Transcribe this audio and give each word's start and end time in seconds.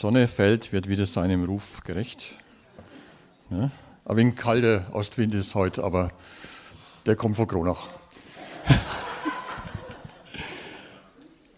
Sonne 0.00 0.28
fällt, 0.28 0.72
wird 0.72 0.88
wieder 0.88 1.04
seinem 1.04 1.44
Ruf 1.44 1.82
gerecht. 1.84 2.32
Ja, 3.50 3.70
ein 4.06 4.16
wenig 4.16 4.34
kalter 4.34 4.86
Ostwind 4.92 5.34
ist 5.34 5.54
heute, 5.54 5.84
aber 5.84 6.10
der 7.04 7.16
kommt 7.16 7.36
von 7.36 7.46
Kronach. 7.46 7.86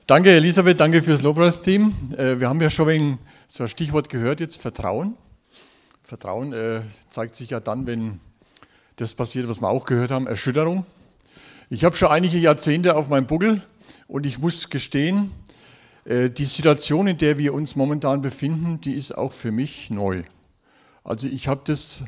danke, 0.08 0.32
Elisabeth, 0.32 0.80
danke 0.80 1.02
fürs 1.02 1.22
Lobpreisteam. 1.22 1.94
Äh, 2.16 2.40
wir 2.40 2.48
haben 2.48 2.60
ja 2.60 2.68
schon 2.68 2.88
wegen 2.88 3.20
so 3.46 3.62
ein 3.62 3.68
Stichwort 3.68 4.08
gehört 4.08 4.40
jetzt, 4.40 4.60
Vertrauen. 4.60 5.16
Vertrauen 6.02 6.52
äh, 6.52 6.80
zeigt 7.10 7.36
sich 7.36 7.50
ja 7.50 7.60
dann, 7.60 7.86
wenn 7.86 8.18
das 8.96 9.14
passiert, 9.14 9.48
was 9.48 9.60
wir 9.60 9.68
auch 9.68 9.84
gehört 9.84 10.10
haben, 10.10 10.26
Erschütterung. 10.26 10.84
Ich 11.70 11.84
habe 11.84 11.94
schon 11.94 12.08
einige 12.08 12.38
Jahrzehnte 12.38 12.96
auf 12.96 13.08
meinem 13.08 13.28
Buckel 13.28 13.62
und 14.08 14.26
ich 14.26 14.40
muss 14.40 14.68
gestehen, 14.68 15.30
die 16.04 16.44
Situation, 16.44 17.06
in 17.06 17.18
der 17.18 17.38
wir 17.38 17.54
uns 17.54 17.76
momentan 17.76 18.22
befinden, 18.22 18.80
die 18.80 18.94
ist 18.94 19.12
auch 19.12 19.32
für 19.32 19.52
mich 19.52 19.90
neu. 19.90 20.24
Also 21.04 21.28
ich 21.28 21.48
habe 21.48 21.62
das 21.64 22.04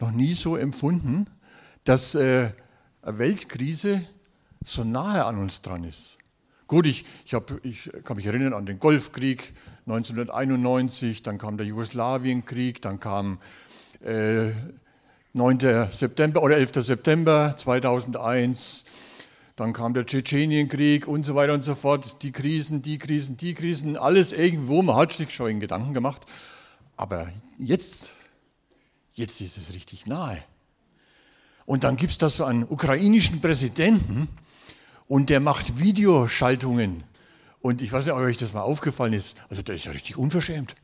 noch 0.00 0.10
nie 0.10 0.34
so 0.34 0.56
empfunden, 0.56 1.26
dass 1.84 2.14
äh, 2.14 2.50
eine 3.02 3.18
Weltkrise 3.18 4.02
so 4.64 4.84
nahe 4.84 5.24
an 5.24 5.38
uns 5.38 5.62
dran 5.62 5.84
ist. 5.84 6.18
Gut, 6.66 6.86
ich, 6.86 7.06
ich, 7.24 7.32
hab, 7.32 7.64
ich 7.64 7.90
kann 8.04 8.16
mich 8.16 8.26
erinnern 8.26 8.52
an 8.52 8.66
den 8.66 8.78
Golfkrieg 8.78 9.54
1991, 9.86 11.22
dann 11.22 11.38
kam 11.38 11.56
der 11.56 11.66
Jugoslawienkrieg, 11.66 12.82
dann 12.82 13.00
kam 13.00 13.38
äh, 14.02 14.50
9. 15.32 15.88
September 15.90 16.42
oder 16.42 16.56
11. 16.56 16.84
September 16.84 17.54
2001, 17.56 18.84
dann 19.60 19.72
kam 19.72 19.94
der 19.94 20.06
Tschetschenienkrieg 20.06 21.06
und 21.08 21.24
so 21.24 21.34
weiter 21.34 21.54
und 21.54 21.62
so 21.62 21.74
fort, 21.74 22.22
die 22.22 22.32
Krisen, 22.32 22.82
die 22.82 22.98
Krisen, 22.98 23.36
die 23.36 23.54
Krisen, 23.54 23.96
alles 23.96 24.32
irgendwo, 24.32 24.82
man 24.82 24.96
hat 24.96 25.12
sich 25.12 25.34
schon 25.34 25.50
in 25.50 25.60
Gedanken 25.60 25.94
gemacht. 25.94 26.22
Aber 26.96 27.30
jetzt, 27.58 28.14
jetzt 29.12 29.40
ist 29.40 29.56
es 29.56 29.74
richtig 29.74 30.06
nahe. 30.06 30.42
Und 31.66 31.84
dann 31.84 31.96
gibt 31.96 32.12
es 32.12 32.18
da 32.18 32.30
so 32.30 32.44
einen 32.44 32.64
ukrainischen 32.64 33.40
Präsidenten 33.40 34.28
und 35.06 35.28
der 35.30 35.40
macht 35.40 35.78
Videoschaltungen. 35.78 37.04
Und 37.60 37.82
ich 37.82 37.92
weiß 37.92 38.04
nicht, 38.04 38.14
ob 38.14 38.20
euch 38.20 38.36
das 38.36 38.52
mal 38.52 38.62
aufgefallen 38.62 39.12
ist, 39.12 39.36
also 39.48 39.62
der 39.62 39.74
ist 39.74 39.84
ja 39.84 39.92
richtig 39.92 40.16
unverschämt 40.16 40.74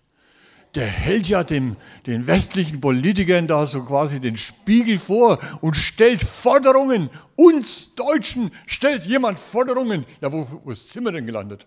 der 0.75 0.86
hält 0.86 1.28
ja 1.28 1.44
dem, 1.44 1.77
den 2.06 2.27
westlichen 2.27 2.80
Politikern 2.80 3.47
da 3.47 3.67
so 3.67 3.84
quasi 3.84 4.20
den 4.20 4.36
Spiegel 4.36 4.98
vor 4.98 5.39
und 5.61 5.75
stellt 5.75 6.22
Forderungen. 6.22 7.11
Uns 7.36 7.94
Deutschen 7.94 8.50
stellt 8.66 9.05
jemand 9.05 9.39
Forderungen. 9.39 10.05
Ja, 10.20 10.33
wo, 10.33 10.47
wo 10.64 10.72
sind 10.72 11.05
wir 11.05 11.12
denn 11.12 11.27
gelandet? 11.27 11.66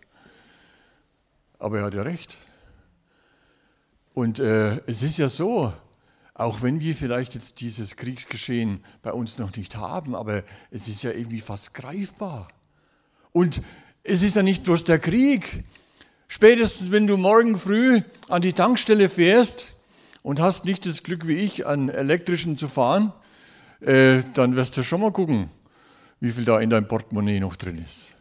Aber 1.60 1.80
er 1.80 1.86
hat 1.86 1.94
ja 1.94 2.02
recht. 2.02 2.38
Und 4.14 4.40
äh, 4.40 4.78
es 4.88 5.04
ist 5.04 5.18
ja 5.18 5.30
so, 5.30 5.74
auch 6.34 6.62
wenn 6.62 6.80
wir 6.80 6.94
vielleicht 6.94 7.36
jetzt 7.36 7.62
dieses 7.62 7.96
Kriegsgeschehen 7.96 8.84
bei 9.02 9.12
uns 9.12 9.38
noch 9.38 9.56
nicht 9.56 9.76
haben, 9.76 10.16
aber 10.16 10.44
es 10.70 10.88
ist 10.88 11.04
ja 11.04 11.12
irgendwie 11.12 11.42
fast 11.42 11.74
greifbar. 11.74 12.48
Und 13.32 13.62
es 14.04 14.22
ist 14.22 14.36
ja 14.36 14.44
nicht 14.44 14.64
bloß 14.64 14.84
der 14.84 15.00
Krieg, 15.00 15.64
Spätestens, 16.28 16.92
wenn 16.92 17.08
du 17.08 17.18
morgen 17.18 17.56
früh 17.56 18.02
an 18.28 18.42
die 18.42 18.54
Tankstelle 18.54 19.08
fährst 19.08 19.68
und 20.24 20.42
hast 20.42 20.66
nicht 20.66 20.86
das 20.86 21.04
Glück 21.04 21.26
wie 21.26 21.38
ich, 21.38 21.66
an 21.66 21.88
elektrischen 21.88 22.58
zu 22.58 22.68
fahren, 22.68 23.14
äh, 23.80 24.24
dann 24.34 24.56
wirst 24.56 24.76
du 24.76 24.84
schon 24.84 25.02
mal 25.02 25.12
gucken, 25.12 25.48
wie 26.20 26.32
viel 26.32 26.44
da 26.44 26.60
in 26.60 26.70
deinem 26.70 26.88
Portemonnaie 26.88 27.40
noch 27.40 27.56
drin 27.56 27.82
ist. 27.84 28.12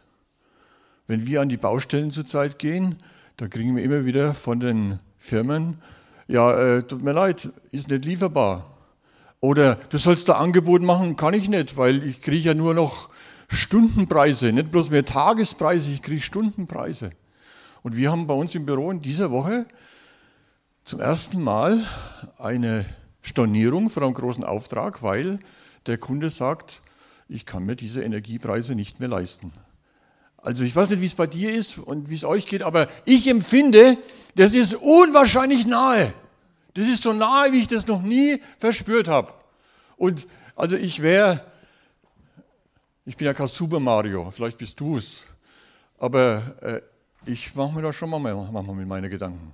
Wenn 1.07 1.27
wir 1.27 1.41
an 1.41 1.49
die 1.49 1.57
Baustellen 1.57 2.11
zurzeit 2.11 2.59
gehen, 2.59 2.97
da 3.35 3.47
kriegen 3.47 3.75
wir 3.75 3.83
immer 3.83 4.05
wieder 4.05 4.33
von 4.33 4.59
den 4.59 4.99
Firmen, 5.17 5.81
ja, 6.27 6.51
äh, 6.51 6.83
tut 6.83 7.03
mir 7.03 7.13
leid, 7.13 7.49
ist 7.71 7.89
nicht 7.89 8.05
lieferbar. 8.05 8.77
Oder 9.39 9.75
du 9.89 9.97
sollst 9.97 10.29
da 10.29 10.33
Angebot 10.33 10.81
machen, 10.81 11.15
kann 11.15 11.33
ich 11.33 11.49
nicht, 11.49 11.77
weil 11.77 12.03
ich 12.03 12.21
kriege 12.21 12.49
ja 12.49 12.53
nur 12.53 12.73
noch 12.73 13.09
Stundenpreise, 13.49 14.51
nicht 14.51 14.71
bloß 14.71 14.89
mehr 14.89 15.05
Tagespreise, 15.05 15.91
ich 15.91 16.01
kriege 16.01 16.21
Stundenpreise. 16.21 17.11
Und 17.83 17.95
wir 17.95 18.11
haben 18.11 18.27
bei 18.27 18.33
uns 18.33 18.55
im 18.55 18.65
Büro 18.65 18.91
in 18.91 19.01
dieser 19.01 19.31
Woche 19.31 19.65
zum 20.83 20.99
ersten 20.99 21.41
Mal 21.41 21.85
eine 22.37 22.85
Stornierung 23.21 23.89
für 23.89 24.01
einen 24.03 24.13
großen 24.13 24.43
Auftrag, 24.43 25.03
weil 25.03 25.39
der 25.85 25.97
Kunde 25.97 26.29
sagt, 26.29 26.81
ich 27.29 27.45
kann 27.45 27.65
mir 27.65 27.75
diese 27.75 28.03
Energiepreise 28.03 28.73
nicht 28.73 28.99
mehr 28.99 29.09
leisten. 29.09 29.51
Also 30.37 30.63
ich 30.63 30.75
weiß 30.75 30.89
nicht, 30.89 31.01
wie 31.01 31.07
es 31.07 31.15
bei 31.15 31.27
dir 31.27 31.51
ist 31.51 31.77
und 31.77 32.09
wie 32.09 32.15
es 32.15 32.23
euch 32.23 32.45
geht, 32.45 32.63
aber 32.63 32.87
ich 33.05 33.27
empfinde, 33.27 33.97
das 34.35 34.53
ist 34.53 34.75
unwahrscheinlich 34.75 35.65
nahe. 35.65 36.13
Das 36.73 36.87
ist 36.87 37.03
so 37.03 37.11
nahe, 37.11 37.51
wie 37.51 37.59
ich 37.59 37.67
das 37.67 37.87
noch 37.87 38.01
nie 38.01 38.41
verspürt 38.57 39.07
habe. 39.07 39.33
Und 39.97 40.27
also 40.55 40.75
ich 40.75 41.01
wäre, 41.01 41.43
ich 43.03 43.17
bin 43.17 43.25
ja 43.25 43.33
kein 43.33 43.47
Super 43.47 43.79
Mario, 43.79 44.29
vielleicht 44.31 44.57
bist 44.57 44.79
du 44.79 44.97
es, 44.97 45.25
aber 45.97 46.55
äh, 46.61 46.81
ich 47.27 47.55
mache 47.55 47.73
mir 47.75 47.81
da 47.81 47.93
schon 47.93 48.09
mal 48.09 48.19
manchmal 48.19 48.75
mit 48.75 48.87
meinen 48.87 49.09
Gedanken. 49.09 49.53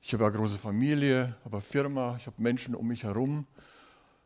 Ich 0.00 0.12
habe 0.12 0.26
eine 0.26 0.36
große 0.36 0.58
Familie, 0.58 1.34
habe 1.44 1.56
eine 1.56 1.60
Firma, 1.60 2.16
ich 2.18 2.26
habe 2.26 2.40
Menschen 2.40 2.74
um 2.74 2.86
mich 2.86 3.04
herum. 3.04 3.46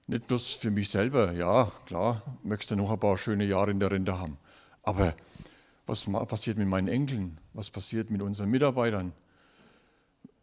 Nicht 0.07 0.27
bloß 0.27 0.55
für 0.55 0.71
mich 0.71 0.91
selber, 0.91 1.33
ja, 1.33 1.71
klar, 1.87 2.23
möchtest 2.43 2.73
du 2.73 2.77
noch 2.77 2.91
ein 2.91 2.99
paar 2.99 3.17
schöne 3.17 3.45
Jahre 3.45 3.71
in 3.71 3.81
der 3.81 3.91
Rente 3.91 4.19
haben. 4.19 4.37
Aber 4.83 5.15
was 5.87 6.05
passiert 6.27 6.59
mit 6.59 6.67
meinen 6.67 6.89
Enkeln? 6.89 7.39
Was 7.53 7.71
passiert 7.71 8.11
mit 8.11 8.21
unseren 8.21 8.51
Mitarbeitern? 8.51 9.13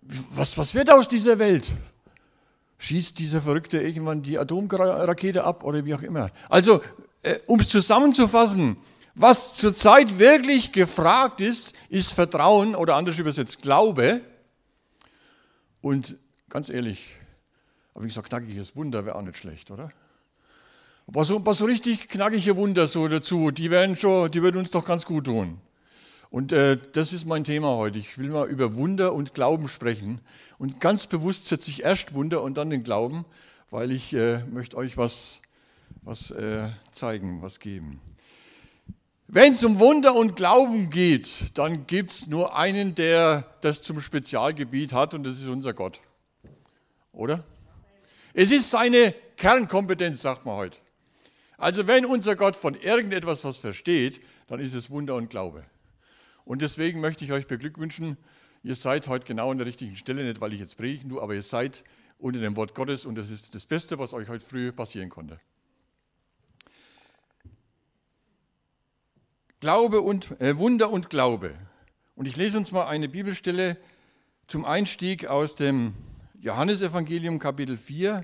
Was, 0.02 0.58
was 0.58 0.74
wird 0.74 0.90
aus 0.90 1.08
dieser 1.08 1.40
Welt? 1.40 1.68
Schießt 2.78 3.20
dieser 3.20 3.42
Verrückte 3.42 3.80
irgendwann 3.80 4.22
die 4.22 4.40
Atomrakete 4.40 5.44
ab 5.44 5.64
oder 5.66 5.84
wie 5.84 5.94
auch 5.94 6.02
immer? 6.02 6.32
Also, 6.48 6.82
äh, 7.24 7.40
um 7.46 7.60
es 7.60 7.68
zusammenzufassen, 7.68 8.78
was 9.16 9.54
zurzeit 9.56 10.20
wirklich 10.20 10.72
gefragt 10.72 11.42
ist, 11.42 11.76
ist 11.90 12.14
Vertrauen 12.14 12.76
oder 12.76 12.96
anders 12.96 13.20
übersetzt 13.20 13.62
Glaube. 13.62 14.22
Und 15.82 16.18
ganz 16.50 16.70
ehrlich, 16.70 17.08
aber 17.94 18.06
ich 18.06 18.14
so 18.14 18.22
knackiges 18.22 18.76
Wunder 18.76 19.06
wäre 19.06 19.16
auch 19.16 19.22
nicht 19.22 19.38
schlecht, 19.38 19.72
oder? 19.72 19.92
Aber 21.08 21.26
so, 21.26 21.38
aber 21.38 21.54
so 21.54 21.66
richtig 21.66 22.08
knackige 22.08 22.56
Wunder 22.56 22.88
so 22.88 23.08
dazu, 23.08 23.52
die 23.52 23.72
werden 23.72 23.96
schon, 23.96 24.30
die 24.32 24.44
würden 24.44 24.58
uns 24.58 24.72
doch 24.72 24.86
ganz 24.86 25.06
gut 25.06 25.26
tun. 25.26 25.60
Und 26.30 26.54
äh, 26.54 26.78
das 26.94 27.12
ist 27.12 27.26
mein 27.26 27.44
Thema 27.44 27.76
heute. 27.76 27.98
Ich 27.98 28.20
will 28.20 28.30
mal 28.30 28.48
über 28.48 28.76
Wunder 28.76 29.14
und 29.14 29.34
Glauben 29.34 29.68
sprechen. 29.68 30.22
Und 30.60 30.80
ganz 30.80 31.08
bewusst 31.08 31.48
setze 31.48 31.72
ich 31.72 31.84
erst 31.84 32.14
Wunder 32.14 32.44
und 32.44 32.58
dann 32.58 32.70
den 32.70 32.84
Glauben, 32.84 33.26
weil 33.72 33.92
ich 33.92 34.14
äh, 34.14 34.44
möchte 34.46 34.78
euch 34.78 34.98
was, 34.98 35.42
was 36.04 36.30
äh, 36.30 36.70
zeigen, 36.92 37.42
was 37.42 37.60
geben. 37.60 38.00
Wenn 39.32 39.54
es 39.54 39.64
um 39.64 39.78
Wunder 39.78 40.16
und 40.16 40.36
Glauben 40.38 40.90
geht, 40.90 41.52
dann 41.54 41.86
gibt 41.86 42.14
es 42.14 42.26
nur 42.26 42.58
einen, 42.58 42.96
der 42.96 43.46
das 43.62 43.84
zum 43.84 44.02
Spezialgebiet 44.02 44.92
hat 44.92 45.14
und 45.14 45.24
das 45.24 45.40
ist 45.40 45.48
unser 45.48 45.76
Gott. 45.76 46.02
Oder? 47.12 47.44
Es 48.34 48.50
ist 48.50 48.72
seine 48.72 49.14
Kernkompetenz, 49.38 50.24
sagt 50.24 50.48
man 50.48 50.56
heute. 50.56 50.80
Also 51.60 51.86
wenn 51.86 52.08
unser 52.08 52.36
Gott 52.36 52.56
von 52.56 52.74
irgendetwas 52.74 53.44
was 53.44 53.60
versteht, 53.60 54.20
dann 54.48 54.60
ist 54.60 54.74
es 54.74 54.90
Wunder 54.90 55.14
und 55.14 55.30
Glaube. 55.30 55.64
Und 56.44 56.64
deswegen 56.64 57.00
möchte 57.00 57.24
ich 57.24 57.32
euch 57.32 57.46
beglückwünschen, 57.46 58.18
ihr 58.64 58.74
seid 58.74 59.08
heute 59.08 59.28
genau 59.28 59.52
an 59.52 59.60
der 59.60 59.68
richtigen 59.68 59.96
Stelle, 59.96 60.24
nicht 60.24 60.42
weil 60.42 60.54
ich 60.54 60.60
jetzt 60.60 60.76
predigen 60.76 61.08
tue, 61.08 61.22
aber 61.22 61.36
ihr 61.36 61.44
seid 61.44 61.84
unter 62.18 62.40
dem 62.40 62.56
Wort 62.56 62.74
Gottes 62.74 63.06
und 63.06 63.14
das 63.14 63.30
ist 63.30 63.54
das 63.54 63.68
Beste, 63.68 64.00
was 64.00 64.12
euch 64.12 64.28
heute 64.28 64.44
früh 64.44 64.72
passieren 64.72 65.10
konnte. 65.10 65.40
Glaube 69.60 70.00
und 70.00 70.40
äh, 70.40 70.58
Wunder 70.58 70.90
und 70.90 71.10
Glaube. 71.10 71.52
Und 72.16 72.30
ich 72.30 72.38
lese 72.38 72.58
uns 72.58 72.72
mal 72.72 72.88
eine 72.88 73.10
Bibelstelle 73.10 73.76
zum 74.48 74.64
Einstieg 74.64 75.28
aus 75.28 75.56
dem 75.56 75.96
Johannesevangelium 76.40 77.40
Kapitel 77.40 77.76
4, 77.76 78.24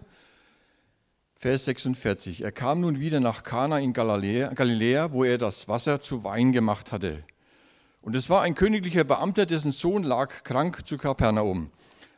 Vers 1.33 1.65
46. 1.65 2.41
Er 2.41 2.53
kam 2.53 2.79
nun 2.79 3.01
wieder 3.01 3.19
nach 3.19 3.43
Kana 3.43 3.79
in 3.79 3.91
Galiläa, 3.91 5.11
wo 5.11 5.25
er 5.25 5.37
das 5.37 5.67
Wasser 5.67 5.99
zu 5.99 6.23
Wein 6.23 6.53
gemacht 6.53 6.93
hatte. 6.93 7.21
Und 8.01 8.15
es 8.15 8.29
war 8.29 8.41
ein 8.41 8.55
königlicher 8.55 9.03
Beamter, 9.03 9.45
dessen 9.45 9.73
Sohn 9.73 10.03
lag 10.03 10.45
krank 10.45 10.88
zu 10.88 10.97
Kapernaum. 10.97 11.69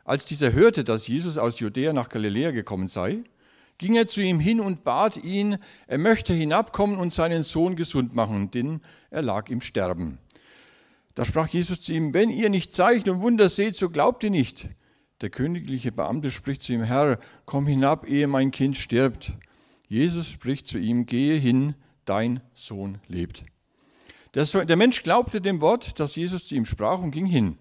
Als 0.04 0.26
dieser 0.26 0.52
hörte, 0.52 0.84
dass 0.84 1.08
Jesus 1.08 1.38
aus 1.38 1.58
Judäa 1.58 1.92
nach 1.92 2.08
Galiläa 2.08 2.52
gekommen 2.52 2.86
sei, 2.86 3.24
ging 3.78 3.94
er 3.94 4.06
zu 4.06 4.20
ihm 4.20 4.40
hin 4.40 4.60
und 4.60 4.84
bat 4.84 5.16
ihn, 5.16 5.58
er 5.86 5.98
möchte 5.98 6.32
hinabkommen 6.32 6.98
und 6.98 7.12
seinen 7.12 7.42
Sohn 7.42 7.76
gesund 7.76 8.14
machen, 8.14 8.50
denn 8.50 8.80
er 9.10 9.22
lag 9.22 9.48
im 9.48 9.60
Sterben. 9.60 10.18
Da 11.14 11.24
sprach 11.24 11.48
Jesus 11.48 11.80
zu 11.80 11.92
ihm, 11.92 12.14
wenn 12.14 12.30
ihr 12.30 12.50
nicht 12.50 12.74
Zeichen 12.74 13.10
und 13.10 13.22
Wunder 13.22 13.48
seht, 13.48 13.76
so 13.76 13.90
glaubt 13.90 14.22
ihr 14.22 14.30
nicht. 14.30 14.68
Der 15.20 15.30
königliche 15.30 15.90
Beamte 15.90 16.30
spricht 16.30 16.62
zu 16.62 16.72
ihm, 16.72 16.82
Herr, 16.82 17.18
komm 17.44 17.66
hinab, 17.66 18.08
ehe 18.08 18.28
mein 18.28 18.50
Kind 18.50 18.76
stirbt. 18.76 19.32
Jesus 19.88 20.28
spricht 20.28 20.66
zu 20.66 20.78
ihm, 20.78 21.06
gehe 21.06 21.36
hin, 21.36 21.74
dein 22.04 22.40
Sohn 22.54 22.98
lebt. 23.08 23.42
Der 24.34 24.76
Mensch 24.76 25.02
glaubte 25.02 25.40
dem 25.40 25.60
Wort, 25.60 25.98
das 25.98 26.14
Jesus 26.14 26.46
zu 26.46 26.54
ihm 26.54 26.66
sprach 26.66 27.00
und 27.00 27.10
ging 27.10 27.26
hin. 27.26 27.58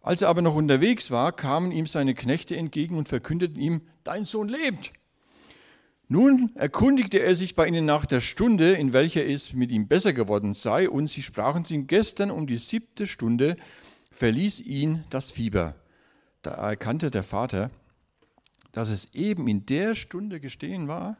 Als 0.00 0.22
er 0.22 0.28
aber 0.28 0.40
noch 0.40 0.54
unterwegs 0.54 1.10
war, 1.10 1.32
kamen 1.32 1.72
ihm 1.72 1.84
seine 1.84 2.14
Knechte 2.14 2.56
entgegen 2.56 2.96
und 2.96 3.08
verkündeten 3.08 3.60
ihm, 3.60 3.82
dein 4.04 4.24
Sohn 4.24 4.48
lebt. 4.48 4.92
Nun 6.12 6.50
erkundigte 6.56 7.20
er 7.20 7.36
sich 7.36 7.54
bei 7.54 7.68
ihnen 7.68 7.84
nach 7.84 8.04
der 8.04 8.20
Stunde, 8.20 8.72
in 8.72 8.92
welcher 8.92 9.24
es 9.24 9.52
mit 9.52 9.70
ihm 9.70 9.86
besser 9.86 10.12
geworden 10.12 10.54
sei, 10.54 10.90
und 10.90 11.08
sie 11.08 11.22
sprachen 11.22 11.64
zu 11.64 11.72
ihm, 11.72 11.86
gestern 11.86 12.32
um 12.32 12.48
die 12.48 12.56
siebte 12.56 13.06
Stunde 13.06 13.56
verließ 14.10 14.58
ihn 14.58 15.04
das 15.10 15.30
Fieber. 15.30 15.76
Da 16.42 16.50
erkannte 16.50 17.12
der 17.12 17.22
Vater, 17.22 17.70
dass 18.72 18.90
es 18.90 19.14
eben 19.14 19.46
in 19.46 19.66
der 19.66 19.94
Stunde 19.94 20.40
gestehen 20.40 20.88
war, 20.88 21.16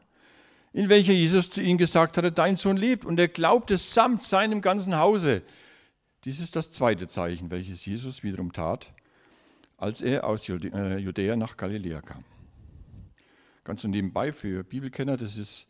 in 0.73 0.89
welcher 0.89 1.13
Jesus 1.13 1.49
zu 1.49 1.61
ihm 1.61 1.77
gesagt 1.77 2.17
hatte, 2.17 2.33
dein 2.33 2.57
Sohn 2.57 2.75
lebt. 2.75 3.05
Und 3.05 3.17
er 3.17 3.29
glaubte 3.29 3.77
samt 3.77 4.23
seinem 4.23 4.61
ganzen 4.61 4.97
Hause. 4.97 5.41
Dies 6.25 6.41
ist 6.41 6.57
das 6.57 6.69
zweite 6.69 7.07
Zeichen, 7.07 7.49
welches 7.49 7.85
Jesus 7.85 8.23
wiederum 8.23 8.51
tat, 8.51 8.91
als 9.77 10.01
er 10.01 10.25
aus 10.25 10.49
äh, 10.49 10.97
Judäa 10.97 11.37
nach 11.37 11.55
Galiläa 11.55 12.01
kam. 12.01 12.25
Ganz 13.71 13.85
nebenbei 13.85 14.33
für 14.33 14.65
Bibelkenner, 14.65 15.15
das 15.15 15.37
ist 15.37 15.65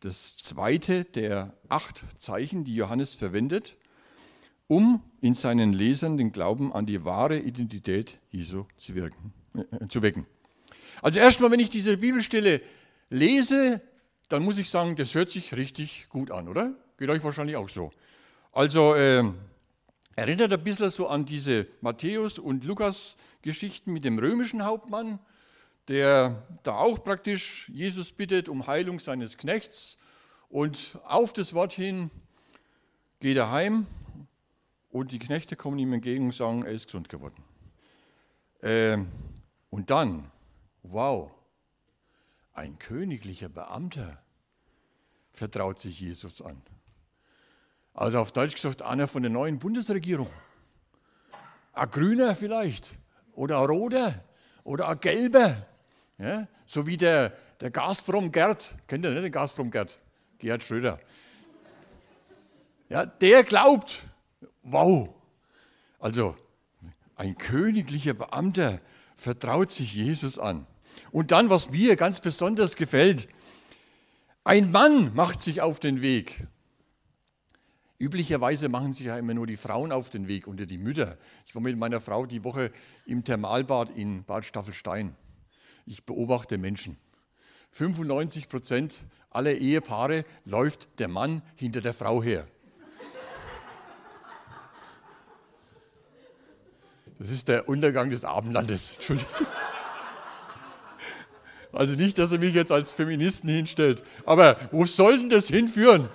das 0.00 0.36
zweite 0.38 1.04
der 1.04 1.54
acht 1.68 2.02
Zeichen, 2.20 2.64
die 2.64 2.74
Johannes 2.74 3.14
verwendet, 3.14 3.76
um 4.66 5.04
in 5.20 5.34
seinen 5.34 5.72
Lesern 5.72 6.18
den 6.18 6.32
Glauben 6.32 6.72
an 6.72 6.84
die 6.84 7.04
wahre 7.04 7.38
Identität 7.38 8.18
Jesu 8.32 8.64
zu, 8.76 8.96
wirken, 8.96 9.32
äh, 9.54 9.86
zu 9.86 10.02
wecken. 10.02 10.26
Also 11.00 11.20
erstmal, 11.20 11.52
wenn 11.52 11.60
ich 11.60 11.70
diese 11.70 11.96
Bibelstelle 11.96 12.60
lese, 13.08 13.80
dann 14.28 14.42
muss 14.42 14.58
ich 14.58 14.68
sagen, 14.68 14.96
das 14.96 15.14
hört 15.14 15.30
sich 15.30 15.54
richtig 15.54 16.08
gut 16.08 16.32
an, 16.32 16.48
oder? 16.48 16.74
Geht 16.98 17.08
euch 17.08 17.22
wahrscheinlich 17.22 17.54
auch 17.54 17.68
so. 17.68 17.92
Also 18.50 18.96
äh, 18.96 19.22
erinnert 20.16 20.52
ein 20.52 20.64
bisschen 20.64 20.90
so 20.90 21.06
an 21.06 21.24
diese 21.24 21.68
Matthäus- 21.82 22.40
und 22.40 22.64
Lukas-Geschichten 22.64 23.92
mit 23.92 24.04
dem 24.04 24.18
römischen 24.18 24.64
Hauptmann, 24.64 25.20
der 25.88 26.46
da 26.62 26.76
auch 26.76 27.02
praktisch 27.02 27.68
Jesus 27.68 28.12
bittet 28.12 28.48
um 28.48 28.66
Heilung 28.66 29.00
seines 29.00 29.36
Knechts 29.36 29.98
und 30.48 30.98
auf 31.04 31.32
das 31.32 31.54
Wort 31.54 31.72
hin 31.72 32.10
geht 33.20 33.36
er 33.36 33.50
heim 33.50 33.86
und 34.90 35.12
die 35.12 35.18
Knechte 35.18 35.56
kommen 35.56 35.78
ihm 35.78 35.92
entgegen 35.92 36.26
und 36.26 36.34
sagen, 36.34 36.64
er 36.64 36.72
ist 36.72 36.86
gesund 36.86 37.08
geworden. 37.08 37.42
Äh, 38.60 38.98
und 39.70 39.90
dann, 39.90 40.30
wow, 40.82 41.32
ein 42.52 42.78
königlicher 42.78 43.48
Beamter 43.48 44.22
vertraut 45.32 45.80
sich 45.80 46.00
Jesus 46.00 46.40
an. 46.40 46.62
Also 47.92 48.20
auf 48.20 48.32
Deutsch 48.32 48.54
gesagt, 48.54 48.82
einer 48.82 49.08
von 49.08 49.22
der 49.22 49.30
neuen 49.30 49.58
Bundesregierung. 49.58 50.30
Ein 51.72 51.90
Grüner 51.90 52.36
vielleicht 52.36 52.94
oder 53.32 53.58
ein 53.58 53.66
Roter 53.66 54.24
oder 54.62 54.88
ein 54.88 55.00
Gelber. 55.00 55.66
Ja? 56.18 56.48
So 56.66 56.86
wie 56.86 56.96
der, 56.96 57.32
der 57.60 57.70
Gazprom 57.70 58.32
Gerd, 58.32 58.74
kennt 58.86 59.04
ihr 59.04 59.10
nicht 59.10 59.24
den 59.24 59.32
Gazprom 59.32 59.70
Gerd? 59.70 59.98
Gerhard 60.38 60.62
Schröder. 60.62 61.00
Ja, 62.88 63.06
der 63.06 63.44
glaubt, 63.44 64.02
wow. 64.62 65.08
Also 65.98 66.36
ein 67.16 67.36
königlicher 67.38 68.14
Beamter 68.14 68.80
vertraut 69.16 69.70
sich 69.70 69.94
Jesus 69.94 70.38
an. 70.38 70.66
Und 71.10 71.32
dann, 71.32 71.50
was 71.50 71.70
mir 71.70 71.96
ganz 71.96 72.20
besonders 72.20 72.76
gefällt, 72.76 73.28
ein 74.44 74.70
Mann 74.70 75.14
macht 75.14 75.40
sich 75.40 75.62
auf 75.62 75.80
den 75.80 76.02
Weg. 76.02 76.46
Üblicherweise 77.98 78.68
machen 78.68 78.92
sich 78.92 79.06
ja 79.06 79.16
immer 79.16 79.34
nur 79.34 79.46
die 79.46 79.56
Frauen 79.56 79.92
auf 79.92 80.10
den 80.10 80.28
Weg 80.28 80.46
unter 80.46 80.66
die 80.66 80.78
Mütter. 80.78 81.16
Ich 81.46 81.54
war 81.54 81.62
mit 81.62 81.78
meiner 81.78 82.00
Frau 82.00 82.26
die 82.26 82.44
Woche 82.44 82.70
im 83.06 83.24
Thermalbad 83.24 83.90
in 83.90 84.24
Bad 84.24 84.44
Staffelstein. 84.44 85.16
Ich 85.86 86.04
beobachte 86.04 86.58
Menschen. 86.58 86.96
95 87.72 88.48
Prozent 88.48 89.00
aller 89.30 89.52
Ehepaare 89.52 90.24
läuft 90.44 90.88
der 90.98 91.08
Mann 91.08 91.42
hinter 91.56 91.80
der 91.80 91.92
Frau 91.92 92.22
her. 92.22 92.46
Das 97.18 97.30
ist 97.30 97.48
der 97.48 97.68
Untergang 97.68 98.10
des 98.10 98.24
Abendlandes. 98.24 98.94
Entschuldigung. 98.94 99.46
Also 101.72 101.94
nicht, 101.94 102.18
dass 102.18 102.30
er 102.32 102.38
mich 102.38 102.54
jetzt 102.54 102.70
als 102.70 102.92
Feministen 102.92 103.48
hinstellt. 103.48 104.02
Aber 104.24 104.56
wo 104.70 104.84
soll 104.84 105.18
denn 105.18 105.28
das 105.28 105.48
hinführen? 105.48 106.08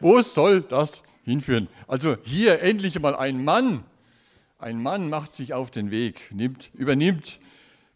Wo 0.00 0.22
soll 0.22 0.62
das 0.62 1.02
hinführen? 1.24 1.68
Also 1.86 2.16
hier 2.22 2.62
endlich 2.62 2.98
mal 2.98 3.14
ein 3.14 3.44
Mann. 3.44 3.84
Ein 4.58 4.82
Mann 4.82 5.08
macht 5.08 5.34
sich 5.34 5.54
auf 5.54 5.70
den 5.70 5.90
Weg, 5.90 6.30
nimmt, 6.32 6.70
übernimmt 6.74 7.38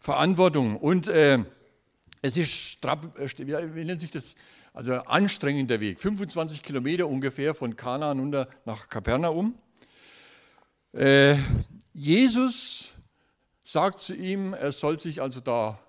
Verantwortung. 0.03 0.75
Und 0.75 1.07
äh, 1.07 1.39
es 2.21 2.35
ist, 2.35 2.83
äh, 2.83 3.73
wie 3.73 3.85
nennt 3.85 4.01
sich 4.01 4.11
das? 4.11 4.35
Also 4.73 4.95
anstrengender 4.95 5.79
Weg. 5.79 5.97
25 5.97 6.61
Kilometer 6.61 7.07
ungefähr 7.07 7.55
von 7.55 7.77
Kanaan 7.77 8.19
runter 8.19 8.49
nach 8.65 8.89
Kapernaum. 8.89 9.57
Äh, 10.91 11.37
Jesus 11.93 12.91
sagt 13.63 14.01
zu 14.01 14.13
ihm, 14.13 14.53
er 14.53 14.73
soll 14.73 14.99
sich 14.99 15.21
also 15.21 15.39
da 15.39 15.79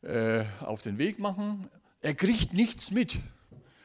äh, 0.00 0.44
auf 0.60 0.80
den 0.80 0.96
Weg 0.96 1.18
machen. 1.18 1.68
Er 2.00 2.14
kriegt 2.14 2.54
nichts 2.54 2.90
mit. 2.92 3.18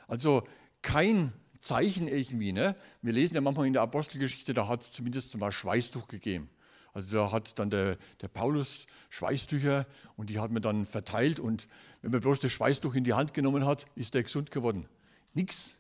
Also 0.08 0.48
kein 0.82 1.34
Zeichen 1.60 2.08
irgendwie. 2.08 2.54
Ne? 2.54 2.78
Wir 3.02 3.12
lesen 3.12 3.36
ja 3.36 3.42
manchmal 3.42 3.68
in 3.68 3.74
der 3.74 3.82
Apostelgeschichte, 3.82 4.54
da 4.54 4.70
hat 4.70 4.84
es 4.84 4.92
zumindest 4.92 5.36
mal 5.38 5.52
Schweißtuch 5.52 6.08
gegeben. 6.08 6.50
Also 6.94 7.18
da 7.18 7.32
hat 7.32 7.58
dann 7.60 7.70
der, 7.70 7.98
der 8.22 8.28
Paulus 8.28 8.86
Schweißtücher 9.10 9.86
und 10.16 10.30
die 10.30 10.40
hat 10.40 10.52
man 10.52 10.62
dann 10.62 10.86
verteilt 10.86 11.40
und 11.40 11.68
wenn 12.02 12.12
man 12.12 12.22
bloß 12.22 12.40
das 12.40 12.52
Schweißtuch 12.52 12.96
in 12.96 13.04
die 13.04 13.14
Hand 13.14 13.34
genommen 13.34 13.66
hat, 13.66 13.86
ist 13.96 14.16
er 14.16 14.24
gesund 14.24 14.52
geworden. 14.52 14.88
Nix, 15.34 15.78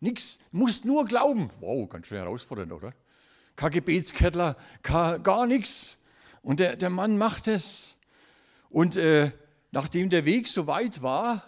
nix, 0.00 0.38
musst 0.50 0.84
nur 0.84 1.04
glauben. 1.04 1.50
Wow, 1.60 1.88
ganz 1.88 2.06
schön 2.08 2.18
herausfordernd, 2.18 2.72
oder? 2.72 2.92
Kein 3.56 3.70
Gebetskettler, 3.70 4.56
gar 4.82 5.46
nichts. 5.46 5.98
Und 6.42 6.60
der, 6.60 6.76
der 6.76 6.90
Mann 6.90 7.18
macht 7.18 7.46
es. 7.46 7.94
Und 8.70 8.96
äh, 8.96 9.32
Nachdem 9.72 10.10
der 10.10 10.24
Weg 10.24 10.48
so 10.48 10.66
weit 10.66 11.00
war, 11.00 11.44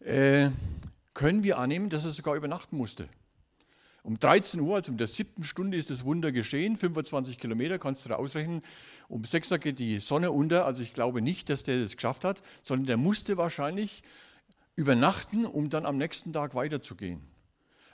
äh, 0.00 0.48
können 1.12 1.42
wir 1.44 1.58
annehmen, 1.58 1.90
dass 1.90 2.04
er 2.04 2.12
sogar 2.12 2.36
übernachten 2.36 2.76
musste. 2.76 3.08
Um 4.02 4.18
13 4.18 4.60
Uhr, 4.60 4.76
also 4.76 4.90
um 4.90 4.98
der 4.98 5.06
siebten 5.06 5.44
Stunde, 5.44 5.76
ist 5.76 5.90
das 5.90 6.04
Wunder 6.04 6.32
geschehen. 6.32 6.76
25 6.76 7.38
Kilometer 7.38 7.78
kannst 7.78 8.04
du 8.04 8.08
da 8.08 8.16
ausrechnen. 8.16 8.62
Um 9.08 9.22
6 9.22 9.52
Uhr 9.52 9.58
geht 9.58 9.78
die 9.78 10.00
Sonne 10.00 10.32
unter. 10.32 10.66
Also 10.66 10.82
ich 10.82 10.92
glaube 10.92 11.22
nicht, 11.22 11.48
dass 11.50 11.62
der 11.62 11.80
das 11.80 11.94
geschafft 11.94 12.24
hat, 12.24 12.42
sondern 12.64 12.86
der 12.86 12.96
musste 12.96 13.36
wahrscheinlich 13.36 14.02
übernachten, 14.74 15.44
um 15.44 15.70
dann 15.70 15.86
am 15.86 15.98
nächsten 15.98 16.32
Tag 16.32 16.54
weiterzugehen. 16.56 17.20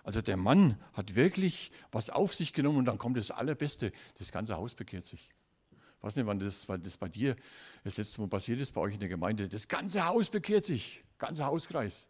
Also 0.03 0.23
der 0.23 0.39
Mann 0.39 0.79
hat 0.95 1.15
wirklich 1.15 1.71
was 1.93 2.09
auf 2.09 2.33
sich 2.33 2.55
genommen 2.55 2.79
und 2.79 2.85
dann 2.87 2.97
kommt 2.97 3.19
das 3.19 3.31
Allerbeste. 3.31 3.93
Das 4.19 4.33
ganze 4.33 4.57
Haus 4.57 4.75
bekehrt 4.75 5.05
sich. 5.05 5.35
Ich 5.71 6.05
weiß 6.05 6.17
nicht, 6.17 6.27
wann 6.27 6.39
das, 6.39 6.67
wann 6.69 6.81
das 6.81 6.97
bei 6.97 7.09
dir 7.09 7.37
das 7.85 7.99
letzte 7.99 8.23
Mal 8.23 8.29
passiert 8.29 8.61
ist, 8.61 8.73
bei 8.73 8.81
euch 8.81 8.95
in 8.95 9.01
der 9.01 9.11
Gemeinde. 9.11 9.49
Das 9.49 9.69
ganze 9.69 10.07
Haus 10.07 10.31
bekehrt 10.31 10.65
sich, 10.65 11.05
ganzer 11.19 11.47
Hauskreis. 11.47 12.09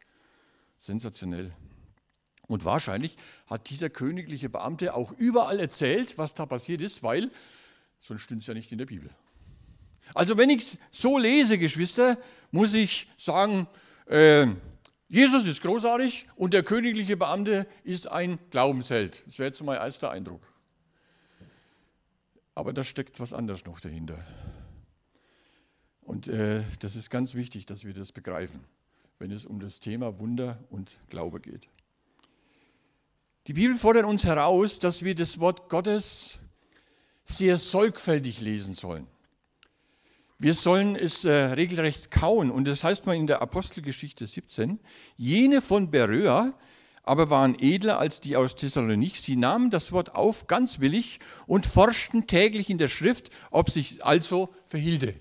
Sensationell. 0.79 1.53
Und 2.49 2.65
wahrscheinlich 2.65 3.17
hat 3.47 3.69
dieser 3.71 3.91
königliche 3.91 4.49
Beamte 4.49 4.95
auch 4.95 5.13
überall 5.13 5.61
erzählt, 5.61 6.17
was 6.17 6.35
da 6.35 6.47
passiert 6.47 6.81
ist, 6.81 7.03
weil 7.03 7.31
sonst 8.01 8.23
stimmt 8.23 8.41
es 8.41 8.49
ja 8.49 8.55
nicht 8.55 8.73
in 8.73 8.79
der 8.79 8.87
Bibel. 8.87 9.11
Also 10.15 10.39
wenn 10.39 10.49
ich 10.49 10.61
es 10.61 10.79
so 10.91 11.19
lese, 11.19 11.59
Geschwister, 11.59 12.17
muss 12.51 12.73
ich 12.73 13.07
sagen, 13.19 13.67
äh, 14.07 14.47
Jesus 15.09 15.47
ist 15.47 15.61
großartig 15.61 16.27
und 16.37 16.55
der 16.55 16.63
königliche 16.63 17.17
Beamte 17.19 17.67
ist 17.85 18.11
ein 18.11 18.39
Glaubensheld. 18.51 19.23
Das 19.27 19.39
wäre 19.39 19.49
jetzt 19.49 19.63
mein 19.63 19.77
erster 19.77 20.11
Eindruck. 20.11 20.43
Aber 22.55 22.73
da 22.73 22.83
steckt 22.83 23.21
was 23.21 23.35
anderes 23.35 23.65
noch 23.67 23.79
dahinter. 23.81 24.25
Und 26.03 26.29
äh, 26.29 26.65
das 26.81 26.97
ist 26.97 27.11
ganz 27.11 27.35
wichtig, 27.35 27.67
dass 27.67 27.85
wir 27.85 27.93
das 27.93 28.13
begreifen, 28.13 28.65
wenn 29.19 29.31
es 29.31 29.45
um 29.45 29.61
das 29.61 29.81
Thema 29.81 30.19
Wunder 30.19 30.59
und 30.71 30.99
Glaube 31.09 31.41
geht. 31.41 31.69
Die 33.49 33.55
Bibel 33.55 33.77
fordert 33.77 34.05
uns 34.05 34.25
heraus, 34.25 34.79
dass 34.79 35.05
wir 35.05 35.15
das 35.15 35.41
Wort 35.41 35.71
Gottes 35.71 36.39
sehr 37.25 37.57
sorgfältig 37.57 38.43
lesen 38.43 38.75
sollen. 38.75 39.07
Wir 40.39 40.53
sollen 40.53 40.95
es 40.95 41.25
äh, 41.25 41.33
regelrecht 41.33 42.11
kauen. 42.11 42.51
Und 42.51 42.67
das 42.67 42.85
heißt 42.85 43.07
mal 43.07 43.17
in 43.17 43.27
der 43.27 43.41
Apostelgeschichte 43.41 44.27
17, 44.27 44.79
jene 45.17 45.63
von 45.63 45.91
Beröa, 45.91 46.53
aber 47.03 47.31
waren 47.31 47.59
edler 47.59 47.99
als 47.99 48.21
die 48.21 48.37
aus 48.37 48.55
Thessalonich. 48.55 49.23
Sie 49.23 49.37
nahmen 49.37 49.71
das 49.71 49.93
Wort 49.93 50.15
auf 50.15 50.47
ganz 50.47 50.81
willig 50.81 51.19
und 51.47 51.65
forschten 51.65 52.27
täglich 52.27 52.69
in 52.69 52.77
der 52.77 52.89
Schrift, 52.89 53.31
ob 53.51 53.71
sich 53.71 54.05
also 54.05 54.51
verhielte. 54.67 55.15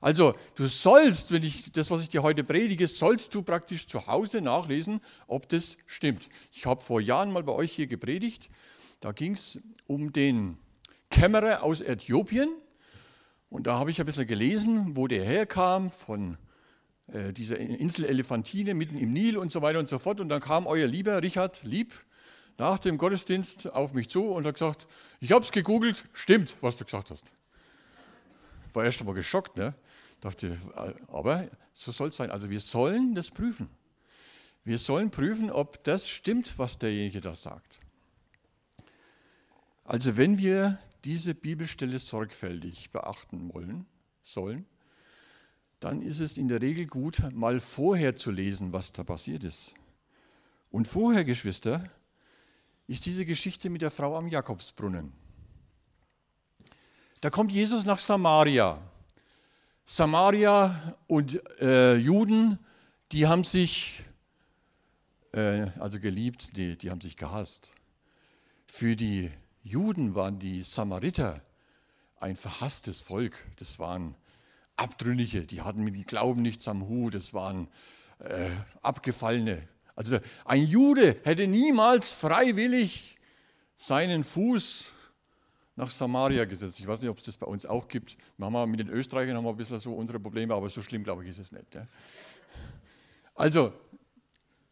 Also 0.00 0.34
du 0.54 0.66
sollst, 0.66 1.30
wenn 1.30 1.42
ich 1.42 1.72
das, 1.72 1.90
was 1.90 2.02
ich 2.02 2.08
dir 2.08 2.22
heute 2.22 2.42
predige, 2.42 2.88
sollst 2.88 3.34
du 3.34 3.42
praktisch 3.42 3.86
zu 3.86 4.06
Hause 4.06 4.40
nachlesen, 4.40 5.00
ob 5.26 5.48
das 5.48 5.76
stimmt. 5.86 6.28
Ich 6.52 6.64
habe 6.64 6.80
vor 6.80 7.00
Jahren 7.00 7.32
mal 7.32 7.42
bei 7.42 7.52
euch 7.52 7.72
hier 7.72 7.86
gepredigt. 7.86 8.48
Da 9.00 9.12
ging 9.12 9.32
es 9.32 9.60
um 9.86 10.12
den 10.12 10.56
Kämmerer 11.10 11.62
aus 11.62 11.82
Äthiopien. 11.82 12.48
Und 13.50 13.66
da 13.66 13.78
habe 13.78 13.90
ich 13.90 14.00
ein 14.00 14.06
bisschen 14.06 14.26
gelesen, 14.26 14.96
wo 14.96 15.06
der 15.06 15.24
herkam, 15.24 15.90
von 15.90 16.38
äh, 17.08 17.32
dieser 17.32 17.58
Insel 17.58 18.04
Elephantine 18.06 18.74
mitten 18.74 18.96
im 18.96 19.12
Nil 19.12 19.36
und 19.36 19.50
so 19.50 19.60
weiter 19.60 19.80
und 19.80 19.88
so 19.88 19.98
fort. 19.98 20.20
Und 20.20 20.28
dann 20.30 20.40
kam 20.40 20.66
euer 20.66 20.86
lieber 20.86 21.22
Richard 21.22 21.62
Lieb 21.62 21.92
nach 22.56 22.78
dem 22.78 22.96
Gottesdienst 22.96 23.72
auf 23.72 23.92
mich 23.92 24.08
zu 24.08 24.32
und 24.32 24.46
hat 24.46 24.54
gesagt, 24.54 24.86
ich 25.18 25.32
habe 25.32 25.44
es 25.44 25.50
gegoogelt, 25.50 26.04
stimmt, 26.12 26.56
was 26.60 26.76
du 26.76 26.84
gesagt 26.84 27.10
hast. 27.10 27.24
War 28.72 28.84
erst 28.84 29.00
einmal 29.00 29.14
geschockt, 29.14 29.56
ne? 29.56 29.74
Dachte, 30.20 30.58
äh, 30.76 30.94
aber 31.08 31.48
so 31.72 31.92
soll 31.92 32.08
es 32.08 32.16
sein. 32.16 32.30
Also 32.30 32.50
wir 32.50 32.60
sollen 32.60 33.14
das 33.14 33.30
prüfen. 33.30 33.68
Wir 34.64 34.78
sollen 34.78 35.10
prüfen, 35.10 35.50
ob 35.50 35.82
das 35.84 36.08
stimmt, 36.08 36.58
was 36.58 36.78
derjenige 36.78 37.20
da 37.20 37.34
sagt. 37.34 37.80
Also 39.84 40.16
wenn 40.16 40.38
wir 40.38 40.78
diese 41.04 41.34
Bibelstelle 41.34 41.98
sorgfältig 41.98 42.90
beachten 42.90 43.52
wollen, 43.52 43.86
sollen, 44.22 44.66
dann 45.80 46.02
ist 46.02 46.20
es 46.20 46.36
in 46.36 46.48
der 46.48 46.60
Regel 46.60 46.86
gut, 46.86 47.22
mal 47.32 47.58
vorher 47.58 48.14
zu 48.14 48.30
lesen, 48.30 48.72
was 48.72 48.92
da 48.92 49.02
passiert 49.02 49.44
ist. 49.44 49.72
Und 50.70 50.86
vorher, 50.86 51.24
Geschwister, 51.24 51.90
ist 52.86 53.06
diese 53.06 53.24
Geschichte 53.24 53.70
mit 53.70 53.82
der 53.82 53.90
Frau 53.90 54.16
am 54.16 54.28
Jakobsbrunnen. 54.28 55.12
Da 57.20 57.30
kommt 57.30 57.50
Jesus 57.50 57.84
nach 57.84 57.98
Samaria. 57.98 58.78
Samaria 59.92 60.96
und 61.08 61.40
äh, 61.60 61.96
Juden, 61.96 62.60
die 63.10 63.26
haben 63.26 63.42
sich, 63.42 64.04
äh, 65.32 65.66
also 65.80 65.98
geliebt, 65.98 66.56
die, 66.56 66.78
die 66.78 66.90
haben 66.90 67.00
sich 67.00 67.16
gehasst. 67.16 67.72
Für 68.68 68.94
die 68.94 69.32
Juden 69.64 70.14
waren 70.14 70.38
die 70.38 70.62
Samariter 70.62 71.42
ein 72.20 72.36
verhasstes 72.36 73.00
Volk. 73.02 73.44
Das 73.58 73.80
waren 73.80 74.14
Abtrünnige, 74.76 75.44
die 75.44 75.62
hatten 75.62 75.82
mit 75.82 75.96
dem 75.96 76.04
Glauben 76.04 76.42
nichts 76.42 76.68
am 76.68 76.86
Hut, 76.86 77.16
das 77.16 77.34
waren 77.34 77.66
äh, 78.20 78.48
Abgefallene. 78.82 79.66
Also 79.96 80.20
ein 80.44 80.68
Jude 80.68 81.16
hätte 81.24 81.48
niemals 81.48 82.12
freiwillig 82.12 83.18
seinen 83.76 84.22
Fuß 84.22 84.92
nach 85.76 85.90
Samaria 85.90 86.44
gesetzt. 86.44 86.80
Ich 86.80 86.86
weiß 86.86 87.00
nicht, 87.00 87.10
ob 87.10 87.18
es 87.18 87.24
das 87.24 87.36
bei 87.36 87.46
uns 87.46 87.66
auch 87.66 87.88
gibt. 87.88 88.16
Wir 88.36 88.66
mit 88.66 88.80
den 88.80 88.88
Österreichern 88.88 89.36
haben 89.36 89.44
wir 89.44 89.50
ein 89.50 89.56
bisschen 89.56 89.78
so 89.78 89.94
unsere 89.94 90.20
Probleme, 90.20 90.54
aber 90.54 90.68
so 90.68 90.82
schlimm, 90.82 91.04
glaube 91.04 91.22
ich, 91.22 91.30
ist 91.30 91.38
es 91.38 91.52
nicht. 91.52 91.74
Ja. 91.74 91.86
Also, 93.34 93.72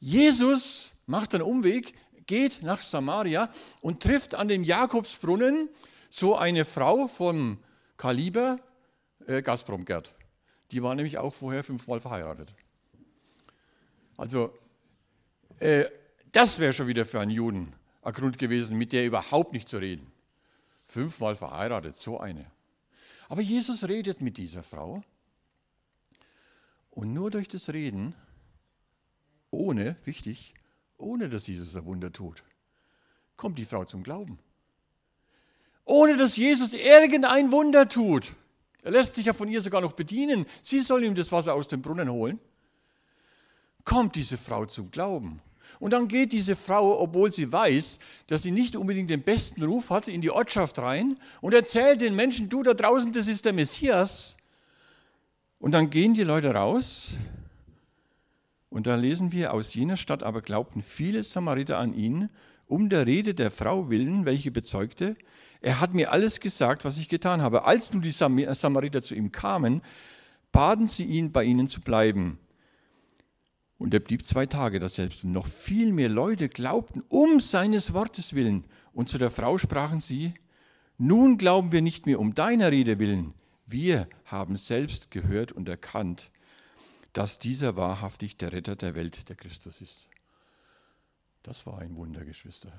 Jesus 0.00 0.92
macht 1.06 1.34
einen 1.34 1.42
Umweg, 1.42 1.94
geht 2.26 2.62
nach 2.62 2.82
Samaria 2.82 3.50
und 3.80 4.02
trifft 4.02 4.34
an 4.34 4.48
dem 4.48 4.62
Jakobsbrunnen 4.62 5.68
so 6.10 6.36
eine 6.36 6.64
Frau 6.64 7.08
vom 7.08 7.58
Kaliber 7.96 8.58
äh, 9.26 9.42
Gazprom 9.42 9.84
Gerd. 9.84 10.14
Die 10.70 10.82
war 10.82 10.94
nämlich 10.94 11.18
auch 11.18 11.32
vorher 11.32 11.64
fünfmal 11.64 12.00
verheiratet. 12.00 12.52
Also, 14.16 14.52
äh, 15.58 15.86
das 16.32 16.58
wäre 16.58 16.72
schon 16.72 16.88
wieder 16.88 17.04
für 17.04 17.20
einen 17.20 17.30
Juden 17.30 17.72
ein 18.02 18.12
Grund 18.12 18.38
gewesen, 18.38 18.76
mit 18.76 18.92
der 18.92 19.04
überhaupt 19.04 19.52
nicht 19.52 19.68
zu 19.68 19.78
reden. 19.78 20.10
Fünfmal 20.88 21.36
verheiratet, 21.36 21.96
so 21.96 22.18
eine. 22.18 22.50
Aber 23.28 23.42
Jesus 23.42 23.86
redet 23.86 24.20
mit 24.22 24.38
dieser 24.38 24.62
Frau 24.62 25.04
und 26.90 27.12
nur 27.12 27.30
durch 27.30 27.46
das 27.46 27.68
Reden, 27.68 28.14
ohne, 29.50 29.96
wichtig, 30.04 30.54
ohne 30.96 31.28
dass 31.28 31.46
Jesus 31.46 31.76
ein 31.76 31.84
Wunder 31.84 32.10
tut, 32.10 32.42
kommt 33.36 33.58
die 33.58 33.66
Frau 33.66 33.84
zum 33.84 34.02
Glauben. 34.02 34.38
Ohne 35.84 36.16
dass 36.16 36.36
Jesus 36.36 36.74
irgendein 36.74 37.52
Wunder 37.52 37.88
tut. 37.88 38.34
Er 38.82 38.90
lässt 38.90 39.14
sich 39.14 39.26
ja 39.26 39.32
von 39.32 39.48
ihr 39.48 39.62
sogar 39.62 39.80
noch 39.80 39.92
bedienen. 39.92 40.46
Sie 40.62 40.80
soll 40.80 41.04
ihm 41.04 41.14
das 41.14 41.32
Wasser 41.32 41.54
aus 41.54 41.68
dem 41.68 41.82
Brunnen 41.82 42.10
holen. 42.10 42.40
Kommt 43.84 44.16
diese 44.16 44.36
Frau 44.36 44.66
zum 44.66 44.90
Glauben. 44.90 45.40
Und 45.80 45.92
dann 45.92 46.08
geht 46.08 46.32
diese 46.32 46.56
Frau, 46.56 47.00
obwohl 47.00 47.32
sie 47.32 47.52
weiß, 47.52 47.98
dass 48.26 48.42
sie 48.42 48.50
nicht 48.50 48.76
unbedingt 48.76 49.10
den 49.10 49.22
besten 49.22 49.62
Ruf 49.62 49.90
hat, 49.90 50.08
in 50.08 50.20
die 50.20 50.30
Ortschaft 50.30 50.78
rein 50.78 51.16
und 51.40 51.54
erzählt 51.54 52.00
den 52.00 52.16
Menschen, 52.16 52.48
du 52.48 52.62
da 52.62 52.74
draußen, 52.74 53.12
das 53.12 53.28
ist 53.28 53.44
der 53.44 53.52
Messias. 53.52 54.36
Und 55.58 55.72
dann 55.72 55.90
gehen 55.90 56.14
die 56.14 56.24
Leute 56.24 56.54
raus 56.54 57.12
und 58.70 58.86
da 58.86 58.96
lesen 58.96 59.32
wir, 59.32 59.52
aus 59.52 59.74
jener 59.74 59.96
Stadt 59.96 60.22
aber 60.22 60.42
glaubten 60.42 60.82
viele 60.82 61.22
Samariter 61.22 61.78
an 61.78 61.94
ihn, 61.94 62.28
um 62.66 62.88
der 62.88 63.06
Rede 63.06 63.34
der 63.34 63.50
Frau 63.50 63.88
willen, 63.88 64.26
welche 64.26 64.50
bezeugte, 64.50 65.16
er 65.60 65.80
hat 65.80 65.94
mir 65.94 66.12
alles 66.12 66.40
gesagt, 66.40 66.84
was 66.84 66.98
ich 66.98 67.08
getan 67.08 67.42
habe. 67.42 67.64
Als 67.64 67.92
nun 67.92 68.02
die 68.02 68.12
Samariter 68.12 69.02
zu 69.02 69.14
ihm 69.14 69.32
kamen, 69.32 69.82
baten 70.52 70.86
sie 70.86 71.04
ihn, 71.04 71.32
bei 71.32 71.44
ihnen 71.44 71.68
zu 71.68 71.80
bleiben. 71.80 72.38
Und 73.78 73.94
er 73.94 74.00
blieb 74.00 74.26
zwei 74.26 74.46
Tage 74.46 74.80
daselbst. 74.80 75.24
Und 75.24 75.32
noch 75.32 75.46
viel 75.46 75.92
mehr 75.92 76.08
Leute 76.08 76.48
glaubten 76.48 77.02
um 77.08 77.40
seines 77.40 77.94
Wortes 77.94 78.34
willen. 78.34 78.64
Und 78.92 79.08
zu 79.08 79.18
der 79.18 79.30
Frau 79.30 79.56
sprachen 79.56 80.00
sie, 80.00 80.34
nun 80.98 81.38
glauben 81.38 81.70
wir 81.70 81.80
nicht 81.80 82.06
mehr 82.06 82.18
um 82.18 82.34
deiner 82.34 82.72
Rede 82.72 82.98
willen. 82.98 83.34
Wir 83.66 84.08
haben 84.24 84.56
selbst 84.56 85.10
gehört 85.10 85.52
und 85.52 85.68
erkannt, 85.68 86.30
dass 87.12 87.38
dieser 87.38 87.76
wahrhaftig 87.76 88.36
der 88.36 88.52
Retter 88.52 88.74
der 88.74 88.94
Welt, 88.94 89.28
der 89.28 89.36
Christus 89.36 89.80
ist. 89.80 90.08
Das 91.42 91.64
war 91.66 91.78
ein 91.78 91.94
Wunder, 91.94 92.24
Geschwister. 92.24 92.72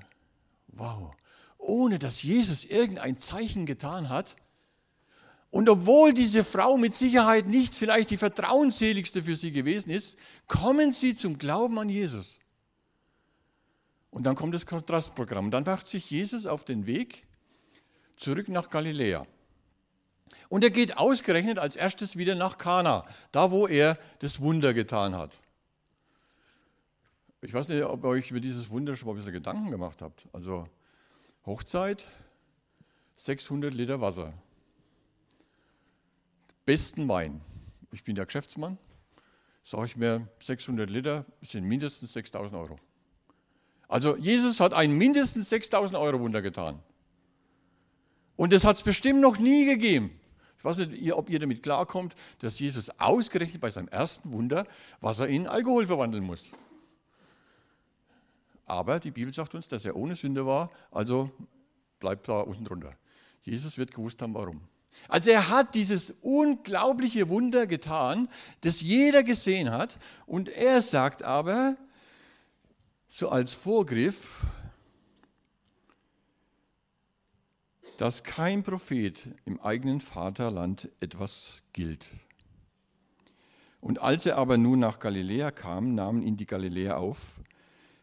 Wow. 0.68 1.12
Ohne 1.56 1.98
dass 1.98 2.22
Jesus 2.22 2.64
irgendein 2.64 3.16
Zeichen 3.16 3.66
getan 3.66 4.08
hat, 4.08 4.36
und 5.50 5.68
obwohl 5.68 6.14
diese 6.14 6.44
Frau 6.44 6.76
mit 6.76 6.94
Sicherheit 6.94 7.46
nicht 7.46 7.74
vielleicht 7.74 8.10
die 8.10 8.16
vertrauensseligste 8.16 9.22
für 9.22 9.34
sie 9.34 9.50
gewesen 9.50 9.90
ist, 9.90 10.16
kommen 10.46 10.92
sie 10.92 11.16
zum 11.16 11.38
Glauben 11.38 11.78
an 11.78 11.88
Jesus. 11.88 12.38
Und 14.10 14.24
dann 14.24 14.36
kommt 14.36 14.54
das 14.54 14.66
Kontrastprogramm. 14.66 15.50
Dann 15.50 15.64
macht 15.64 15.88
sich 15.88 16.10
Jesus 16.10 16.46
auf 16.46 16.64
den 16.64 16.86
Weg 16.86 17.26
zurück 18.16 18.48
nach 18.48 18.70
Galiläa. 18.70 19.26
Und 20.48 20.62
er 20.62 20.70
geht 20.70 20.96
ausgerechnet 20.96 21.58
als 21.58 21.76
erstes 21.76 22.16
wieder 22.16 22.34
nach 22.34 22.58
Kana, 22.58 23.04
da 23.32 23.50
wo 23.50 23.66
er 23.66 23.98
das 24.20 24.40
Wunder 24.40 24.72
getan 24.74 25.16
hat. 25.16 25.38
Ich 27.40 27.54
weiß 27.54 27.68
nicht, 27.68 27.82
ob 27.82 28.04
ihr 28.04 28.08
euch 28.08 28.30
über 28.30 28.40
dieses 28.40 28.70
Wunder 28.70 28.96
schon 28.96 29.06
mal 29.06 29.14
ein 29.14 29.16
bisschen 29.16 29.32
Gedanken 29.32 29.70
gemacht 29.70 30.02
habt. 30.02 30.26
Also 30.32 30.68
Hochzeit, 31.46 32.04
600 33.16 33.72
Liter 33.72 34.00
Wasser 34.00 34.32
besten 36.64 37.08
Wein. 37.08 37.40
Ich 37.92 38.04
bin 38.04 38.14
der 38.14 38.26
Geschäftsmann, 38.26 38.78
sage 39.64 39.86
ich 39.86 39.96
mir, 39.96 40.28
600 40.40 40.88
Liter 40.88 41.24
sind 41.42 41.64
mindestens 41.64 42.12
6000 42.12 42.60
Euro. 42.60 42.78
Also 43.88 44.16
Jesus 44.16 44.60
hat 44.60 44.72
ein 44.72 44.92
mindestens 44.92 45.48
6000 45.50 45.98
Euro 45.98 46.20
Wunder 46.20 46.42
getan. 46.42 46.78
Und 48.36 48.52
das 48.52 48.64
hat 48.64 48.76
es 48.76 48.82
bestimmt 48.82 49.20
noch 49.20 49.38
nie 49.38 49.66
gegeben. 49.66 50.18
Ich 50.58 50.64
weiß 50.64 50.78
nicht, 50.78 51.12
ob 51.12 51.28
ihr 51.30 51.38
damit 51.38 51.62
klarkommt, 51.62 52.14
dass 52.38 52.58
Jesus 52.58 52.90
ausgerechnet 53.00 53.60
bei 53.60 53.70
seinem 53.70 53.88
ersten 53.88 54.32
Wunder 54.32 54.66
Wasser 55.00 55.26
in 55.26 55.46
Alkohol 55.46 55.86
verwandeln 55.86 56.22
muss. 56.22 56.52
Aber 58.66 59.00
die 59.00 59.10
Bibel 59.10 59.32
sagt 59.32 59.54
uns, 59.54 59.66
dass 59.66 59.84
er 59.84 59.96
ohne 59.96 60.14
Sünde 60.14 60.46
war, 60.46 60.70
also 60.90 61.30
bleibt 61.98 62.28
da 62.28 62.40
unten 62.40 62.64
drunter. 62.64 62.94
Jesus 63.42 63.76
wird 63.78 63.92
gewusst 63.92 64.22
haben, 64.22 64.34
warum. 64.34 64.60
Also 65.08 65.30
er 65.30 65.48
hat 65.48 65.74
dieses 65.74 66.14
unglaubliche 66.22 67.28
Wunder 67.28 67.66
getan, 67.66 68.28
das 68.60 68.80
jeder 68.80 69.22
gesehen 69.24 69.70
hat. 69.70 69.98
Und 70.26 70.48
er 70.48 70.82
sagt 70.82 71.22
aber, 71.22 71.76
so 73.08 73.28
als 73.28 73.54
Vorgriff, 73.54 74.46
dass 77.96 78.22
kein 78.22 78.62
Prophet 78.62 79.28
im 79.44 79.60
eigenen 79.60 80.00
Vaterland 80.00 80.88
etwas 81.00 81.62
gilt. 81.72 82.06
Und 83.80 84.00
als 84.00 84.26
er 84.26 84.38
aber 84.38 84.58
nun 84.58 84.78
nach 84.78 85.00
Galiläa 85.00 85.50
kam, 85.50 85.94
nahmen 85.94 86.22
ihn 86.22 86.36
die 86.36 86.46
Galiläer 86.46 86.98
auf, 86.98 87.40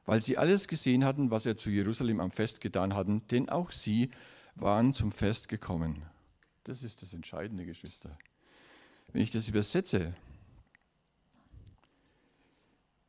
weil 0.06 0.22
sie 0.22 0.38
alles 0.38 0.68
gesehen 0.68 1.06
hatten, 1.06 1.32
was 1.32 1.46
er 1.46 1.58
zu 1.58 1.70
Jerusalem 1.70 2.20
am 2.20 2.32
Fest 2.32 2.62
getan 2.62 2.96
hatten, 2.96 3.26
denn 3.32 3.50
auch 3.50 3.72
sie 3.72 4.12
waren 4.56 4.94
zum 4.94 5.12
Fest 5.12 5.48
gekommen. 5.48 6.04
Das 6.68 6.84
ist 6.84 7.02
das 7.02 7.14
Entscheidende, 7.14 7.66
Geschwister. 7.66 8.18
Wenn 9.14 9.22
ich 9.22 9.32
das 9.32 9.48
übersetze, 9.48 10.14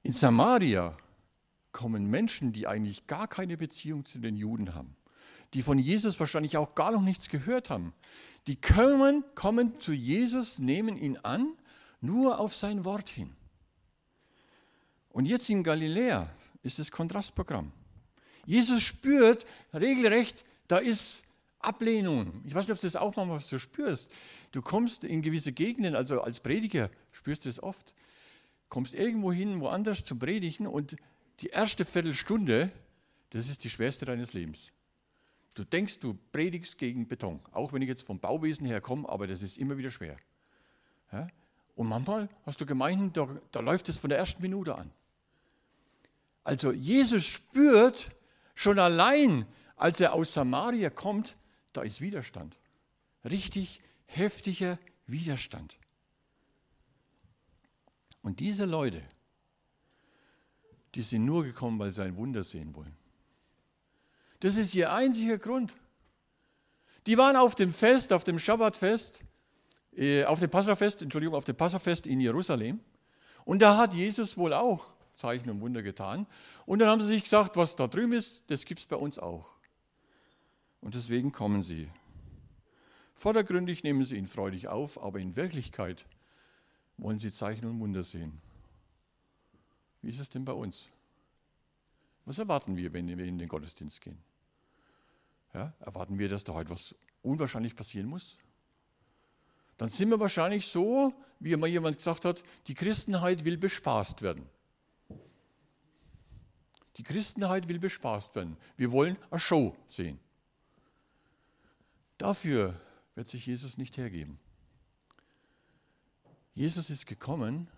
in 0.05 0.13
Samaria 0.13 0.97
kommen 1.73 2.09
Menschen, 2.09 2.53
die 2.53 2.69
eigentlich 2.69 3.09
gar 3.09 3.27
keine 3.27 3.57
Beziehung 3.57 4.05
zu 4.05 4.21
den 4.21 4.37
Juden 4.37 4.77
haben, 4.77 4.95
die 5.55 5.63
von 5.63 5.77
Jesus 5.77 6.21
wahrscheinlich 6.21 6.57
auch 6.57 6.77
gar 6.77 6.93
noch 6.93 7.03
nichts 7.03 7.31
gehört 7.31 7.69
haben. 7.69 7.95
Die 8.47 8.55
kommen, 8.55 9.25
kommen 9.35 9.81
zu 9.81 9.93
Jesus, 9.93 10.61
nehmen 10.61 10.97
ihn 10.97 11.17
an, 11.17 11.57
nur 12.01 12.39
auf 12.39 12.55
sein 12.55 12.85
Wort 12.85 13.09
hin. 13.09 13.35
Und 15.11 15.27
jetzt 15.27 15.51
in 15.51 15.65
Galiläa 15.65 16.31
ist 16.63 16.79
das 16.79 16.93
Kontrastprogramm. 16.93 17.73
Jesus 18.47 18.85
spürt 18.85 19.47
regelrecht, 19.75 20.45
da 20.69 20.79
ist 20.79 21.25
Ablehnung. 21.61 22.43
Ich 22.45 22.55
weiß 22.55 22.67
nicht, 22.67 22.73
ob 22.73 22.81
du 22.81 22.87
das 22.87 22.97
auch 22.97 23.17
manchmal 23.17 23.41
so 23.41 23.59
spürst. 23.59 24.11
Du 24.53 24.63
kommst 24.63 25.05
in 25.05 25.23
gewisse 25.23 25.53
Gegenden, 25.53 25.95
also 25.95 26.21
als 26.23 26.41
Prediger 26.41 26.91
spürst 27.13 27.45
du 27.45 27.49
es 27.49 27.63
oft, 27.63 27.95
kommst 28.69 28.95
irgendwo 28.95 29.33
hin, 29.33 29.61
woanders 29.61 30.05
zum 30.05 30.19
Predigen 30.19 30.67
und 30.67 30.97
die 31.41 31.49
erste 31.49 31.85
Viertelstunde, 31.85 32.71
das 33.31 33.49
ist 33.49 33.65
die 33.65 33.71
schwerste 33.71 34.05
deines 34.05 34.33
Lebens. 34.33 34.73
Du 35.55 35.65
denkst, 35.65 35.99
du 35.99 36.17
predigst 36.33 36.79
gegen 36.79 37.09
Beton, 37.09 37.41
auch 37.53 37.73
wenn 37.73 37.83
ich 37.83 37.89
jetzt 37.89 38.07
vom 38.07 38.21
Bauwesen 38.21 38.67
her 38.67 38.81
komme, 38.81 39.09
aber 39.09 39.27
das 39.27 39.43
ist 39.43 39.59
immer 39.59 39.77
wieder 39.77 39.91
schwer. 39.91 40.17
Ja? 41.13 41.29
Und 41.75 41.89
manchmal 41.89 42.29
hast 42.45 42.61
du 42.61 42.67
Gemeinden, 42.67 43.13
da, 43.13 43.29
da 43.51 43.61
läuft 43.61 43.89
es 43.89 43.99
von 43.99 44.11
der 44.11 44.19
ersten 44.19 44.43
Minute 44.43 44.77
an. 44.77 44.91
Also 46.45 46.73
Jesus 46.73 47.25
spürt 47.25 48.11
schon 48.55 48.79
allein, 48.79 49.47
als 49.77 50.01
er 50.01 50.13
aus 50.13 50.33
Samaria 50.33 50.91
kommt, 50.91 51.37
da 51.73 51.83
ist 51.83 52.01
Widerstand. 52.01 52.57
Richtig 53.25 53.81
heftiger 54.07 54.79
Widerstand. 55.07 55.77
Und 58.23 58.41
diese 58.41 58.65
Leute, 58.65 59.03
die 60.95 61.03
sind 61.03 61.25
nur 61.25 61.45
gekommen, 61.45 61.79
weil 61.79 61.91
sie 61.91 62.03
ein 62.03 62.17
Wunder 62.17 62.45
sehen 62.45 62.75
wollen. 62.75 62.97
Das 64.41 64.57
ist 64.57 64.75
ihr 64.75 64.93
einziger 64.93 65.39
Grund. 65.39 65.77
Die 67.07 67.19
waren 67.19 67.37
auf 67.37 67.55
dem 67.55 67.73
Fest, 67.73 68.13
auf 68.13 68.25
dem 68.25 68.39
Schabbatfest, 68.39 69.25
äh, 69.97 70.25
auf 70.25 70.41
dem 70.41 70.51
Passafest, 70.51 71.03
Entschuldigung, 71.03 71.35
auf 71.35 71.45
dem 71.45 71.57
Passafest 71.57 72.07
in 72.07 72.21
Jerusalem. 72.21 72.81
Und 73.45 73.63
da 73.63 73.77
hat 73.77 73.95
Jesus 73.95 74.37
wohl 74.37 74.53
auch 74.53 74.95
Zeichen 75.15 75.51
und 75.51 75.61
Wunder 75.61 75.83
getan. 75.83 76.27
Und 76.67 76.79
dann 76.79 76.89
haben 76.89 77.01
sie 77.01 77.09
sich 77.09 77.25
gesagt, 77.25 77.57
was 77.57 77.77
da 77.77 77.87
drüben 77.87 78.13
ist, 78.13 78.45
das 78.51 78.65
gibt 78.65 78.81
es 78.81 78.87
bei 78.87 78.97
uns 78.97 79.19
auch. 79.19 79.58
Und 80.81 80.95
deswegen 80.95 81.33
kommen 81.33 81.63
sie. 81.63 81.89
Vordergründig 83.15 83.83
nehmen 83.83 84.05
sie 84.05 84.17
ihn 84.17 84.27
freudig 84.27 84.69
auf, 84.69 85.03
aber 85.03 85.19
in 85.19 85.35
Wirklichkeit 85.35 86.07
wollen 86.97 87.19
sie 87.19 87.33
Zeichen 87.33 87.67
und 87.67 87.81
Wunder 87.81 88.05
sehen. 88.05 88.41
Wie 90.03 90.11
ist 90.11 90.21
es 90.21 90.29
denn 90.29 90.45
bei 90.45 90.53
uns? 90.53 90.89
Was 92.25 92.39
erwarten 92.39 92.77
wir, 92.77 92.93
wenn 92.93 93.09
wir 93.09 93.25
in 93.25 93.39
den 93.39 93.49
Gottesdienst 93.49 94.01
gehen? 94.01 94.19
Ja, 95.55 95.73
erwarten 95.81 96.19
wir, 96.19 96.29
dass 96.29 96.45
da 96.45 96.55
heute 96.55 96.71
was 96.71 96.95
unwahrscheinlich 97.23 97.75
passieren 97.75 98.07
muss? 98.07 98.39
Dann 99.79 99.89
sind 99.89 100.11
wir 100.11 100.21
wahrscheinlich 100.21 100.67
so, 100.67 101.13
wie 101.41 101.57
mal 101.57 101.69
jemand 101.69 101.97
gesagt 101.97 102.25
hat, 102.25 102.43
die 102.67 102.75
Christenheit 102.75 103.45
will 103.45 103.57
bespaßt 103.57 104.23
werden. 104.23 104.49
Die 106.97 107.05
Christenheit 107.05 107.69
will 107.69 107.79
bespaßt 107.79 108.35
werden. 108.35 108.57
Wir 108.77 108.93
wollen 108.93 109.17
eine 109.31 109.41
Show 109.41 109.77
sehen. 109.87 110.19
Dafür 112.19 112.79
wird 113.15 113.29
sich 113.29 113.47
Jesus 113.47 113.79
nicht 113.79 113.97
hergeben. 113.97 114.39
Jesus 116.55 116.91
ist 116.91 117.07
gekommen, 117.07 117.69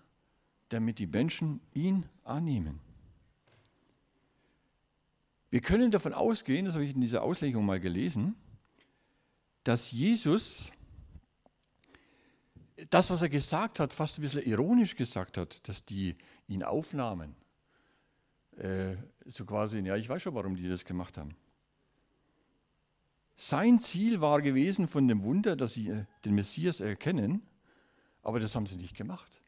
damit 0.71 0.99
die 0.99 1.07
Menschen 1.07 1.61
ihn 1.75 2.07
annehmen. 2.25 2.81
Wir 5.51 5.61
können 5.61 5.91
davon 5.91 6.15
ausgehen, 6.15 6.65
das 6.65 6.75
habe 6.75 6.85
ich 6.85 6.95
in 6.95 7.01
dieser 7.01 7.23
Auslegung 7.23 7.67
mal 7.67 7.81
gelesen, 7.81 8.37
dass 9.65 9.91
Jesus 9.93 10.71
das, 12.89 13.11
was 13.11 13.21
er 13.21 13.29
gesagt 13.29 13.79
hat, 13.79 13.93
fast 13.93 14.19
ein 14.19 14.23
bisschen 14.23 14.43
ironisch 14.43 14.97
gesagt 14.97 15.37
hat, 15.37 15.69
dass 15.69 15.85
die 15.85 16.17
ihn 16.47 16.63
aufnahmen. 16.63 17.37
Äh, 18.57 18.97
so 19.27 19.45
quasi, 19.45 19.81
ja, 19.81 19.97
ich 19.97 20.09
weiß 20.09 20.23
schon, 20.23 20.35
warum 20.35 20.57
die 20.57 20.69
das 20.69 20.85
gemacht 20.85 21.19
haben. 21.19 21.37
Sein 23.43 23.81
Ziel 23.81 24.21
war 24.21 24.43
gewesen 24.43 24.87
von 24.87 25.09
dem 25.09 25.23
Wunder, 25.23 25.57
dass 25.57 25.73
sie 25.73 25.89
äh, 25.89 26.05
den 26.27 26.35
Messias 26.35 26.81
erkennen, 26.81 27.41
aber 28.23 28.39
das 28.39 28.55
haben 28.55 28.67
sie 28.67 28.77
nicht 28.77 28.95
gemacht. 28.95 29.41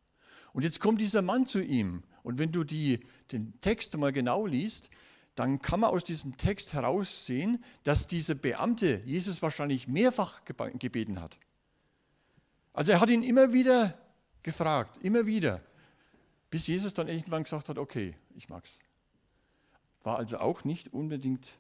Und 0.54 0.62
jetzt 0.62 0.81
kommt 0.81 0.98
dieser 0.98 1.20
Mann 1.20 1.44
zu 1.44 1.62
ihm. 1.62 2.02
Und 2.22 2.38
wenn 2.38 2.52
du 2.52 2.64
die, 2.64 3.00
den 3.33 3.52
Text 3.61 3.94
mal 3.98 4.11
genau 4.11 4.46
liest, 4.46 4.88
dann 5.35 5.61
kann 5.61 5.81
man 5.81 5.90
aus 5.90 6.05
diesem 6.05 6.38
Text 6.38 6.72
heraussehen, 6.72 7.62
dass 7.85 8.07
dieser 8.07 8.35
Beamte 8.35 9.02
Jesus 9.05 9.42
wahrscheinlich 9.42 9.88
mehrfach 9.88 10.42
gebeten 10.46 11.20
hat. 11.20 11.38
Also 12.72 12.92
er 12.92 13.00
hat 13.02 13.11
ihn 13.11 13.22
immer 13.22 13.52
wieder 13.52 13.98
gefragt, 14.42 15.05
immer 15.05 15.26
wieder, 15.26 15.61
bis 16.48 16.66
Jesus 16.66 16.94
dann 16.94 17.09
irgendwann 17.09 17.44
gesagt 17.44 17.68
hat, 17.68 17.76
okay, 17.76 18.16
ich 18.37 18.48
mag's. 18.48 18.78
War 20.02 20.16
also 20.16 20.38
auch 20.38 20.64
nicht 20.64 20.94
unbedingt 20.94 21.52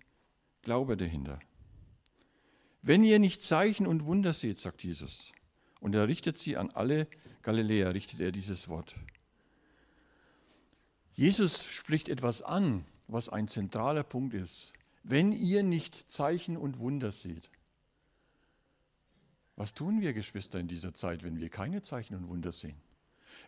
Glaube 0.62 0.96
dahinter. 0.96 1.38
Wenn 2.82 3.04
ihr 3.04 3.20
nicht 3.20 3.42
Zeichen 3.42 3.86
und 3.86 4.04
Wunder 4.04 4.32
seht, 4.32 4.58
sagt 4.58 4.82
Jesus, 4.82 5.30
und 5.80 5.94
er 5.94 6.08
richtet 6.08 6.36
sie 6.36 6.56
an 6.56 6.70
alle 6.70 7.06
Galiläer, 7.42 7.94
richtet 7.94 8.20
er 8.20 8.32
dieses 8.32 8.68
Wort. 8.68 8.96
Jesus 11.14 11.64
spricht 11.64 12.08
etwas 12.08 12.42
an, 12.42 12.84
was 13.06 13.28
ein 13.28 13.46
zentraler 13.46 14.02
Punkt 14.02 14.34
ist. 14.34 14.72
Wenn 15.04 15.32
ihr 15.32 15.62
nicht 15.62 16.10
Zeichen 16.10 16.56
und 16.56 16.78
Wunder 16.78 17.12
seht. 17.12 17.50
Was 19.56 19.74
tun 19.74 20.00
wir, 20.00 20.12
Geschwister, 20.12 20.58
in 20.58 20.68
dieser 20.68 20.94
Zeit, 20.94 21.22
wenn 21.22 21.38
wir 21.38 21.50
keine 21.50 21.82
Zeichen 21.82 22.14
und 22.16 22.28
Wunder 22.28 22.52
sehen? 22.52 22.80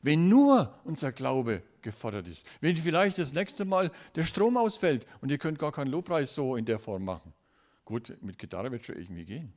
Wenn 0.02 0.28
nur 0.28 0.78
unser 0.84 1.12
Glaube 1.12 1.62
gefordert 1.80 2.28
ist. 2.28 2.46
Wenn 2.60 2.76
vielleicht 2.76 3.18
das 3.18 3.32
nächste 3.32 3.64
Mal 3.64 3.90
der 4.14 4.24
Strom 4.24 4.56
ausfällt 4.56 5.06
und 5.20 5.30
ihr 5.30 5.38
könnt 5.38 5.58
gar 5.58 5.72
keinen 5.72 5.90
Lobpreis 5.90 6.34
so 6.34 6.56
in 6.56 6.64
der 6.64 6.78
Form 6.78 7.04
machen. 7.04 7.32
Gut, 7.84 8.16
mit 8.20 8.38
Gitarre 8.38 8.72
wird 8.72 8.86
schon 8.86 8.96
irgendwie 8.96 9.24
gehen. 9.24 9.52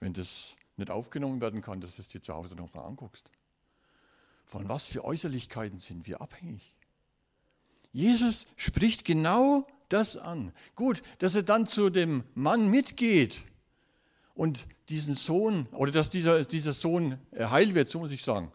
Wenn 0.00 0.14
das 0.14 0.56
nicht 0.76 0.90
aufgenommen 0.90 1.40
werden 1.40 1.60
kann, 1.60 1.80
dass 1.80 1.96
du 1.96 2.02
es 2.02 2.08
dir 2.08 2.22
zu 2.22 2.34
Hause 2.34 2.56
nochmal 2.56 2.84
anguckst. 2.84 3.30
Von 4.44 4.68
was 4.68 4.88
für 4.88 5.04
Äußerlichkeiten 5.04 5.78
sind 5.78 6.06
wir 6.06 6.20
abhängig? 6.20 6.74
Jesus 7.92 8.46
spricht 8.56 9.04
genau 9.04 9.66
das 9.88 10.16
an. 10.16 10.52
Gut, 10.74 11.02
dass 11.18 11.34
er 11.34 11.42
dann 11.42 11.66
zu 11.66 11.90
dem 11.90 12.24
Mann 12.34 12.68
mitgeht 12.68 13.42
und 14.34 14.66
diesen 14.88 15.14
Sohn, 15.14 15.66
oder 15.72 15.92
dass 15.92 16.08
dieser, 16.08 16.44
dieser 16.44 16.72
Sohn 16.72 17.18
heil 17.34 17.74
wird, 17.74 17.88
so 17.88 17.98
muss 17.98 18.10
ich 18.10 18.22
sagen. 18.24 18.50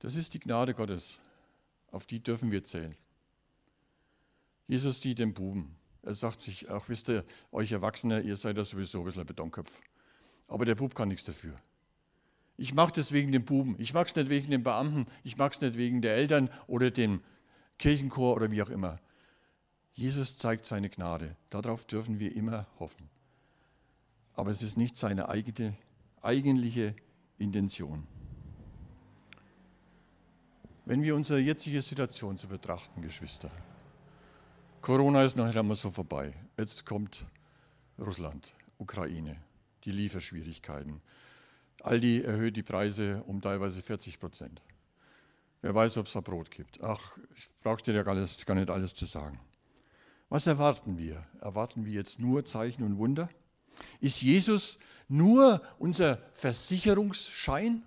Das 0.00 0.16
ist 0.16 0.34
die 0.34 0.40
Gnade 0.40 0.74
Gottes. 0.74 1.20
Auf 1.90 2.06
die 2.06 2.20
dürfen 2.20 2.50
wir 2.50 2.64
zählen. 2.64 2.94
Jesus 4.66 5.00
sieht 5.00 5.20
den 5.20 5.32
Buben. 5.32 5.76
Er 6.06 6.14
sagt 6.14 6.40
sich, 6.40 6.70
ach 6.70 6.88
wisst 6.88 7.08
ihr, 7.08 7.24
euch 7.50 7.72
Erwachsene, 7.72 8.20
ihr 8.20 8.36
seid 8.36 8.56
ja 8.56 8.64
sowieso 8.64 9.00
ein 9.00 9.04
bisschen 9.04 9.22
ein 9.22 9.26
Betonköpf. 9.26 9.80
Aber 10.46 10.64
der 10.64 10.76
Bub 10.76 10.94
kann 10.94 11.08
nichts 11.08 11.24
dafür. 11.24 11.56
Ich 12.56 12.74
mache 12.74 12.92
das 12.92 13.10
wegen 13.10 13.32
dem 13.32 13.44
Buben. 13.44 13.74
Ich 13.78 13.92
mache 13.92 14.06
es 14.06 14.14
nicht 14.14 14.30
wegen 14.30 14.52
dem 14.52 14.62
Beamten. 14.62 15.06
Ich 15.24 15.36
mache 15.36 15.50
es 15.54 15.60
nicht 15.60 15.76
wegen 15.76 16.02
der 16.02 16.14
Eltern 16.14 16.48
oder 16.68 16.92
dem 16.92 17.22
Kirchenchor 17.78 18.36
oder 18.36 18.52
wie 18.52 18.62
auch 18.62 18.68
immer. 18.68 19.00
Jesus 19.94 20.38
zeigt 20.38 20.64
seine 20.64 20.88
Gnade. 20.88 21.34
Darauf 21.50 21.84
dürfen 21.84 22.20
wir 22.20 22.36
immer 22.36 22.68
hoffen. 22.78 23.10
Aber 24.34 24.52
es 24.52 24.62
ist 24.62 24.76
nicht 24.76 24.96
seine 24.96 25.28
eigene, 25.28 25.76
eigentliche 26.22 26.94
Intention. 27.36 28.06
Wenn 30.84 31.02
wir 31.02 31.16
unsere 31.16 31.40
jetzige 31.40 31.82
Situation 31.82 32.36
zu 32.36 32.46
betrachten, 32.46 33.02
Geschwister, 33.02 33.50
Corona 34.86 35.24
ist 35.24 35.36
noch 35.36 35.46
nicht 35.46 35.58
einmal 35.58 35.76
so 35.76 35.90
vorbei. 35.90 36.32
Jetzt 36.56 36.86
kommt 36.86 37.26
Russland, 37.98 38.54
Ukraine, 38.78 39.36
die 39.82 39.90
Lieferschwierigkeiten. 39.90 41.00
Aldi 41.82 42.22
erhöht 42.22 42.56
die 42.56 42.62
Preise 42.62 43.24
um 43.26 43.40
teilweise 43.40 43.82
40 43.82 44.20
Prozent. 44.20 44.62
Wer 45.60 45.74
weiß, 45.74 45.98
ob 45.98 46.06
es 46.06 46.12
da 46.12 46.20
Brot 46.20 46.52
gibt. 46.52 46.80
Ach, 46.84 47.18
ich 47.34 47.50
brauche 47.64 47.82
dir 47.82 47.94
ja 47.94 48.04
gar 48.04 48.14
nicht, 48.14 48.46
gar 48.46 48.54
nicht 48.54 48.70
alles 48.70 48.94
zu 48.94 49.06
sagen. 49.06 49.40
Was 50.28 50.46
erwarten 50.46 50.98
wir? 50.98 51.26
Erwarten 51.40 51.84
wir 51.84 51.92
jetzt 51.92 52.20
nur 52.20 52.44
Zeichen 52.44 52.84
und 52.84 52.96
Wunder? 52.96 53.28
Ist 54.00 54.22
Jesus 54.22 54.78
nur 55.08 55.62
unser 55.80 56.18
Versicherungsschein? 56.32 57.82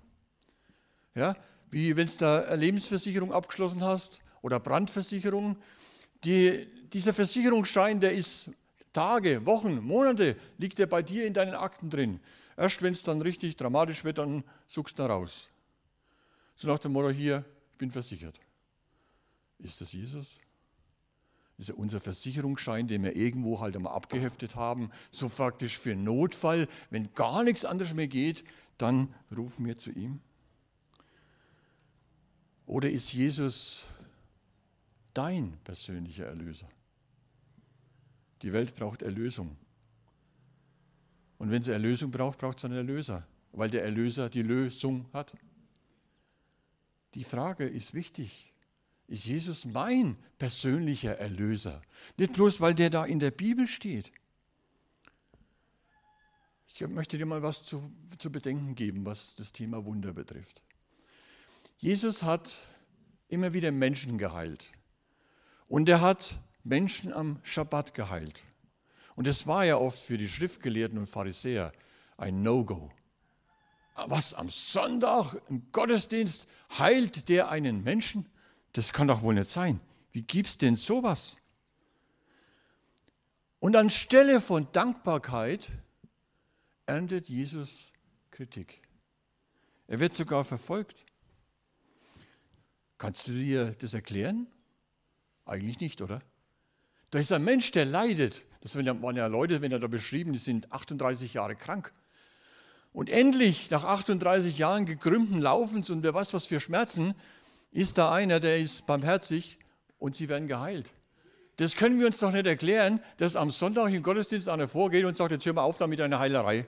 Ja, 1.16 1.38
wie 1.72 1.96
wenn 1.96 2.08
du 2.08 2.18
da 2.18 2.42
eine 2.42 2.58
Lebensversicherung 2.58 3.32
abgeschlossen 3.32 3.86
hast 3.86 4.20
oder 4.42 4.60
Brandversicherung, 4.60 5.56
die, 6.26 6.68
dieser 6.94 7.14
Versicherungsschein, 7.14 8.00
der 8.00 8.14
ist 8.14 8.50
Tage, 8.94 9.46
Wochen, 9.46 9.80
Monate, 9.84 10.36
liegt 10.58 10.80
er 10.80 10.88
bei 10.88 11.02
dir 11.02 11.26
in 11.26 11.34
deinen 11.34 11.54
Akten 11.54 11.90
drin. 11.90 12.20
Erst 12.58 12.82
wenn 12.82 12.94
es 12.94 13.04
dann 13.04 13.22
richtig 13.22 13.56
dramatisch 13.56 14.04
wird, 14.04 14.18
dann 14.18 14.44
suchst 14.68 14.98
du 15.00 15.04
da 15.04 15.14
raus. 15.14 15.50
So 16.56 16.68
nach 16.68 16.80
dem 16.80 16.94
Motto 16.94 17.10
hier, 17.10 17.46
ich 17.72 17.78
bin 17.78 17.92
versichert. 17.92 18.40
Ist 19.60 19.80
das 19.82 19.94
Jesus? 19.94 20.40
Ist 21.58 21.70
er 21.70 21.78
unser 21.78 22.00
Versicherungsschein, 22.00 22.88
den 22.88 23.04
wir 23.04 23.16
irgendwo 23.16 23.60
halt 23.60 23.76
einmal 23.76 23.94
abgeheftet 23.94 24.56
haben, 24.56 24.92
so 25.12 25.30
praktisch 25.30 25.78
für 25.78 25.96
Notfall, 25.96 26.68
wenn 26.90 27.14
gar 27.14 27.44
nichts 27.44 27.66
anderes 27.66 27.94
mehr 27.94 28.08
geht, 28.08 28.44
dann 28.78 29.14
rufen 29.36 29.66
wir 29.66 29.78
zu 29.78 29.92
ihm? 29.92 30.22
Oder 32.66 32.90
ist 32.90 33.14
Jesus 33.14 33.88
dein 35.14 35.58
persönlicher 35.64 36.26
Erlöser. 36.26 36.68
Die 38.42 38.54
Welt 38.54 38.76
braucht 38.76 39.02
Erlösung. 39.02 39.58
Und 41.38 41.52
wenn 41.52 41.62
es 41.62 41.68
Erlösung 41.68 42.12
braucht, 42.12 42.38
braucht 42.38 42.58
es 42.58 42.66
einen 42.66 42.76
Erlöser, 42.76 43.26
weil 43.52 43.70
der 43.70 43.84
Erlöser 43.84 44.30
die 44.30 44.42
Lösung 44.42 45.08
hat. 45.14 45.34
Die 47.14 47.24
Frage 47.24 47.66
ist 47.66 47.94
wichtig. 47.94 48.54
Ist 49.08 49.26
Jesus 49.26 49.66
mein 49.66 50.18
persönlicher 50.38 51.18
Erlöser? 51.18 51.82
Nicht 52.18 52.34
bloß, 52.34 52.62
weil 52.62 52.76
der 52.76 52.90
da 52.90 53.06
in 53.06 53.20
der 53.20 53.32
Bibel 53.32 53.68
steht. 53.68 54.12
Ich 56.68 56.88
möchte 56.88 57.18
dir 57.18 57.26
mal 57.26 57.42
was 57.42 57.64
zu, 57.64 57.92
zu 58.20 58.32
bedenken 58.32 58.76
geben, 58.76 59.06
was 59.06 59.36
das 59.36 59.52
Thema 59.52 59.84
Wunder 59.84 60.14
betrifft. 60.14 60.62
Jesus 61.78 62.24
hat 62.24 62.54
immer 63.28 63.54
wieder 63.54 63.72
Menschen 63.72 64.18
geheilt. 64.18 64.70
Und 65.68 65.90
er 65.90 66.02
hat 66.02 66.40
Menschen 66.64 67.14
am 67.14 67.40
Schabbat 67.44 67.94
geheilt. 67.94 68.44
Und 69.16 69.28
es 69.28 69.48
war 69.48 69.66
ja 69.66 69.78
oft 69.78 70.00
für 70.00 70.18
die 70.18 70.28
Schriftgelehrten 70.28 70.98
und 70.98 71.08
Pharisäer 71.08 71.74
ein 72.18 72.42
No-Go. 72.42 72.92
Was 74.08 74.34
am 74.34 74.50
Sonntag 74.50 75.36
im 75.50 75.72
Gottesdienst 75.72 76.48
heilt 76.78 77.28
der 77.28 77.50
einen 77.50 77.84
Menschen? 77.84 78.30
Das 78.74 78.94
kann 78.94 79.08
doch 79.08 79.22
wohl 79.22 79.34
nicht 79.34 79.50
sein. 79.50 79.82
Wie 80.12 80.22
gibt's 80.22 80.58
denn 80.58 80.76
sowas? 80.76 81.36
Und 83.60 83.76
anstelle 83.76 84.40
von 84.40 84.72
Dankbarkeit 84.72 85.70
erntet 86.86 87.28
Jesus 87.28 87.92
Kritik. 88.32 88.82
Er 89.88 90.00
wird 90.00 90.14
sogar 90.14 90.44
verfolgt. 90.44 91.04
Kannst 92.98 93.28
du 93.28 93.32
dir 93.32 93.72
das 93.74 93.94
erklären? 93.94 94.48
Eigentlich 95.46 95.80
nicht, 95.80 96.02
oder? 96.02 96.22
Da 97.12 97.20
ist 97.20 97.32
ein 97.32 97.44
Mensch, 97.44 97.72
der 97.72 97.86
leidet. 97.86 98.44
Das 98.62 98.76
waren 98.76 99.16
ja 99.16 99.28
Leute, 99.28 99.62
wenn 99.62 99.72
er 99.72 99.80
da 99.80 99.88
beschrieben, 99.88 100.34
die 100.34 100.40
sind 100.40 100.72
38 100.72 101.34
Jahre 101.34 101.56
krank. 101.56 101.94
Und 102.92 103.10
endlich, 103.10 103.70
nach 103.70 103.84
38 103.84 104.58
Jahren 104.58 104.86
gekrümmten 104.86 105.40
Laufens 105.40 105.90
und 105.90 106.04
wer 106.04 106.14
weiß 106.14 106.34
was 106.34 106.46
für 106.46 106.60
Schmerzen, 106.60 107.14
ist 107.72 107.98
da 107.98 108.12
einer, 108.12 108.40
der 108.40 108.60
ist 108.60 108.86
barmherzig 108.88 109.60
und 110.00 110.16
sie 110.16 110.28
werden 110.28 110.48
geheilt. 110.48 110.92
Das 111.58 111.76
können 111.76 112.00
wir 112.00 112.08
uns 112.08 112.20
doch 112.20 112.32
nicht 112.32 112.48
erklären, 112.48 113.02
dass 113.18 113.36
am 113.36 113.52
Sonntag 113.52 113.92
im 113.92 114.02
Gottesdienst 114.02 114.50
einer 114.50 114.68
vorgeht 114.68 115.06
und 115.06 115.18
sagt, 115.18 115.32
jetzt 115.32 115.46
hör 115.46 115.54
mal 115.54 115.64
auf 115.64 115.78
da 115.78 115.88
mit 115.88 116.00
deiner 116.00 116.20
Heilerei. 116.20 116.66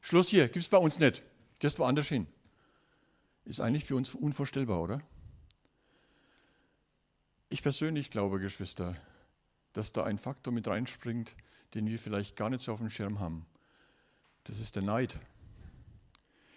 Schluss 0.00 0.28
hier, 0.28 0.48
gibt 0.48 0.64
es 0.64 0.68
bei 0.68 0.78
uns 0.78 0.98
nicht. 0.98 1.22
Gehst 1.58 1.78
woanders 1.78 2.08
hin. 2.08 2.26
Ist 3.44 3.60
eigentlich 3.60 3.84
für 3.84 3.96
uns 3.96 4.14
unvorstellbar, 4.14 4.80
oder? 4.82 5.02
Ich 7.50 7.62
persönlich 7.62 8.10
glaube, 8.10 8.40
Geschwister, 8.40 8.96
dass 9.74 9.92
da 9.92 10.04
ein 10.04 10.18
Faktor 10.18 10.52
mit 10.52 10.66
reinspringt, 10.66 11.36
den 11.74 11.86
wir 11.86 11.98
vielleicht 11.98 12.36
gar 12.36 12.48
nicht 12.48 12.64
so 12.64 12.72
auf 12.72 12.78
dem 12.78 12.88
Schirm 12.88 13.20
haben. 13.20 13.44
Das 14.44 14.60
ist 14.60 14.76
der 14.76 14.82
Neid. 14.82 15.18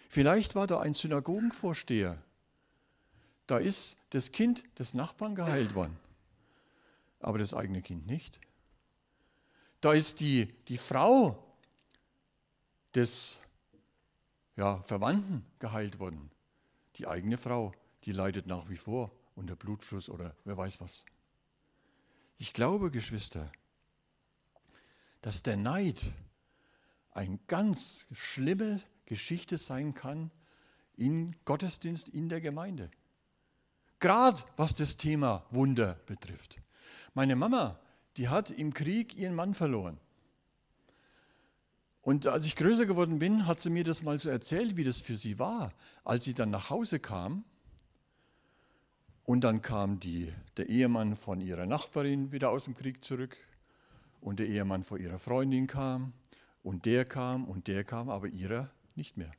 Vielleicht 0.08 0.54
war 0.54 0.66
da 0.66 0.80
ein 0.80 0.94
Synagogenvorsteher. 0.94 2.22
Da 3.46 3.58
ist 3.58 3.96
das 4.10 4.32
Kind 4.32 4.64
des 4.78 4.94
Nachbarn 4.94 5.34
geheilt 5.34 5.74
worden, 5.74 5.98
aber 7.20 7.38
das 7.38 7.54
eigene 7.54 7.82
Kind 7.82 8.06
nicht. 8.06 8.40
Da 9.80 9.92
ist 9.92 10.20
die, 10.20 10.46
die 10.68 10.78
Frau 10.78 11.44
des 12.94 13.38
ja, 14.56 14.82
Verwandten 14.82 15.44
geheilt 15.58 15.98
worden. 15.98 16.30
Die 16.96 17.06
eigene 17.06 17.36
Frau, 17.36 17.72
die 18.04 18.12
leidet 18.12 18.46
nach 18.46 18.68
wie 18.68 18.76
vor 18.76 19.12
unter 19.34 19.56
Blutfluss 19.56 20.08
oder 20.08 20.34
wer 20.44 20.56
weiß 20.56 20.80
was. 20.80 21.04
Ich 22.38 22.52
glaube, 22.52 22.90
Geschwister, 22.92 23.50
dass 25.22 25.42
der 25.42 25.56
Neid 25.56 26.00
eine 27.10 27.38
ganz 27.48 28.06
schlimme 28.12 28.80
Geschichte 29.06 29.58
sein 29.58 29.92
kann 29.92 30.30
in 30.96 31.34
Gottesdienst, 31.44 32.08
in 32.08 32.28
der 32.28 32.40
Gemeinde. 32.40 32.90
Gerade 33.98 34.42
was 34.56 34.76
das 34.76 34.96
Thema 34.96 35.44
Wunder 35.50 35.94
betrifft. 36.06 36.60
Meine 37.14 37.34
Mama, 37.34 37.80
die 38.16 38.28
hat 38.28 38.50
im 38.50 38.72
Krieg 38.72 39.16
ihren 39.16 39.34
Mann 39.34 39.54
verloren. 39.54 39.98
Und 42.02 42.26
als 42.26 42.46
ich 42.46 42.54
größer 42.54 42.86
geworden 42.86 43.18
bin, 43.18 43.46
hat 43.46 43.58
sie 43.58 43.70
mir 43.70 43.82
das 43.84 44.02
mal 44.02 44.18
so 44.18 44.30
erzählt, 44.30 44.76
wie 44.76 44.84
das 44.84 45.00
für 45.00 45.16
sie 45.16 45.38
war, 45.40 45.74
als 46.04 46.24
sie 46.24 46.34
dann 46.34 46.50
nach 46.50 46.70
Hause 46.70 47.00
kam. 47.00 47.44
Und 49.28 49.44
dann 49.44 49.60
kam 49.60 50.00
die, 50.00 50.32
der 50.56 50.70
Ehemann 50.70 51.14
von 51.14 51.42
ihrer 51.42 51.66
Nachbarin 51.66 52.32
wieder 52.32 52.48
aus 52.48 52.64
dem 52.64 52.74
Krieg 52.74 53.04
zurück. 53.04 53.36
Und 54.22 54.38
der 54.38 54.46
Ehemann 54.48 54.82
von 54.82 54.98
ihrer 54.98 55.18
Freundin 55.18 55.66
kam. 55.66 56.14
Und 56.62 56.86
der 56.86 57.04
kam 57.04 57.44
und 57.44 57.66
der 57.66 57.84
kam, 57.84 58.08
aber 58.08 58.28
ihrer 58.28 58.70
nicht 58.94 59.18
mehr. 59.18 59.30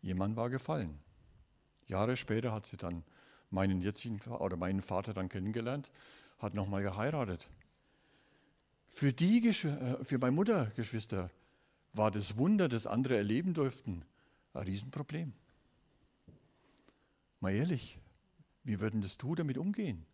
Ihr 0.00 0.14
Mann 0.14 0.36
war 0.36 0.48
gefallen. 0.48 0.98
Jahre 1.86 2.16
später 2.16 2.50
hat 2.50 2.64
sie 2.64 2.78
dann 2.78 3.04
meinen 3.50 3.82
jetzigen 3.82 4.22
oder 4.22 4.56
meinen 4.56 4.80
Vater 4.80 5.12
dann 5.12 5.28
kennengelernt, 5.28 5.92
hat 6.38 6.54
nochmal 6.54 6.80
geheiratet. 6.80 7.50
Für 8.86 9.12
die, 9.12 9.46
äh, 9.48 10.02
für 10.02 10.16
meine 10.16 10.32
Mutter, 10.32 10.72
Geschwister, 10.76 11.30
war 11.92 12.10
das 12.10 12.38
Wunder, 12.38 12.68
das 12.68 12.86
andere 12.86 13.18
erleben 13.18 13.52
durften, 13.52 14.06
ein 14.54 14.62
Riesenproblem. 14.62 15.34
Mal 17.40 17.52
ehrlich, 17.52 17.98
wie 18.68 18.80
würden 18.80 19.00
das 19.00 19.16
du 19.16 19.34
damit 19.34 19.56
umgehen, 19.56 20.04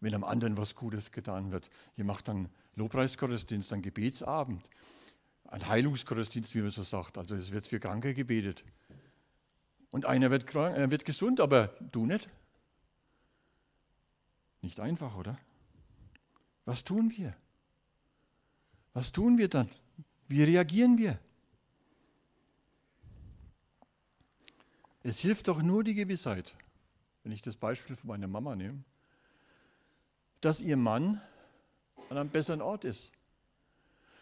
wenn 0.00 0.14
am 0.14 0.24
anderen 0.24 0.56
was 0.56 0.74
Gutes 0.74 1.12
getan 1.12 1.52
wird? 1.52 1.68
Ihr 1.98 2.04
macht 2.04 2.28
dann 2.28 2.48
Lobpreisgottesdienst, 2.76 3.70
dann 3.70 3.82
Gebetsabend, 3.82 4.70
ein 5.44 5.68
Heilungsgottesdienst, 5.68 6.54
wie 6.54 6.62
man 6.62 6.70
so 6.70 6.82
sagt. 6.82 7.18
Also 7.18 7.34
es 7.34 7.52
wird 7.52 7.66
für 7.66 7.78
Kranke 7.78 8.14
gebetet. 8.14 8.64
Und 9.90 10.06
einer 10.06 10.30
wird, 10.30 10.46
krank, 10.46 10.76
er 10.76 10.90
wird 10.90 11.04
gesund, 11.04 11.40
aber 11.40 11.74
du 11.92 12.06
nicht. 12.06 12.30
Nicht 14.62 14.80
einfach, 14.80 15.14
oder? 15.16 15.38
Was 16.64 16.84
tun 16.84 17.12
wir? 17.14 17.36
Was 18.94 19.12
tun 19.12 19.36
wir 19.36 19.48
dann? 19.48 19.68
Wie 20.26 20.42
reagieren 20.42 20.96
wir? 20.96 21.18
Es 25.02 25.18
hilft 25.18 25.48
doch 25.48 25.60
nur 25.60 25.84
die 25.84 25.94
Gewissheit, 25.94 26.54
wenn 27.22 27.32
ich 27.32 27.42
das 27.42 27.56
Beispiel 27.56 27.96
von 27.96 28.08
meiner 28.08 28.28
Mama 28.28 28.56
nehme, 28.56 28.82
dass 30.40 30.60
ihr 30.60 30.76
Mann 30.76 31.20
an 32.08 32.16
einem 32.16 32.30
besseren 32.30 32.62
Ort 32.62 32.84
ist. 32.84 33.12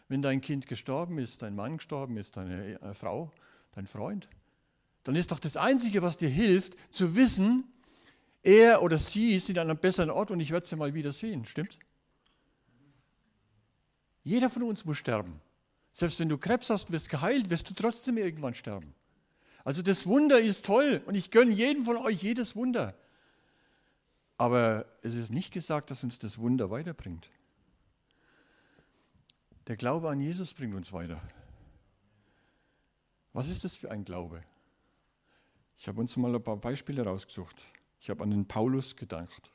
Wenn 0.09 0.23
dein 0.23 0.41
Kind 0.41 0.67
gestorben 0.67 1.19
ist, 1.19 1.43
dein 1.43 1.55
Mann 1.55 1.77
gestorben 1.77 2.17
ist, 2.17 2.37
deine 2.37 2.81
äh, 2.81 2.95
Frau, 2.95 3.31
dein 3.73 3.87
Freund, 3.87 4.29
dann 5.05 5.15
ist 5.15 5.31
doch 5.31 5.39
das 5.39 5.57
Einzige, 5.57 6.03
was 6.03 6.17
dir 6.17 6.29
hilft, 6.29 6.77
zu 6.93 7.15
wissen, 7.15 7.65
er 8.43 8.83
oder 8.83 8.99
sie 8.99 9.39
sind 9.39 9.59
an 9.59 9.71
einem 9.71 9.79
besseren 9.79 10.11
Ort 10.11 10.31
und 10.31 10.41
ich 10.41 10.51
werde 10.51 10.67
sie 10.67 10.77
mal 10.77 10.95
wieder 10.95 11.13
sehen. 11.13 11.45
Stimmt's? 11.45 11.79
Jeder 14.25 14.51
von 14.51 14.63
uns 14.63 14.85
muss 14.85 14.99
sterben. 14.99 15.41
Selbst 15.93 16.21
wenn 16.21 16.29
du 16.29 16.39
Krebs 16.39 16.71
hast, 16.71 16.91
wirst 16.93 17.09
geheilt, 17.09 17.51
wirst 17.51 17.69
du 17.71 17.75
trotzdem 17.75 18.19
irgendwann 18.19 18.55
sterben. 18.55 18.95
Also 19.65 19.83
das 19.83 20.07
Wunder 20.07 20.41
ist 20.41 20.65
toll 20.67 21.03
und 21.07 21.15
ich 21.15 21.31
gönne 21.31 21.53
jedem 21.53 21.83
von 21.83 21.97
euch 21.97 22.23
jedes 22.23 22.57
Wunder. 22.57 22.95
Aber 24.39 24.87
es 25.03 25.15
ist 25.15 25.31
nicht 25.31 25.53
gesagt, 25.53 25.91
dass 25.91 26.05
uns 26.05 26.19
das 26.19 26.39
Wunder 26.39 26.71
weiterbringt. 26.71 27.29
Der 29.67 29.77
Glaube 29.77 30.09
an 30.09 30.21
Jesus 30.21 30.55
bringt 30.55 30.75
uns 30.75 30.93
weiter. 30.93 31.21
Was 33.33 33.49
ist 33.49 33.65
das 33.65 33.77
für 33.77 33.91
ein 33.91 34.05
Glaube? 34.05 34.43
Ich 35.79 35.87
habe 35.89 36.01
uns 36.01 36.17
mal 36.17 36.35
ein 36.35 36.43
paar 36.43 36.57
Beispiele 36.57 37.05
rausgesucht. 37.05 37.63
Ich 38.01 38.11
habe 38.11 38.23
an 38.23 38.31
den 38.31 38.47
Paulus 38.47 38.97
gedacht, 38.97 39.53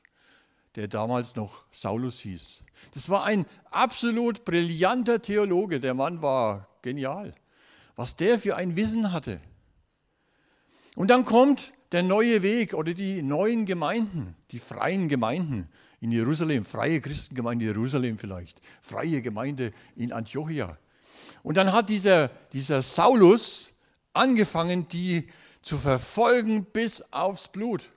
der 0.75 0.87
damals 0.87 1.35
noch 1.35 1.65
Saulus 1.71 2.19
hieß. 2.19 2.63
Das 2.93 3.09
war 3.09 3.23
ein 3.23 3.45
absolut 3.71 4.45
brillanter 4.45 5.21
Theologe. 5.21 5.79
Der 5.79 5.93
Mann 5.93 6.21
war 6.21 6.67
genial. 6.81 7.33
Was 7.95 8.15
der 8.15 8.37
für 8.39 8.55
ein 8.55 8.75
Wissen 8.75 9.11
hatte. 9.11 9.41
Und 10.95 11.09
dann 11.09 11.25
kommt 11.25 11.73
der 11.91 12.03
neue 12.03 12.41
Weg 12.41 12.73
oder 12.73 12.93
die 12.93 13.21
neuen 13.21 13.65
Gemeinden, 13.65 14.35
die 14.51 14.59
freien 14.59 15.07
Gemeinden 15.07 15.69
in 15.99 16.11
Jerusalem, 16.11 16.65
freie 16.65 16.99
Christengemeinde 17.01 17.65
in 17.65 17.71
Jerusalem 17.71 18.17
vielleicht, 18.17 18.59
freie 18.81 19.21
Gemeinde 19.21 19.71
in 19.95 20.11
Antiochia. 20.11 20.77
Und 21.43 21.57
dann 21.57 21.71
hat 21.71 21.89
dieser, 21.89 22.29
dieser 22.51 22.81
Saulus 22.81 23.73
angefangen, 24.11 24.87
die 24.87 25.29
zu 25.61 25.77
verfolgen 25.77 26.65
bis 26.65 27.01
aufs 27.13 27.47
Blut. 27.47 27.89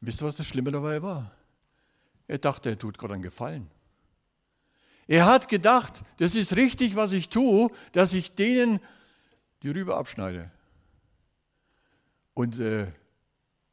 Wisst 0.00 0.22
ihr, 0.22 0.26
was 0.26 0.36
das 0.36 0.46
Schlimme 0.46 0.70
dabei 0.70 1.02
war? 1.02 1.32
Er 2.28 2.38
dachte, 2.38 2.70
er 2.70 2.78
tut 2.78 2.98
Gott 2.98 3.10
einen 3.10 3.22
Gefallen. 3.22 3.68
Er 5.06 5.26
hat 5.26 5.48
gedacht, 5.48 6.02
das 6.18 6.34
ist 6.34 6.54
richtig, 6.54 6.94
was 6.94 7.12
ich 7.12 7.30
tue, 7.30 7.70
dass 7.92 8.12
ich 8.12 8.34
denen 8.34 8.78
die 9.62 9.70
Rübe 9.70 9.96
abschneide. 9.96 10.50
Und 12.38 12.60
äh, 12.60 12.86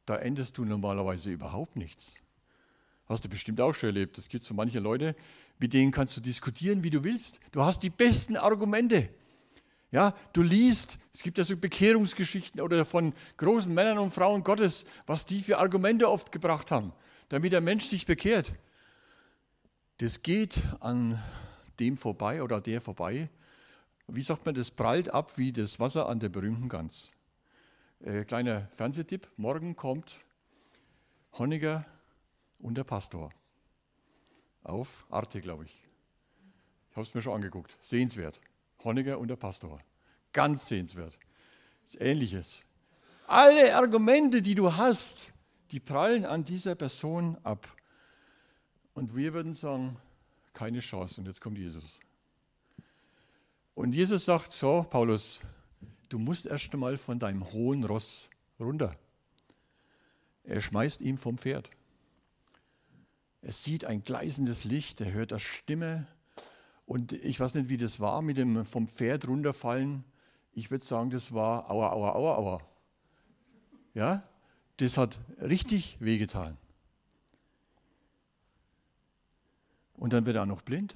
da 0.06 0.16
endest 0.16 0.58
du 0.58 0.64
normalerweise 0.64 1.30
überhaupt 1.30 1.76
nichts. 1.76 2.14
Hast 3.08 3.24
du 3.24 3.28
bestimmt 3.28 3.60
auch 3.60 3.72
schon 3.72 3.90
erlebt. 3.90 4.18
Es 4.18 4.28
gibt 4.28 4.42
so 4.42 4.54
manche 4.54 4.80
Leute, 4.80 5.14
Mit 5.60 5.72
denen 5.72 5.92
kannst 5.92 6.16
du 6.16 6.20
diskutieren, 6.20 6.82
wie 6.82 6.90
du 6.90 7.04
willst. 7.04 7.38
Du 7.52 7.62
hast 7.62 7.84
die 7.84 7.90
besten 7.90 8.36
Argumente. 8.36 9.08
Ja, 9.92 10.16
du 10.32 10.42
liest, 10.42 10.98
es 11.14 11.22
gibt 11.22 11.38
ja 11.38 11.44
so 11.44 11.56
Bekehrungsgeschichten 11.56 12.60
oder 12.60 12.84
von 12.84 13.14
großen 13.36 13.72
Männern 13.72 13.98
und 13.98 14.12
Frauen 14.12 14.42
Gottes, 14.42 14.84
was 15.06 15.24
die 15.24 15.42
für 15.42 15.58
Argumente 15.58 16.10
oft 16.10 16.32
gebracht 16.32 16.72
haben, 16.72 16.92
damit 17.28 17.52
der 17.52 17.60
Mensch 17.60 17.84
sich 17.84 18.04
bekehrt. 18.04 18.52
Das 19.98 20.24
geht 20.24 20.60
an 20.80 21.22
dem 21.78 21.96
vorbei 21.96 22.42
oder 22.42 22.60
der 22.60 22.80
vorbei. 22.80 23.30
Wie 24.08 24.22
sagt 24.22 24.44
man, 24.44 24.56
das 24.56 24.72
prallt 24.72 25.14
ab 25.14 25.38
wie 25.38 25.52
das 25.52 25.78
Wasser 25.78 26.08
an 26.08 26.18
der 26.18 26.30
berühmten 26.30 26.68
Gans. 26.68 27.12
Äh, 28.00 28.24
kleiner 28.24 28.68
Fernsehtipp: 28.72 29.28
Morgen 29.36 29.74
kommt 29.74 30.20
Honniger 31.38 31.84
und 32.58 32.76
der 32.76 32.84
Pastor. 32.84 33.30
Auf 34.62 35.06
Arte, 35.10 35.40
glaube 35.40 35.64
ich. 35.64 35.84
Ich 36.90 36.96
habe 36.96 37.06
es 37.06 37.14
mir 37.14 37.22
schon 37.22 37.34
angeguckt. 37.34 37.76
Sehenswert. 37.80 38.40
Honniger 38.84 39.18
und 39.18 39.28
der 39.28 39.36
Pastor. 39.36 39.80
Ganz 40.32 40.66
sehenswert. 40.66 41.18
Das 41.84 41.94
Ähnliches. 42.00 42.64
Alle 43.26 43.74
Argumente, 43.76 44.42
die 44.42 44.54
du 44.54 44.74
hast, 44.74 45.32
die 45.70 45.80
prallen 45.80 46.24
an 46.24 46.44
dieser 46.44 46.74
Person 46.74 47.36
ab. 47.42 47.66
Und 48.94 49.14
wir 49.16 49.34
würden 49.34 49.54
sagen, 49.54 49.96
keine 50.52 50.80
Chance. 50.80 51.20
Und 51.20 51.26
jetzt 51.26 51.40
kommt 51.40 51.58
Jesus. 51.58 52.00
Und 53.74 53.94
Jesus 53.94 54.24
sagt 54.24 54.52
so, 54.52 54.86
Paulus, 54.88 55.40
du 56.08 56.18
musst 56.18 56.46
erst 56.46 56.72
einmal 56.72 56.96
von 56.96 57.18
deinem 57.18 57.52
hohen 57.52 57.84
Ross 57.84 58.30
runter. 58.58 58.96
Er 60.44 60.60
schmeißt 60.60 61.00
ihn 61.00 61.18
vom 61.18 61.38
Pferd. 61.38 61.70
Er 63.42 63.52
sieht 63.52 63.84
ein 63.84 64.02
gleißendes 64.02 64.64
Licht, 64.64 65.00
er 65.00 65.12
hört 65.12 65.32
eine 65.32 65.40
Stimme. 65.40 66.06
Und 66.84 67.12
ich 67.12 67.40
weiß 67.40 67.54
nicht, 67.54 67.68
wie 67.68 67.76
das 67.76 68.00
war 68.00 68.22
mit 68.22 68.36
dem 68.36 68.64
vom 68.64 68.86
Pferd 68.86 69.28
runterfallen. 69.28 70.04
Ich 70.52 70.70
würde 70.70 70.84
sagen, 70.84 71.10
das 71.10 71.32
war 71.32 71.70
aua, 71.70 71.90
aua, 71.92 72.12
aua, 72.14 72.36
aua. 72.36 72.62
Ja, 73.94 74.22
das 74.78 74.98
hat 74.98 75.18
richtig 75.40 75.96
wehgetan. 76.00 76.56
Und 79.94 80.12
dann 80.12 80.26
wird 80.26 80.36
er 80.36 80.42
auch 80.42 80.46
noch 80.46 80.62
blind. 80.62 80.94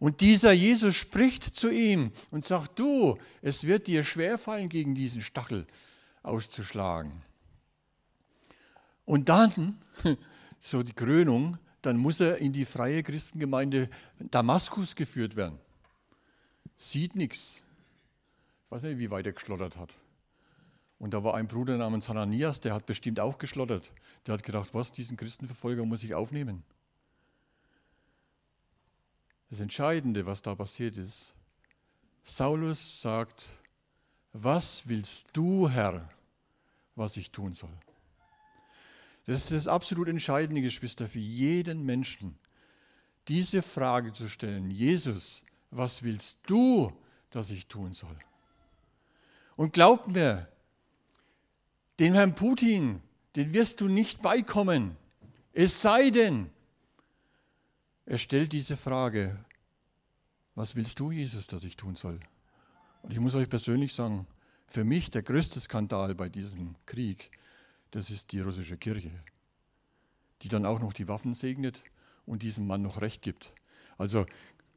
Und 0.00 0.22
dieser 0.22 0.52
Jesus 0.52 0.96
spricht 0.96 1.44
zu 1.54 1.70
ihm 1.70 2.10
und 2.30 2.44
sagt, 2.44 2.78
du, 2.78 3.18
es 3.42 3.66
wird 3.66 3.86
dir 3.86 4.02
schwerfallen, 4.02 4.70
gegen 4.70 4.94
diesen 4.94 5.20
Stachel 5.20 5.66
auszuschlagen. 6.22 7.22
Und 9.04 9.28
dann, 9.28 9.78
so 10.58 10.82
die 10.82 10.94
Krönung, 10.94 11.58
dann 11.82 11.98
muss 11.98 12.18
er 12.18 12.38
in 12.38 12.54
die 12.54 12.64
freie 12.64 13.02
Christengemeinde 13.02 13.90
Damaskus 14.18 14.96
geführt 14.96 15.36
werden. 15.36 15.58
Sieht 16.78 17.14
nichts. 17.14 17.56
Ich 18.64 18.70
weiß 18.70 18.82
nicht, 18.84 18.98
wie 18.98 19.10
weit 19.10 19.26
er 19.26 19.32
geschlottert 19.32 19.76
hat. 19.76 19.94
Und 20.98 21.12
da 21.12 21.24
war 21.24 21.34
ein 21.34 21.46
Bruder 21.46 21.76
namens 21.76 22.08
Hananias, 22.08 22.60
der 22.60 22.72
hat 22.72 22.86
bestimmt 22.86 23.20
auch 23.20 23.36
geschlottert. 23.36 23.92
Der 24.26 24.34
hat 24.34 24.44
gedacht, 24.44 24.70
was, 24.72 24.92
diesen 24.92 25.18
Christenverfolger 25.18 25.84
muss 25.84 26.04
ich 26.04 26.14
aufnehmen. 26.14 26.62
Das 29.50 29.58
Entscheidende, 29.58 30.26
was 30.26 30.42
da 30.42 30.54
passiert 30.54 30.96
ist, 30.96 31.34
Saulus 32.22 33.00
sagt, 33.00 33.46
was 34.32 34.88
willst 34.88 35.26
du, 35.32 35.68
Herr, 35.68 36.08
was 36.94 37.16
ich 37.16 37.32
tun 37.32 37.52
soll? 37.52 37.76
Das 39.26 39.36
ist 39.36 39.52
das 39.52 39.68
absolut 39.68 40.08
Entscheidende, 40.08 40.62
Geschwister, 40.62 41.08
für 41.08 41.18
jeden 41.18 41.84
Menschen, 41.84 42.38
diese 43.26 43.62
Frage 43.62 44.12
zu 44.12 44.28
stellen, 44.28 44.70
Jesus, 44.70 45.42
was 45.70 46.02
willst 46.02 46.38
du, 46.46 46.92
dass 47.30 47.50
ich 47.50 47.66
tun 47.66 47.92
soll? 47.92 48.16
Und 49.56 49.72
glaubt 49.72 50.08
mir, 50.08 50.48
den 51.98 52.14
Herrn 52.14 52.34
Putin, 52.34 53.02
den 53.36 53.52
wirst 53.52 53.80
du 53.80 53.88
nicht 53.88 54.22
beikommen, 54.22 54.96
es 55.52 55.82
sei 55.82 56.10
denn, 56.10 56.50
er 58.10 58.18
stellt 58.18 58.52
diese 58.52 58.76
Frage, 58.76 59.38
was 60.56 60.74
willst 60.74 60.98
du, 60.98 61.12
Jesus, 61.12 61.46
dass 61.46 61.62
ich 61.62 61.76
tun 61.76 61.94
soll? 61.94 62.18
Und 63.02 63.12
ich 63.12 63.20
muss 63.20 63.36
euch 63.36 63.48
persönlich 63.48 63.94
sagen, 63.94 64.26
für 64.66 64.84
mich 64.84 65.10
der 65.10 65.22
größte 65.22 65.60
Skandal 65.60 66.14
bei 66.14 66.28
diesem 66.28 66.74
Krieg 66.86 67.30
das 67.92 68.10
ist 68.10 68.32
die 68.32 68.40
russische 68.40 68.76
Kirche, 68.76 69.10
die 70.42 70.48
dann 70.48 70.66
auch 70.66 70.80
noch 70.80 70.92
die 70.92 71.08
Waffen 71.08 71.34
segnet 71.34 71.82
und 72.26 72.42
diesem 72.42 72.66
Mann 72.66 72.82
noch 72.82 73.00
Recht 73.00 73.22
gibt. 73.22 73.52
Also 73.96 74.26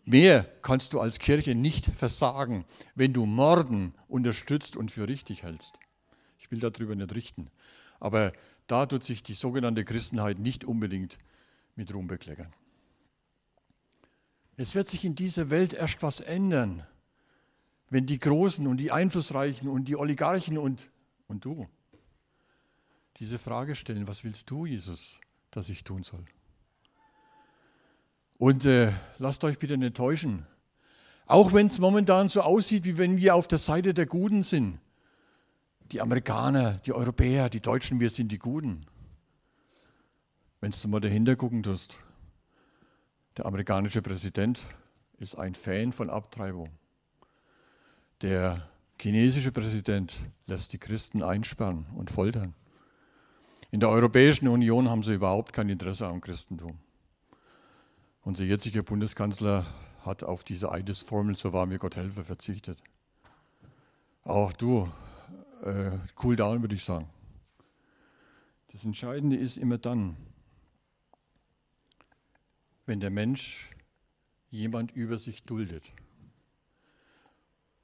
mehr 0.06 0.46
kannst 0.62 0.94
du 0.94 1.00
als 1.00 1.20
Kirche 1.20 1.56
nicht 1.56 1.86
versagen, 1.86 2.66
wenn 2.96 3.14
du 3.14 3.26
Morden 3.26 3.94
unterstützt 4.08 4.76
und 4.76 4.92
für 4.92 5.08
richtig 5.08 5.44
hältst. 5.44 5.80
Ich 6.40 6.52
will 6.52 6.60
darüber 6.60 6.96
nicht 6.96 7.14
richten. 7.14 7.50
Aber 8.00 8.34
da 8.68 8.86
tut 8.86 9.04
sich 9.04 9.24
die 9.24 9.34
sogenannte 9.34 9.86
Christenheit 9.86 10.40
nicht 10.40 10.66
unbedingt 10.66 11.18
mit 11.76 11.94
Ruhm 11.94 12.08
bekleckern. 12.08 12.54
Es 14.58 14.76
wird 14.76 14.90
sich 14.90 15.06
in 15.06 15.16
dieser 15.16 15.50
Welt 15.50 15.74
erst 15.74 16.04
was 16.04 16.20
ändern, 16.20 16.86
wenn 17.90 18.06
die 18.06 18.20
Großen 18.20 18.68
und 18.68 18.78
die 18.78 18.92
Einflussreichen 18.92 19.68
und 19.68 19.86
die 19.86 19.96
Oligarchen 19.96 20.58
und, 20.58 20.90
und 21.28 21.46
du 21.46 21.68
diese 23.18 23.38
Frage 23.38 23.76
stellen, 23.76 24.08
was 24.08 24.24
willst 24.24 24.50
du, 24.50 24.66
Jesus, 24.66 25.20
dass 25.52 25.70
ich 25.70 25.84
tun 25.84 26.04
soll? 26.04 26.26
Und 28.38 28.66
äh, 28.66 28.92
lasst 29.18 29.44
euch 29.44 29.60
bitte 29.60 29.78
nicht 29.78 29.96
täuschen. 29.96 30.46
Auch 31.26 31.54
wenn 31.54 31.68
es 31.68 31.80
momentan 31.80 32.28
so 32.28 32.42
aussieht, 32.42 32.84
wie 32.86 32.98
wenn 32.98 33.18
wir 33.18 33.36
auf 33.36 33.48
der 33.48 33.60
Seite 33.60 33.94
der 33.94 34.08
Guten 34.08 34.44
sind. 34.44 34.80
Die 35.92 36.02
Amerikaner, 36.02 36.78
die 36.80 36.92
Europäer, 36.92 37.50
die 37.50 37.62
Deutschen, 37.62 38.00
wir 38.00 38.10
sind 38.10 38.32
die 38.32 38.40
Guten. 38.40 38.82
Wenn 40.60 40.72
du 40.72 40.88
mal 40.88 41.00
dahinter 41.00 41.36
gucken 41.36 41.64
tust, 41.64 41.98
der 43.38 43.46
amerikanische 43.46 44.02
Präsident 44.02 44.66
ist 45.18 45.38
ein 45.38 45.56
Fan 45.56 45.92
von 45.92 46.10
Abtreibung. 46.10 46.70
Der 48.22 48.70
chinesische 49.00 49.52
Präsident 49.52 50.16
lässt 50.46 50.74
die 50.74 50.78
Christen 50.78 51.24
einsperren 51.24 51.86
und 51.96 52.12
foltern. 52.12 52.54
In 53.72 53.80
der 53.80 53.90
Europäischen 53.90 54.48
Union 54.48 54.90
haben 54.90 55.04
sie 55.04 55.16
überhaupt 55.16 55.52
kein 55.52 55.68
Interesse 55.70 56.08
am 56.08 56.22
Christentum. 56.22 56.78
Unser 58.22 58.44
jetziger 58.44 58.84
Bundeskanzler 58.84 59.66
hat 60.06 60.24
auf 60.24 60.44
diese 60.44 60.72
Eidesformel, 60.72 61.36
so 61.36 61.54
war 61.54 61.66
mir 61.66 61.80
Gott 61.80 61.96
helfe, 61.96 62.24
verzichtet. 62.24 62.82
Auch 64.24 64.54
du, 64.54 64.90
äh, 65.64 65.98
cool 66.24 66.36
down, 66.36 66.62
würde 66.62 66.76
ich 66.76 66.84
sagen. 66.84 67.10
Das 68.72 68.86
Entscheidende 68.86 69.36
ist 69.36 69.58
immer 69.58 69.78
dann, 69.78 70.16
wenn 72.86 73.00
der 73.00 73.10
Mensch 73.10 73.70
jemand 74.50 74.92
über 74.92 75.18
sich 75.18 75.44
duldet 75.44 75.92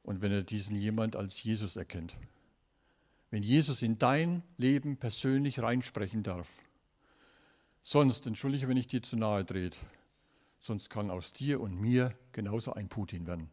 und 0.04 0.22
wenn 0.22 0.32
er 0.32 0.44
diesen 0.44 0.76
jemand 0.76 1.16
als 1.16 1.42
Jesus 1.44 1.76
erkennt 1.76 2.16
wenn 3.32 3.44
Jesus 3.44 3.82
in 3.82 3.98
dein 4.00 4.44
Leben 4.58 4.98
persönlich 4.98 5.62
reinsprechen 5.62 6.24
darf. 6.24 6.62
Sonst, 7.82 8.28
entschuldige, 8.28 8.68
wenn 8.68 8.78
ich 8.78 8.88
dir 8.88 9.02
zu 9.02 9.18
nahe 9.18 9.46
drehe, 9.46 9.72
sonst 10.60 10.90
kann 10.90 11.12
aus 11.12 11.34
dir 11.34 11.62
und 11.62 11.80
mir 11.80 12.14
genauso 12.32 12.74
ein 12.74 12.90
Putin 12.90 13.26
werden. 13.28 13.50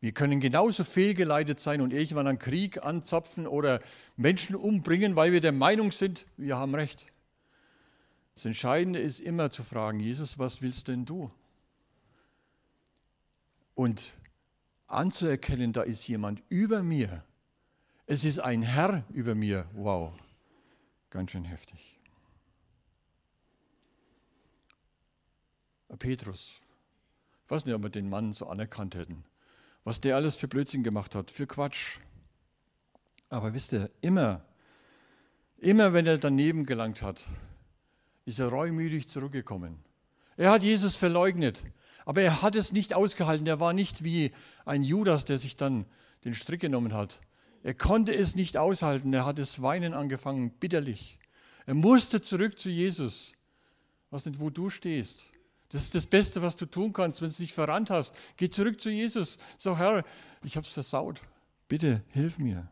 Wir 0.00 0.12
können 0.12 0.40
genauso 0.40 0.84
fehlgeleitet 0.84 1.60
sein 1.60 1.80
und 1.80 1.92
irgendwann 1.92 2.26
einen 2.26 2.38
Krieg 2.38 2.82
anzapfen 2.82 3.46
oder 3.46 3.80
Menschen 4.16 4.56
umbringen, 4.56 5.16
weil 5.16 5.32
wir 5.32 5.40
der 5.40 5.52
Meinung 5.52 5.90
sind, 5.92 6.26
wir 6.36 6.56
haben 6.56 6.74
Recht. 6.74 7.06
Das 8.40 8.46
Entscheidende 8.46 8.98
ist 9.00 9.20
immer 9.20 9.50
zu 9.50 9.62
fragen, 9.62 10.00
Jesus, 10.00 10.38
was 10.38 10.62
willst 10.62 10.88
denn 10.88 11.04
du? 11.04 11.28
Und 13.74 14.14
anzuerkennen, 14.86 15.74
da 15.74 15.82
ist 15.82 16.08
jemand 16.08 16.42
über 16.48 16.82
mir, 16.82 17.22
es 18.06 18.24
ist 18.24 18.38
ein 18.38 18.62
Herr 18.62 19.04
über 19.10 19.34
mir. 19.34 19.68
Wow, 19.74 20.14
ganz 21.10 21.32
schön 21.32 21.44
heftig. 21.44 22.00
Petrus, 25.98 26.62
ich 27.44 27.50
weiß 27.50 27.66
nicht, 27.66 27.74
ob 27.74 27.82
wir 27.82 27.90
den 27.90 28.08
Mann 28.08 28.32
so 28.32 28.46
anerkannt 28.46 28.94
hätten, 28.94 29.22
was 29.84 30.00
der 30.00 30.16
alles 30.16 30.36
für 30.36 30.48
Blödsinn 30.48 30.82
gemacht 30.82 31.14
hat, 31.14 31.30
für 31.30 31.46
Quatsch. 31.46 31.98
Aber 33.28 33.52
wisst 33.52 33.74
ihr, 33.74 33.90
immer, 34.00 34.42
immer 35.58 35.92
wenn 35.92 36.06
er 36.06 36.16
daneben 36.16 36.64
gelangt 36.64 37.02
hat, 37.02 37.26
ist 38.24 38.38
er 38.38 38.48
reumütig 38.48 39.08
zurückgekommen. 39.08 39.78
Er 40.36 40.50
hat 40.50 40.62
Jesus 40.62 40.96
verleugnet, 40.96 41.64
aber 42.04 42.22
er 42.22 42.42
hat 42.42 42.54
es 42.54 42.72
nicht 42.72 42.94
ausgehalten. 42.94 43.46
Er 43.46 43.60
war 43.60 43.72
nicht 43.72 44.04
wie 44.04 44.32
ein 44.64 44.82
Judas, 44.82 45.24
der 45.24 45.38
sich 45.38 45.56
dann 45.56 45.86
den 46.24 46.34
Strick 46.34 46.60
genommen 46.60 46.94
hat 46.94 47.20
er 47.62 47.74
konnte 47.74 48.14
es 48.14 48.36
nicht 48.36 48.56
aushalten. 48.56 49.12
Er 49.12 49.26
hat 49.26 49.38
das 49.38 49.60
Weinen 49.62 49.92
angefangen, 49.92 50.50
bitterlich. 50.50 51.18
Er 51.66 51.74
musste 51.74 52.22
zurück 52.22 52.58
zu 52.58 52.70
Jesus. 52.70 53.32
Was 54.10 54.24
nicht, 54.24 54.40
wo 54.40 54.50
du 54.50 54.70
stehst. 54.70 55.26
Das 55.68 55.82
ist 55.82 55.94
das 55.94 56.06
Beste, 56.06 56.42
was 56.42 56.56
du 56.56 56.66
tun 56.66 56.92
kannst, 56.92 57.22
wenn 57.22 57.28
du 57.28 57.36
dich 57.36 57.52
verrannt 57.52 57.90
hast. 57.90 58.14
Geh 58.36 58.50
zurück 58.50 58.80
zu 58.80 58.90
Jesus. 58.90 59.38
Sag, 59.56 59.78
Herr, 59.78 60.04
ich 60.42 60.56
habe 60.56 60.66
es 60.66 60.72
versaut. 60.72 61.20
Bitte, 61.68 62.02
hilf 62.08 62.38
mir. 62.38 62.68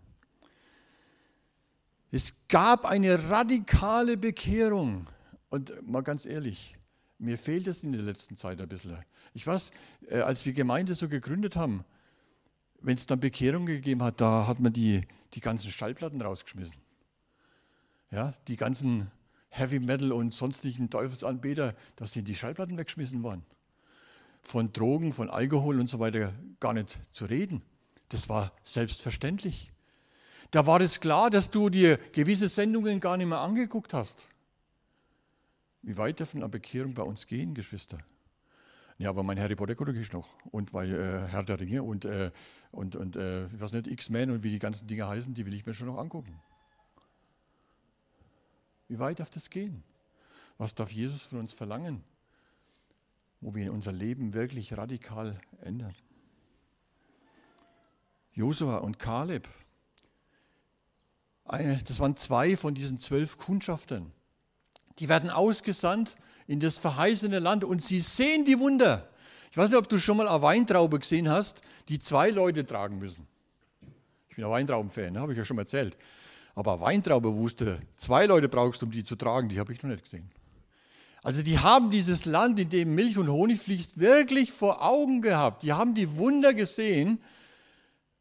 Es 2.11 2.33
gab 2.49 2.87
eine 2.87 3.29
radikale 3.29 4.17
Bekehrung. 4.17 5.07
Und 5.51 5.87
mal 5.87 6.03
ganz 6.03 6.27
ehrlich, 6.27 6.77
mir 7.19 7.39
fehlt 7.39 7.67
es 7.67 7.83
in 7.83 7.93
der 7.93 8.03
letzten 8.03 8.37
Zeit 8.37 8.61
ein 8.61 8.69
bisschen. 8.69 8.97
Ich 9.35 9.47
weiß, 9.47 9.73
äh, 10.09 10.21
als 10.21 10.47
wir 10.47 10.53
Gemeinde 10.53 10.95
so 10.95 11.09
gegründet 11.09 11.57
haben, 11.57 11.85
wenn 12.81 12.95
es 12.95 13.07
dann 13.07 13.21
Bekehrung 13.21 13.67
gegeben 13.67 14.03
hat, 14.03 14.21
da 14.21 14.47
hat 14.47 14.61
man 14.61 14.73
die, 14.73 15.03
die 15.35 15.41
ganzen 15.41 15.71
Schallplatten 15.71 16.23
rausgeschmissen. 16.23 16.79
Ja, 18.11 18.35
die 18.47 18.57
ganzen 18.57 19.11
Heavy 19.51 19.81
Metal 19.81 20.13
und 20.13 20.33
sonstigen 20.33 20.91
Teufelsanbeter, 20.91 21.75
dass 21.97 22.13
die 22.13 22.21
in 22.21 22.25
die 22.25 22.35
Schallplatten 22.35 22.79
weggeschmissen 22.79 23.23
waren. 23.23 23.43
Von 24.43 24.73
Drogen, 24.73 25.13
von 25.13 25.29
Alkohol 25.29 25.81
und 25.81 25.89
so 25.89 25.99
weiter 25.99 26.33
gar 26.61 26.73
nicht 26.73 26.99
zu 27.11 27.25
reden. 27.25 27.63
Das 28.09 28.29
war 28.29 28.53
selbstverständlich. 28.63 29.73
Da 30.51 30.67
war 30.67 30.81
es 30.81 31.01
klar, 31.01 31.29
dass 31.29 31.51
du 31.51 31.69
dir 31.69 31.99
gewisse 32.13 32.49
Sendungen 32.49 33.01
gar 33.01 33.17
nicht 33.17 33.27
mehr 33.27 33.41
angeguckt 33.41 33.93
hast. 33.93 34.27
Wie 35.83 35.97
weit 35.97 36.21
darf 36.21 36.35
eine 36.35 36.49
Bekehrung 36.49 36.95
bei 36.95 37.03
uns 37.03 37.27
gehen, 37.27 37.55
Geschwister? 37.55 37.99
Ja, 38.99 39.11
aber 39.11 39.23
mein 39.23 39.39
Harry 39.39 39.55
Potter 39.55 39.77
gucke 39.77 39.93
ich 39.93 40.13
noch. 40.13 40.35
Und 40.51 40.73
bei 40.73 40.87
äh, 40.87 41.29
Herr 41.29 41.45
der 41.45 41.61
Ringe 41.61 41.85
und, 41.85 42.05
äh, 42.05 42.33
und, 42.73 42.97
und 42.97 43.15
äh, 43.15 43.47
ich 43.47 43.61
weiß 43.61 43.73
nicht, 43.73 43.87
X-Men 43.87 44.33
und 44.33 44.43
wie 44.43 44.51
die 44.51 44.59
ganzen 44.59 44.89
Dinge 44.89 45.07
heißen, 45.07 45.35
die 45.35 45.47
will 45.47 45.55
ich 45.55 45.65
mir 45.65 45.73
schon 45.73 45.87
noch 45.87 45.99
angucken. 45.99 46.41
Wie 48.89 48.99
weit 48.99 49.21
darf 49.21 49.31
das 49.31 49.51
gehen? 49.51 49.85
Was 50.57 50.75
darf 50.75 50.91
Jesus 50.91 51.27
von 51.27 51.39
uns 51.39 51.53
verlangen, 51.53 52.03
wo 53.41 53.55
wir 53.55 53.73
unser 53.73 53.93
Leben 53.93 54.35
wirklich 54.35 54.77
radikal 54.77 55.41
ändern? 55.61 55.95
Josua 58.33 58.79
und 58.79 58.99
Kaleb, 58.99 59.49
das 61.45 62.01
waren 62.01 62.17
zwei 62.17 62.57
von 62.57 62.75
diesen 62.75 62.99
zwölf 62.99 63.39
Kundschaftern. 63.39 64.13
Die 64.99 65.09
werden 65.09 65.31
ausgesandt 65.31 66.17
in 66.47 66.61
das 66.61 66.79
verheißene 66.79 67.39
Land 67.39 67.65
und 67.65 67.83
sie 67.83 68.01
sehen 68.01 68.45
die 68.45 68.59
Wunder. 68.59 69.09
Ich 69.51 69.57
weiß 69.57 69.71
nicht, 69.71 69.79
ob 69.79 69.89
du 69.89 69.99
schon 69.99 70.17
mal 70.17 70.29
eine 70.29 70.43
Weintraube 70.43 70.99
gesehen 70.99 71.29
hast, 71.29 71.63
die 71.89 71.99
zwei 71.99 72.31
Leute 72.31 72.67
tragen 72.67 72.99
müssen. 72.99 73.27
Ich 74.29 74.37
bin 74.37 74.45
ein 74.45 74.51
Weintraubenfan, 74.51 75.13
ne? 75.13 75.21
habe 75.21 75.33
ich 75.33 75.39
ja 75.39 75.45
schon 75.45 75.57
mal 75.57 75.63
erzählt. 75.63 75.97
Aber 76.55 76.81
Weintraube 76.81 77.35
wusste, 77.37 77.81
zwei 77.97 78.27
Leute 78.27 78.49
brauchst 78.49 78.83
um 78.83 78.91
die 78.91 79.05
zu 79.05 79.17
tragen, 79.17 79.49
die 79.49 79.61
habe 79.61 79.73
ich 79.73 79.83
noch 79.83 79.91
nicht 79.91 80.03
gesehen. 80.03 80.31
Also 81.23 81.43
die 81.43 81.59
haben 81.59 81.91
dieses 81.91 82.25
Land, 82.25 82.59
in 82.61 82.69
dem 82.69 82.95
Milch 82.95 83.19
und 83.19 83.29
Honig 83.29 83.61
fließt, 83.61 83.99
wirklich 83.99 84.53
vor 84.53 84.85
Augen 84.85 85.21
gehabt. 85.21 85.63
Die 85.63 85.73
haben 85.73 85.95
die 85.95 86.17
Wunder 86.17 86.55
gesehen, 86.55 87.21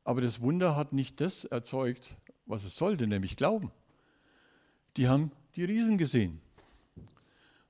aber 0.03 0.21
das 0.21 0.41
Wunder 0.41 0.75
hat 0.75 0.93
nicht 0.93 1.21
das 1.21 1.45
erzeugt, 1.45 2.15
was 2.45 2.63
es 2.63 2.75
sollte, 2.75 3.07
nämlich 3.07 3.35
Glauben. 3.35 3.71
Die 4.97 5.07
haben 5.07 5.31
die 5.55 5.63
Riesen 5.63 5.97
gesehen. 5.97 6.41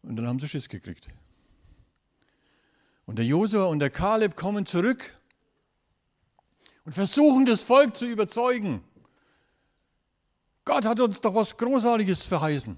Und 0.07 0.15
dann 0.15 0.25
haben 0.25 0.39
sie 0.39 0.47
Schiss 0.47 0.69
gekriegt. 0.69 1.09
Und 3.05 3.17
der 3.17 3.25
Josua 3.25 3.65
und 3.65 3.79
der 3.79 3.89
Kaleb 3.89 4.37
kommen 4.37 4.65
zurück 4.65 5.13
und 6.85 6.93
versuchen 6.93 7.45
das 7.45 7.63
Volk 7.63 7.97
zu 7.97 8.05
überzeugen. 8.05 8.81
Gott 10.63 10.85
hat 10.85 11.01
uns 11.01 11.19
doch 11.19 11.35
was 11.35 11.57
Großartiges 11.57 12.23
verheißen. 12.23 12.77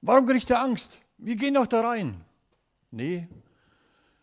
Warum 0.00 0.26
kriegt 0.26 0.50
er 0.50 0.62
Angst? 0.62 1.00
Wir 1.16 1.36
gehen 1.36 1.54
doch 1.54 1.66
da 1.68 1.80
rein. 1.80 2.24
Nee, 2.90 3.28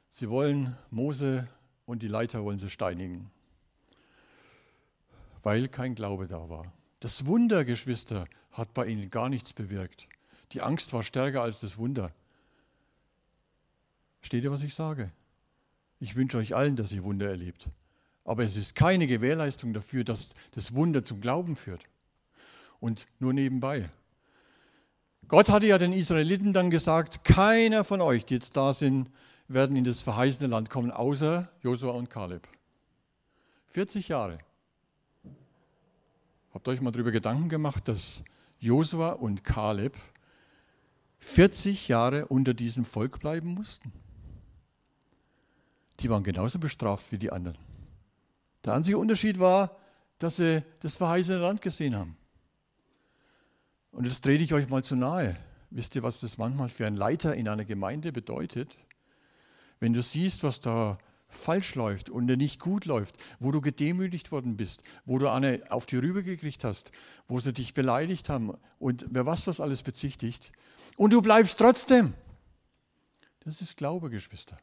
sie 0.09 0.29
wollen 0.29 0.77
Mose 0.89 1.47
und 1.85 2.01
die 2.01 2.07
Leiter 2.09 2.43
wollen 2.43 2.59
sie 2.59 2.69
steinigen, 2.69 3.31
weil 5.41 5.69
kein 5.69 5.95
Glaube 5.95 6.27
da 6.27 6.49
war. 6.49 6.73
Das 6.99 7.25
Wunder, 7.25 7.63
Geschwister, 7.63 8.25
hat 8.51 8.73
bei 8.73 8.87
ihnen 8.87 9.09
gar 9.09 9.29
nichts 9.29 9.53
bewirkt. 9.53 10.07
Die 10.55 10.61
Angst 10.61 10.93
war 10.93 11.03
stärker 11.03 11.41
als 11.41 11.59
das 11.59 11.77
Wunder. 11.77 12.13
Steht 14.21 14.45
ihr, 14.45 14.51
was 14.51 14.63
ich 14.63 14.73
sage? 14.73 15.11
Ich 15.99 16.15
wünsche 16.15 16.37
euch 16.37 16.55
allen, 16.55 16.77
dass 16.77 16.93
ihr 16.93 17.03
Wunder 17.03 17.27
erlebt. 17.27 17.67
Aber 18.23 18.43
es 18.43 18.55
ist 18.55 18.73
keine 18.73 19.05
Gewährleistung 19.05 19.73
dafür, 19.73 20.05
dass 20.05 20.29
das 20.51 20.73
Wunder 20.73 21.03
zum 21.03 21.19
Glauben 21.19 21.57
führt. 21.57 21.83
Und 22.79 23.05
nur 23.19 23.33
nebenbei. 23.33 23.89
Gott 25.27 25.49
hatte 25.49 25.67
ja 25.67 25.77
den 25.77 25.91
Israeliten 25.91 26.53
dann 26.53 26.69
gesagt, 26.69 27.25
keiner 27.25 27.83
von 27.83 27.99
euch, 27.99 28.25
die 28.25 28.35
jetzt 28.35 28.55
da 28.55 28.73
sind, 28.73 29.11
werden 29.49 29.75
in 29.75 29.83
das 29.83 30.03
verheißene 30.03 30.47
Land 30.47 30.69
kommen, 30.69 30.89
außer 30.89 31.51
Josua 31.63 31.91
und 31.91 32.09
Kaleb. 32.09 32.47
40 33.67 34.07
Jahre. 34.07 34.37
Habt 36.53 36.65
ihr 36.65 36.71
euch 36.71 36.81
mal 36.81 36.91
darüber 36.91 37.11
Gedanken 37.11 37.49
gemacht, 37.49 37.89
dass 37.89 38.23
Josua 38.59 39.11
und 39.11 39.43
Kaleb 39.43 39.97
40 41.19 41.88
Jahre 41.88 42.28
unter 42.28 42.54
diesem 42.54 42.86
Volk 42.86 43.19
bleiben 43.19 43.54
mussten? 43.54 43.91
Die 45.99 46.10
waren 46.10 46.23
genauso 46.23 46.60
bestraft 46.60 47.12
wie 47.12 47.17
die 47.17 47.32
anderen. 47.32 47.58
Der 48.63 48.73
einzige 48.73 48.97
Unterschied 48.97 49.39
war, 49.39 49.78
dass 50.19 50.38
sie 50.38 50.63
das 50.80 50.97
verheißene 50.97 51.38
Land 51.38 51.62
gesehen 51.62 51.95
haben. 51.95 52.17
Und 53.91 54.06
jetzt 54.06 54.23
trete 54.23 54.43
ich 54.43 54.54
euch 54.54 54.67
mal 54.69 54.84
zu 54.84 54.95
nahe. 54.95 55.38
Wisst 55.69 55.95
ihr, 55.95 56.04
was 56.04 56.19
das 56.19 56.38
manchmal 56.38 56.69
für 56.69 56.86
ein 56.86 56.95
Leiter 56.95 57.36
in 57.36 57.47
einer 57.47 57.65
Gemeinde 57.65 58.12
bedeutet? 58.12 58.78
Wenn 59.80 59.93
du 59.93 60.01
siehst, 60.01 60.43
was 60.43 60.60
da 60.60 60.97
falsch 61.27 61.75
läuft 61.75 62.09
und 62.09 62.25
nicht 62.25 62.61
gut 62.61 62.85
läuft, 62.85 63.17
wo 63.39 63.51
du 63.51 63.61
gedemütigt 63.61 64.31
worden 64.31 64.57
bist, 64.57 64.83
wo 65.05 65.19
du 65.19 65.29
eine 65.29 65.63
auf 65.69 65.85
die 65.85 65.97
Rübe 65.97 66.23
gekriegt 66.23 66.63
hast, 66.63 66.91
wo 67.27 67.39
sie 67.39 67.53
dich 67.53 67.73
beleidigt 67.73 68.29
haben 68.29 68.53
und 68.79 69.05
wer 69.09 69.25
was 69.25 69.47
was 69.47 69.59
alles 69.59 69.83
bezichtigt 69.83 70.51
und 70.97 71.11
du 71.13 71.21
bleibst 71.21 71.57
trotzdem. 71.57 72.13
Das 73.41 73.61
ist 73.61 73.77
Glaube, 73.77 74.09
Geschwister. 74.09 74.57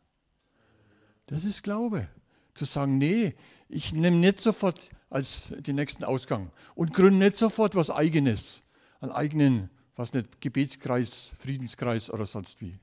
Das 1.27 1.45
ist 1.45 1.63
Glaube. 1.63 2.09
Zu 2.55 2.67
sagen, 2.67 2.99
nee, 2.99 3.35
ich 3.69 3.93
nehme 3.93 4.19
nicht 4.19 4.41
sofort 4.41 4.91
als 5.09 5.53
den 5.59 5.77
nächsten 5.77 6.05
Ausgang 6.05 6.51
und 6.75 6.93
gründe 6.93 7.25
nicht 7.25 7.39
sofort 7.39 7.75
was 7.75 7.91
Eigenes 7.91 8.63
einen 9.03 9.13
eigenen, 9.13 9.71
was 9.97 10.13
nicht, 10.15 10.41
Gebetskreis, 10.41 11.33
Friedenskreis 11.37 12.11
oder 12.11 12.25
sonst 12.25 12.61
wie. 12.61 12.79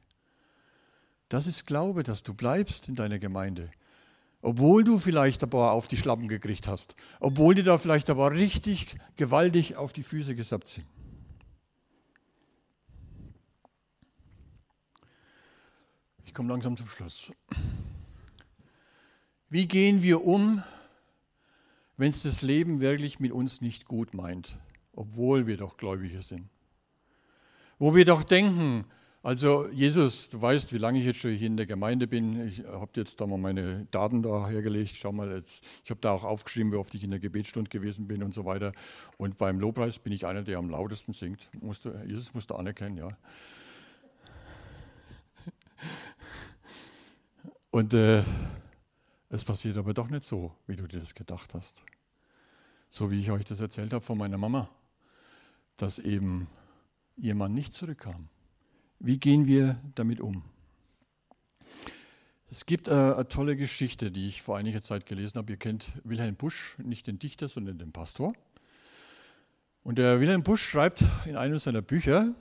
Das 1.29 1.47
ist 1.47 1.65
Glaube, 1.65 2.03
dass 2.03 2.23
du 2.23 2.33
bleibst 2.33 2.89
in 2.89 2.95
deiner 2.95 3.19
Gemeinde. 3.19 3.71
Obwohl 4.41 4.83
du 4.83 4.99
vielleicht 4.99 5.43
ein 5.43 5.49
paar 5.49 5.71
auf 5.71 5.87
die 5.87 5.97
Schlappen 5.97 6.27
gekriegt 6.27 6.67
hast. 6.67 6.95
Obwohl 7.19 7.55
die 7.55 7.63
da 7.63 7.77
vielleicht 7.77 8.09
aber 8.09 8.31
richtig 8.31 8.95
gewaltig 9.15 9.75
auf 9.75 9.93
die 9.93 10.03
Füße 10.03 10.35
gesappt 10.35 10.67
sind. 10.67 10.87
Ich 16.25 16.33
komme 16.33 16.49
langsam 16.49 16.77
zum 16.77 16.87
Schluss. 16.87 17.31
Wie 19.49 19.67
gehen 19.67 20.03
wir 20.03 20.25
um, 20.25 20.63
wenn 21.97 22.09
es 22.09 22.23
das 22.23 22.41
Leben 22.41 22.81
wirklich 22.81 23.19
mit 23.19 23.31
uns 23.31 23.61
nicht 23.61 23.85
gut 23.85 24.13
meint? 24.13 24.57
obwohl 24.99 25.47
wir 25.47 25.55
doch 25.55 25.77
Gläubige 25.77 26.21
sind. 26.21 26.49
Wo 27.77 27.95
wir 27.95 28.03
doch 28.03 28.23
denken, 28.23 28.83
also 29.21 29.67
Jesus, 29.69 30.29
du 30.29 30.41
weißt, 30.41 30.73
wie 30.73 30.77
lange 30.77 30.99
ich 30.99 31.05
jetzt 31.05 31.19
schon 31.19 31.31
hier 31.31 31.47
in 31.47 31.57
der 31.57 31.65
Gemeinde 31.65 32.07
bin. 32.07 32.47
Ich 32.47 32.63
habe 32.65 32.91
jetzt 32.95 33.19
da 33.19 33.27
mal 33.27 33.37
meine 33.37 33.85
Daten 33.91 34.23
da 34.23 34.47
hergelegt. 34.47 34.95
Schau 34.95 35.11
mal, 35.11 35.31
jetzt, 35.31 35.63
ich 35.83 35.89
habe 35.89 35.99
da 36.01 36.11
auch 36.11 36.23
aufgeschrieben, 36.23 36.71
wie 36.71 36.77
oft 36.77 36.93
ich 36.95 37.03
in 37.03 37.11
der 37.11 37.19
Gebetsstunde 37.19 37.69
gewesen 37.69 38.07
bin 38.07 38.23
und 38.23 38.33
so 38.33 38.45
weiter. 38.45 38.71
Und 39.17 39.37
beim 39.37 39.59
Lobpreis 39.59 39.99
bin 39.99 40.13
ich 40.13 40.25
einer, 40.25 40.43
der 40.43 40.57
am 40.57 40.69
lautesten 40.69 41.13
singt. 41.13 41.49
Musst 41.61 41.85
du, 41.85 41.89
Jesus 42.07 42.33
musst 42.33 42.49
du 42.49 42.55
anerkennen, 42.55 42.97
ja. 42.97 43.09
Und 47.71 47.93
äh, 47.93 48.23
es 49.29 49.45
passiert 49.45 49.77
aber 49.77 49.93
doch 49.93 50.09
nicht 50.09 50.23
so, 50.23 50.51
wie 50.65 50.75
du 50.75 50.87
dir 50.87 50.99
das 50.99 51.13
gedacht 51.13 51.53
hast. 51.53 51.83
So 52.89 53.11
wie 53.11 53.19
ich 53.19 53.29
euch 53.29 53.45
das 53.45 53.59
erzählt 53.59 53.93
habe 53.93 54.03
von 54.03 54.17
meiner 54.17 54.39
Mama 54.39 54.69
dass 55.79 55.97
eben 55.97 56.47
ihr 57.15 57.35
Mann 57.35 57.53
nicht 57.53 57.73
zurückkam. 57.73 58.27
Wie 59.01 59.17
gehen 59.17 59.47
wir 59.47 59.79
damit 59.95 60.19
um? 60.19 60.43
Es 62.51 62.65
gibt 62.65 62.89
äh, 62.89 62.91
eine 62.91 63.27
tolle 63.29 63.55
Geschichte, 63.55 64.11
die 64.11 64.27
ich 64.27 64.41
vor 64.41 64.57
einiger 64.57 64.81
Zeit 64.81 65.05
gelesen 65.05 65.37
habe. 65.37 65.53
Ihr 65.53 65.57
kennt 65.57 65.93
Wilhelm 66.03 66.35
Busch, 66.35 66.75
nicht 66.79 67.07
den 67.07 67.17
Dichter, 67.17 67.47
sondern 67.47 67.77
den 67.77 67.93
Pastor. 67.93 68.33
Und 69.83 69.99
der 69.99 70.19
Wilhelm 70.19 70.43
Busch 70.43 70.67
schreibt 70.67 71.05
in 71.25 71.37
einem 71.37 71.59
seiner 71.59 71.81
Bücher, 71.81 72.33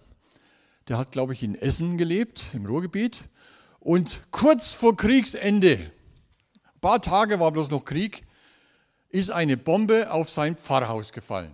der 0.89 0.99
hat, 0.99 1.13
glaube 1.13 1.33
ich, 1.33 1.45
in 1.45 1.55
Essen 1.55 1.97
gelebt, 1.97 2.45
im 2.53 2.67
Ruhrgebiet. 2.67 3.21
Und 3.79 4.23
kurz 4.33 4.75
vor 4.75 4.97
Kriegsende, 4.97 5.77
ein 5.77 6.81
paar 6.81 7.01
Tage 7.01 7.39
war 7.39 7.53
bloß 7.53 7.71
noch 7.71 7.85
Krieg, 7.85 8.23
ist 9.11 9.31
eine 9.31 9.57
Bombe 9.57 10.11
auf 10.11 10.29
sein 10.29 10.57
Pfarrhaus 10.57 11.13
gefallen. 11.13 11.53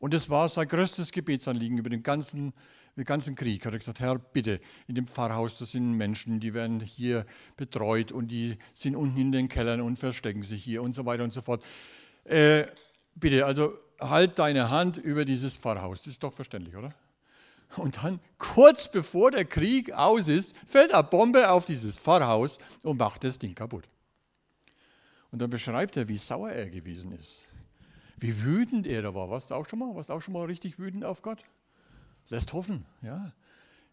Und 0.00 0.12
es 0.12 0.28
war 0.28 0.50
sein 0.50 0.68
größtes 0.68 1.12
Gebetsanliegen 1.12 1.78
über 1.78 1.88
den 1.88 2.02
ganzen 2.02 2.52
den 2.96 3.04
ganzen 3.04 3.36
Krieg, 3.36 3.64
hat 3.64 3.72
er 3.72 3.78
gesagt, 3.78 4.00
Herr, 4.00 4.18
bitte, 4.18 4.60
in 4.86 4.94
dem 4.94 5.06
Pfarrhaus, 5.06 5.58
da 5.58 5.64
sind 5.64 5.92
Menschen, 5.96 6.40
die 6.40 6.52
werden 6.52 6.80
hier 6.80 7.24
betreut 7.56 8.12
und 8.12 8.28
die 8.28 8.58
sind 8.74 8.96
unten 8.96 9.18
in 9.18 9.32
den 9.32 9.48
Kellern 9.48 9.80
und 9.80 9.98
verstecken 9.98 10.42
sich 10.42 10.62
hier 10.62 10.82
und 10.82 10.94
so 10.94 11.06
weiter 11.06 11.24
und 11.24 11.32
so 11.32 11.40
fort. 11.40 11.64
Äh, 12.24 12.66
bitte, 13.14 13.46
also 13.46 13.78
halt 13.98 14.38
deine 14.38 14.70
Hand 14.70 14.98
über 14.98 15.24
dieses 15.24 15.56
Pfarrhaus. 15.56 16.02
Das 16.02 16.08
ist 16.08 16.22
doch 16.22 16.32
verständlich, 16.32 16.76
oder? 16.76 16.94
Und 17.76 18.02
dann, 18.02 18.20
kurz 18.36 18.90
bevor 18.90 19.30
der 19.30 19.46
Krieg 19.46 19.92
aus 19.92 20.28
ist, 20.28 20.54
fällt 20.66 20.92
eine 20.92 21.04
Bombe 21.04 21.50
auf 21.50 21.64
dieses 21.64 21.96
Pfarrhaus 21.96 22.58
und 22.82 22.98
macht 22.98 23.24
das 23.24 23.38
Ding 23.38 23.54
kaputt. 23.54 23.88
Und 25.30 25.40
dann 25.40 25.48
beschreibt 25.48 25.96
er, 25.96 26.08
wie 26.08 26.18
sauer 26.18 26.50
er 26.50 26.68
gewesen 26.68 27.12
ist. 27.12 27.44
Wie 28.18 28.42
wütend 28.42 28.86
er 28.86 29.00
da 29.00 29.14
war. 29.14 29.30
Warst 29.30 29.50
du 29.50 29.54
auch 29.54 29.66
schon 29.66 29.78
mal? 29.78 29.94
Warst 29.94 30.10
du 30.10 30.12
auch 30.12 30.20
schon 30.20 30.34
mal 30.34 30.44
richtig 30.44 30.78
wütend 30.78 31.04
auf 31.04 31.22
Gott? 31.22 31.42
Lässt 32.28 32.52
hoffen, 32.52 32.84
ja. 33.02 33.32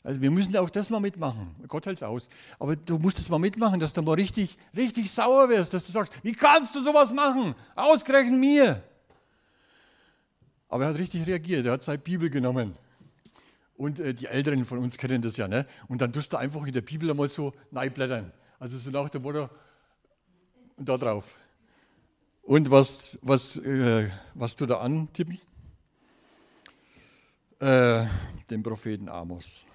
Also 0.04 0.22
wir 0.22 0.32
müssen 0.32 0.56
auch 0.56 0.70
das 0.70 0.90
mal 0.90 1.00
mitmachen. 1.00 1.56
Gott 1.68 1.86
hält 1.86 1.98
es 1.98 2.04
aus. 2.04 2.30
Aber 2.58 2.76
du 2.76 2.98
musst 2.98 3.20
es 3.20 3.28
mal 3.30 3.38
mitmachen, 3.38 3.80
dass 3.80 3.92
du 3.92 4.02
mal 4.02 4.14
richtig, 4.14 4.58
richtig 4.76 5.12
sauer 5.12 5.50
wirst, 5.50 5.74
dass 5.74 5.86
du 5.86 5.92
sagst, 5.92 6.14
wie 6.24 6.32
kannst 6.32 6.74
du 6.74 6.82
sowas 6.82 7.12
machen? 7.12 7.54
Ausgerechnet 7.76 8.40
mir. 8.40 8.82
Aber 10.70 10.86
er 10.86 10.90
hat 10.92 10.98
richtig 10.98 11.28
reagiert. 11.28 11.66
Er 11.66 11.74
hat 11.74 11.82
seine 11.82 11.98
Bibel 11.98 12.30
genommen. 12.30 12.76
Und 13.76 14.00
äh, 14.00 14.14
die 14.14 14.28
Älteren 14.28 14.66
von 14.66 14.80
uns 14.80 14.98
kennen 14.98 15.22
das 15.22 15.36
ja. 15.36 15.48
Ne? 15.48 15.66
Und 15.88 16.02
dann 16.02 16.14
tust 16.14 16.32
du 16.32 16.38
einfach 16.38 16.66
in 16.66 16.74
der 16.74 16.82
Bibel 16.82 17.10
einmal 17.10 17.28
so 17.28 17.54
blättern. 17.72 18.32
Also 18.58 18.78
so 18.78 18.92
nach 18.92 19.10
dem 19.10 19.22
Motto, 19.22 19.50
und 20.78 20.88
da 20.88 20.98
drauf. 20.98 21.38
Und 22.42 22.72
was, 22.72 23.20
was, 23.22 23.58
äh, 23.58 24.10
was 24.34 24.56
du 24.56 24.66
da 24.66 24.80
antippen? 24.80 25.40
Äh, 27.60 28.05
den 28.49 28.64
Propheten 28.64 29.10
Amos. 29.10 29.66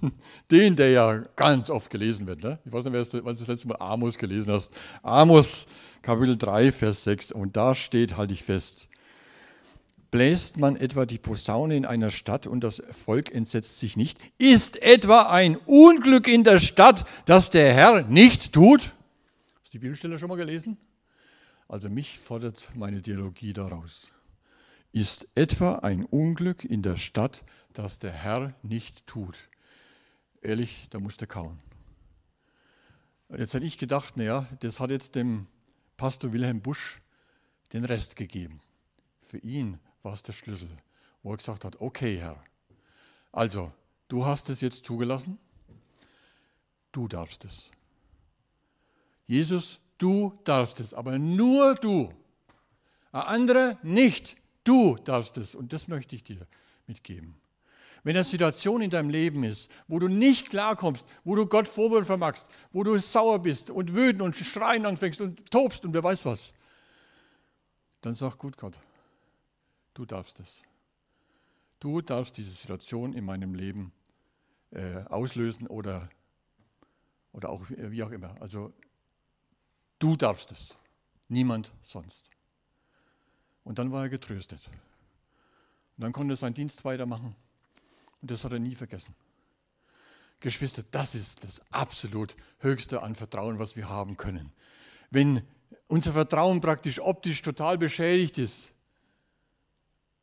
Den, 0.50 0.76
der 0.76 0.90
ja 0.90 1.18
ganz 1.36 1.68
oft 1.68 1.90
gelesen 1.90 2.26
wird. 2.26 2.42
Ne? 2.42 2.58
Ich 2.64 2.72
weiß 2.72 2.84
nicht, 2.84 2.94
wann 2.94 3.34
du 3.34 3.38
das 3.38 3.48
letzte 3.48 3.68
Mal 3.68 3.76
Amos 3.80 4.16
gelesen 4.16 4.52
hast. 4.52 4.70
Amos, 5.02 5.66
Kapitel 6.00 6.36
3, 6.36 6.72
Vers 6.72 7.04
6. 7.04 7.32
Und 7.32 7.56
da 7.56 7.74
steht, 7.74 8.16
halte 8.16 8.32
ich 8.32 8.44
fest, 8.44 8.88
bläst 10.12 10.58
man 10.58 10.76
etwa 10.76 11.06
die 11.06 11.18
Posaune 11.18 11.76
in 11.76 11.84
einer 11.84 12.10
Stadt 12.10 12.46
und 12.46 12.62
das 12.62 12.80
Volk 12.90 13.34
entsetzt 13.34 13.80
sich 13.80 13.96
nicht? 13.96 14.20
Ist 14.38 14.80
etwa 14.80 15.22
ein 15.22 15.56
Unglück 15.56 16.28
in 16.28 16.44
der 16.44 16.60
Stadt, 16.60 17.04
das 17.26 17.50
der 17.50 17.74
Herr 17.74 18.02
nicht 18.02 18.52
tut? 18.52 18.92
Hast 19.60 19.74
du 19.74 19.78
die 19.78 19.78
Bibelstelle 19.80 20.20
schon 20.20 20.28
mal 20.28 20.36
gelesen? 20.36 20.76
Also 21.66 21.90
mich 21.90 22.18
fordert 22.20 22.68
meine 22.76 23.02
Dialogie 23.02 23.52
daraus. 23.52 24.13
Ist 24.94 25.26
etwa 25.34 25.80
ein 25.80 26.04
Unglück 26.04 26.64
in 26.64 26.80
der 26.80 26.96
Stadt, 26.96 27.42
das 27.72 27.98
der 27.98 28.12
Herr 28.12 28.54
nicht 28.62 29.08
tut? 29.08 29.48
Ehrlich, 30.40 30.86
da 30.90 31.00
musste 31.00 31.26
kauen. 31.26 31.58
Jetzt 33.36 33.54
hätte 33.54 33.66
ich 33.66 33.76
gedacht, 33.76 34.16
naja, 34.16 34.46
das 34.60 34.78
hat 34.78 34.92
jetzt 34.92 35.16
dem 35.16 35.48
Pastor 35.96 36.32
Wilhelm 36.32 36.62
Busch 36.62 37.02
den 37.72 37.84
Rest 37.84 38.14
gegeben. 38.14 38.60
Für 39.20 39.38
ihn 39.38 39.80
war 40.04 40.12
es 40.12 40.22
der 40.22 40.32
Schlüssel, 40.32 40.70
wo 41.24 41.32
er 41.32 41.38
gesagt 41.38 41.64
hat, 41.64 41.80
okay 41.80 42.16
Herr, 42.18 42.40
also 43.32 43.72
du 44.06 44.24
hast 44.24 44.48
es 44.48 44.60
jetzt 44.60 44.84
zugelassen, 44.84 45.40
du 46.92 47.08
darfst 47.08 47.44
es. 47.44 47.68
Jesus, 49.26 49.80
du 49.98 50.38
darfst 50.44 50.78
es, 50.78 50.94
aber 50.94 51.18
nur 51.18 51.74
du. 51.74 52.14
Ein 53.10 53.22
anderer 53.22 53.76
nicht. 53.82 54.36
Du 54.64 54.96
darfst 54.96 55.36
es 55.38 55.54
und 55.54 55.72
das 55.72 55.88
möchte 55.88 56.16
ich 56.16 56.24
dir 56.24 56.46
mitgeben. 56.86 57.36
Wenn 58.02 58.16
eine 58.16 58.24
Situation 58.24 58.82
in 58.82 58.90
deinem 58.90 59.08
Leben 59.08 59.44
ist, 59.44 59.70
wo 59.88 59.98
du 59.98 60.08
nicht 60.08 60.50
klarkommst, 60.50 61.06
wo 61.24 61.36
du 61.36 61.46
Gott 61.46 61.68
Vorwürfe 61.68 62.18
machst, 62.18 62.46
wo 62.70 62.82
du 62.82 62.98
sauer 62.98 63.38
bist 63.38 63.70
und 63.70 63.94
wütend 63.94 64.20
und 64.20 64.36
schreien 64.36 64.84
anfängst 64.84 65.22
und 65.22 65.50
tobst 65.50 65.86
und 65.86 65.94
wer 65.94 66.02
weiß 66.02 66.26
was, 66.26 66.52
dann 68.02 68.14
sag 68.14 68.36
gut 68.36 68.58
Gott, 68.58 68.78
du 69.94 70.04
darfst 70.04 70.38
es. 70.40 70.62
Du 71.80 72.02
darfst 72.02 72.36
diese 72.36 72.50
Situation 72.50 73.14
in 73.14 73.24
meinem 73.24 73.54
Leben 73.54 73.92
äh, 74.70 75.04
auslösen 75.04 75.66
oder, 75.66 76.10
oder 77.32 77.48
auch 77.48 77.62
wie 77.68 78.02
auch 78.02 78.10
immer. 78.10 78.36
Also 78.40 78.72
du 79.98 80.16
darfst 80.16 80.52
es, 80.52 80.76
niemand 81.28 81.72
sonst. 81.80 82.33
Und 83.64 83.78
dann 83.78 83.90
war 83.90 84.02
er 84.02 84.08
getröstet. 84.08 84.60
Und 85.96 86.02
dann 86.04 86.12
konnte 86.12 86.34
er 86.34 86.36
seinen 86.36 86.54
Dienst 86.54 86.84
weitermachen. 86.84 87.34
Und 88.20 88.30
das 88.30 88.44
hat 88.44 88.52
er 88.52 88.58
nie 88.58 88.74
vergessen. 88.74 89.14
Geschwister, 90.40 90.82
das 90.90 91.14
ist 91.14 91.42
das 91.44 91.60
absolut 91.72 92.36
höchste 92.58 93.02
an 93.02 93.14
Vertrauen, 93.14 93.58
was 93.58 93.76
wir 93.76 93.88
haben 93.88 94.16
können. 94.16 94.52
Wenn 95.10 95.42
unser 95.86 96.12
Vertrauen 96.12 96.60
praktisch 96.60 97.00
optisch 97.00 97.40
total 97.42 97.78
beschädigt 97.78 98.38
ist 98.38 98.70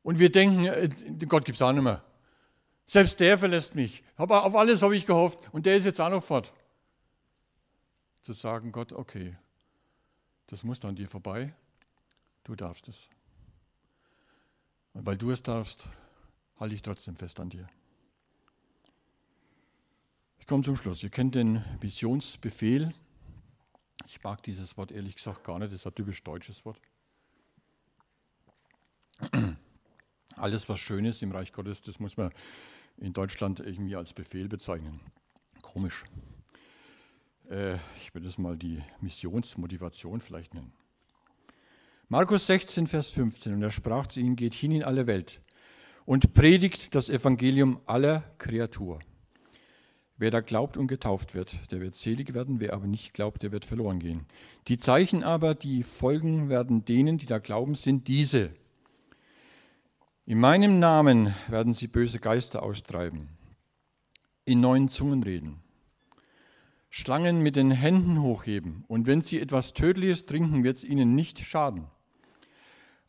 und 0.04 0.20
wir 0.20 0.32
denken, 0.32 0.66
äh, 0.66 0.90
Gott 1.28 1.46
gibt 1.46 1.56
es 1.56 1.62
auch 1.62 1.72
nicht 1.72 1.84
mehr. 1.84 2.04
Selbst 2.86 3.20
der 3.20 3.38
verlässt 3.38 3.74
mich. 3.74 4.04
Aber 4.18 4.44
auf 4.44 4.56
alles 4.56 4.82
habe 4.82 4.96
ich 4.96 5.06
gehofft 5.06 5.40
und 5.54 5.66
der 5.66 5.78
ist 5.78 5.86
jetzt 5.86 6.02
auch 6.02 6.10
noch 6.10 6.24
fort. 6.24 6.52
Zu 8.24 8.34
sagen, 8.34 8.72
Gott, 8.72 8.94
okay, 8.94 9.36
das 10.48 10.64
muss 10.64 10.84
an 10.84 10.96
dir 10.96 11.08
vorbei, 11.08 11.54
du 12.44 12.56
darfst 12.56 12.88
es. 12.88 13.10
Und 14.94 15.06
weil 15.06 15.18
du 15.18 15.32
es 15.32 15.42
darfst, 15.44 15.88
halte 16.60 16.76
ich 16.76 16.82
trotzdem 16.82 17.16
fest 17.16 17.40
an 17.40 17.50
dir. 17.50 17.68
Ich 20.40 20.48
komme 20.48 20.64
zum 20.64 20.76
Schluss. 20.76 21.02
Ihr 21.04 21.10
kennt 21.10 21.36
den 21.36 21.64
Missionsbefehl. 21.82 22.94
Ich 24.06 24.22
mag 24.24 24.44
dieses 24.44 24.76
Wort 24.78 24.92
ehrlich 24.92 25.16
gesagt 25.16 25.44
gar 25.44 25.60
nicht. 25.60 25.72
Das 25.72 25.82
ist 25.82 25.88
ein 25.88 25.96
typisch 25.96 26.24
deutsches 26.24 26.66
Wort. 26.66 26.80
Alles, 30.38 30.68
was 30.68 30.80
schön 30.80 31.06
ist 31.06 31.22
im 31.22 31.32
Reich 31.32 31.54
Gottes, 31.54 31.82
das 31.82 32.00
muss 32.00 32.18
man 32.18 32.32
in 32.98 33.14
Deutschland 33.14 33.60
irgendwie 33.60 33.96
als 33.96 34.14
Befehl 34.14 34.48
bezeichnen. 34.48 35.00
Komisch. 35.62 36.04
Äh, 37.50 37.76
ich 37.98 38.14
würde 38.14 38.28
es 38.28 38.38
mal 38.38 38.58
die 38.58 38.82
Missionsmotivation 39.02 40.22
vielleicht 40.22 40.54
nennen. 40.54 40.74
Markus 42.12 42.46
16, 42.48 42.88
Vers 42.88 43.12
15. 43.12 43.54
Und 43.54 43.64
er 43.64 43.72
sprach 43.72 44.06
zu 44.06 44.20
ihnen, 44.20 44.36
geht 44.36 44.54
hin 44.54 44.74
in 44.74 44.84
alle 44.84 45.08
Welt 45.08 45.40
und 46.04 46.34
predigt 46.34 46.94
das 46.94 47.10
Evangelium 47.10 47.80
aller 47.86 48.26
Kreatur. 48.38 49.00
Wer 50.18 50.30
da 50.30 50.42
glaubt 50.42 50.76
und 50.76 50.88
getauft 50.88 51.36
wird, 51.36 51.72
der 51.72 51.80
wird 51.80 51.96
selig 51.96 52.34
werden, 52.34 52.60
wer 52.60 52.74
aber 52.74 52.86
nicht 52.86 53.14
glaubt, 53.14 53.44
der 53.44 53.54
wird 53.54 53.64
verloren 53.64 54.00
gehen. 54.00 54.26
Die 54.68 54.78
Zeichen 54.78 55.24
aber, 55.24 55.56
die 55.56 55.84
folgen 55.84 56.50
werden 56.50 56.84
denen, 56.84 57.18
die 57.18 57.28
da 57.28 57.40
glauben, 57.40 57.76
sind 57.76 58.10
diese. 58.10 58.52
In 60.26 60.38
meinem 60.38 60.80
Namen 60.80 61.34
werden 61.48 61.74
sie 61.74 61.88
böse 61.88 62.20
Geister 62.20 62.62
austreiben, 62.62 63.30
in 64.44 64.60
neuen 64.60 64.90
Zungen 64.90 65.24
reden, 65.24 65.64
Schlangen 66.90 67.42
mit 67.42 67.56
den 67.56 67.72
Händen 67.72 68.22
hochheben, 68.22 68.84
und 68.90 69.08
wenn 69.08 69.22
sie 69.22 69.40
etwas 69.40 69.72
Tödliches 69.72 70.26
trinken, 70.26 70.66
wird 70.66 70.76
es 70.76 70.84
ihnen 70.84 71.16
nicht 71.16 71.40
schaden. 71.40 71.88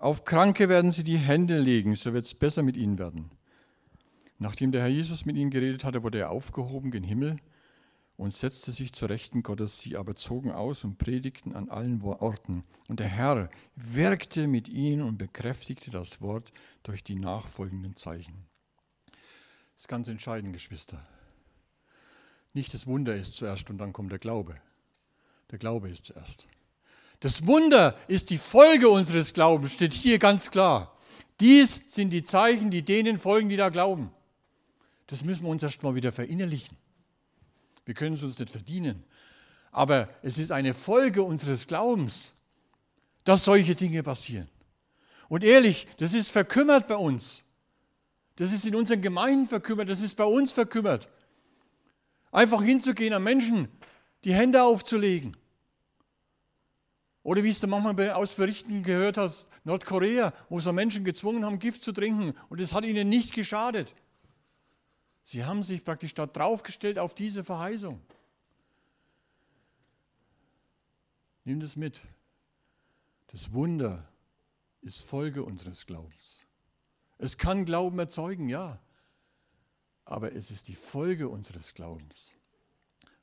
Auf 0.02 0.24
Kranke 0.24 0.68
werden 0.68 0.90
sie 0.90 1.04
die 1.04 1.16
Hände 1.16 1.58
legen, 1.58 1.94
so 1.94 2.12
wird 2.12 2.26
es 2.26 2.34
besser 2.34 2.64
mit 2.64 2.76
ihnen 2.76 2.98
werden. 2.98 3.30
Nachdem 4.36 4.72
der 4.72 4.80
Herr 4.80 4.88
Jesus 4.88 5.26
mit 5.26 5.36
ihnen 5.36 5.52
geredet 5.52 5.84
hatte, 5.84 6.02
wurde 6.02 6.18
er 6.18 6.30
aufgehoben 6.30 6.90
gen 6.90 7.04
Himmel 7.04 7.36
und 8.16 8.32
setzte 8.32 8.72
sich 8.72 8.92
zur 8.92 9.10
Rechten 9.10 9.44
Gottes. 9.44 9.78
Sie 9.78 9.96
aber 9.96 10.16
zogen 10.16 10.50
aus 10.50 10.82
und 10.82 10.98
predigten 10.98 11.54
an 11.54 11.68
allen 11.68 12.02
Orten. 12.02 12.64
Und 12.88 12.98
der 12.98 13.06
Herr 13.06 13.48
wirkte 13.76 14.48
mit 14.48 14.68
ihnen 14.68 15.02
und 15.02 15.18
bekräftigte 15.18 15.92
das 15.92 16.20
Wort 16.20 16.52
durch 16.82 17.04
die 17.04 17.14
nachfolgenden 17.14 17.94
Zeichen. 17.94 18.48
Das 19.06 19.82
ist 19.82 19.88
ganz 19.88 20.08
entscheidend, 20.08 20.52
Geschwister. 20.52 21.06
Nicht 22.54 22.74
das 22.74 22.88
Wunder 22.88 23.14
ist 23.14 23.34
zuerst 23.34 23.70
und 23.70 23.78
dann 23.78 23.92
kommt 23.92 24.10
der 24.10 24.18
Glaube. 24.18 24.56
Der 25.52 25.60
Glaube 25.60 25.88
ist 25.90 26.06
zuerst. 26.06 26.48
Das 27.22 27.46
Wunder 27.46 27.96
ist 28.08 28.30
die 28.30 28.36
Folge 28.36 28.88
unseres 28.88 29.32
Glaubens, 29.32 29.72
steht 29.72 29.94
hier 29.94 30.18
ganz 30.18 30.50
klar. 30.50 30.98
Dies 31.38 31.80
sind 31.86 32.10
die 32.10 32.24
Zeichen, 32.24 32.72
die 32.72 32.82
denen 32.82 33.16
folgen, 33.16 33.48
die 33.48 33.56
da 33.56 33.68
glauben. 33.68 34.10
Das 35.06 35.22
müssen 35.22 35.44
wir 35.44 35.50
uns 35.50 35.62
erst 35.62 35.84
mal 35.84 35.94
wieder 35.94 36.10
verinnerlichen. 36.10 36.76
Wir 37.84 37.94
können 37.94 38.16
es 38.16 38.24
uns 38.24 38.40
nicht 38.40 38.50
verdienen. 38.50 39.04
Aber 39.70 40.08
es 40.22 40.36
ist 40.36 40.50
eine 40.50 40.74
Folge 40.74 41.22
unseres 41.22 41.68
Glaubens, 41.68 42.32
dass 43.22 43.44
solche 43.44 43.76
Dinge 43.76 44.02
passieren. 44.02 44.48
Und 45.28 45.44
ehrlich, 45.44 45.86
das 45.98 46.14
ist 46.14 46.28
verkümmert 46.28 46.88
bei 46.88 46.96
uns. 46.96 47.44
Das 48.34 48.50
ist 48.50 48.64
in 48.66 48.74
unseren 48.74 49.00
Gemeinden 49.00 49.46
verkümmert, 49.46 49.88
das 49.88 50.00
ist 50.00 50.16
bei 50.16 50.24
uns 50.24 50.50
verkümmert. 50.50 51.08
Einfach 52.32 52.64
hinzugehen 52.64 53.14
an 53.14 53.22
Menschen, 53.22 53.68
die 54.24 54.34
Hände 54.34 54.64
aufzulegen 54.64 55.36
oder 57.22 57.44
wie 57.44 57.48
es 57.50 57.60
du 57.60 57.66
manchmal 57.66 58.10
aus 58.10 58.34
Berichten 58.34 58.82
gehört 58.82 59.16
hast, 59.16 59.46
Nordkorea, 59.64 60.32
wo 60.48 60.58
so 60.58 60.72
Menschen 60.72 61.04
gezwungen 61.04 61.44
haben, 61.44 61.58
Gift 61.58 61.82
zu 61.82 61.92
trinken 61.92 62.34
und 62.48 62.60
es 62.60 62.72
hat 62.72 62.84
ihnen 62.84 63.08
nicht 63.08 63.32
geschadet. 63.32 63.94
Sie 65.22 65.44
haben 65.44 65.62
sich 65.62 65.84
praktisch 65.84 66.14
da 66.14 66.26
draufgestellt 66.26 66.98
auf 66.98 67.14
diese 67.14 67.44
Verheißung. 67.44 68.00
Nimm 71.44 71.60
das 71.60 71.76
mit. 71.76 72.02
Das 73.28 73.52
Wunder 73.52 74.08
ist 74.80 75.04
Folge 75.04 75.44
unseres 75.44 75.86
Glaubens. 75.86 76.40
Es 77.18 77.38
kann 77.38 77.64
Glauben 77.64 77.98
erzeugen, 77.98 78.48
ja, 78.48 78.80
aber 80.04 80.32
es 80.32 80.50
ist 80.50 80.66
die 80.68 80.74
Folge 80.74 81.28
unseres 81.28 81.72
Glaubens. 81.72 82.32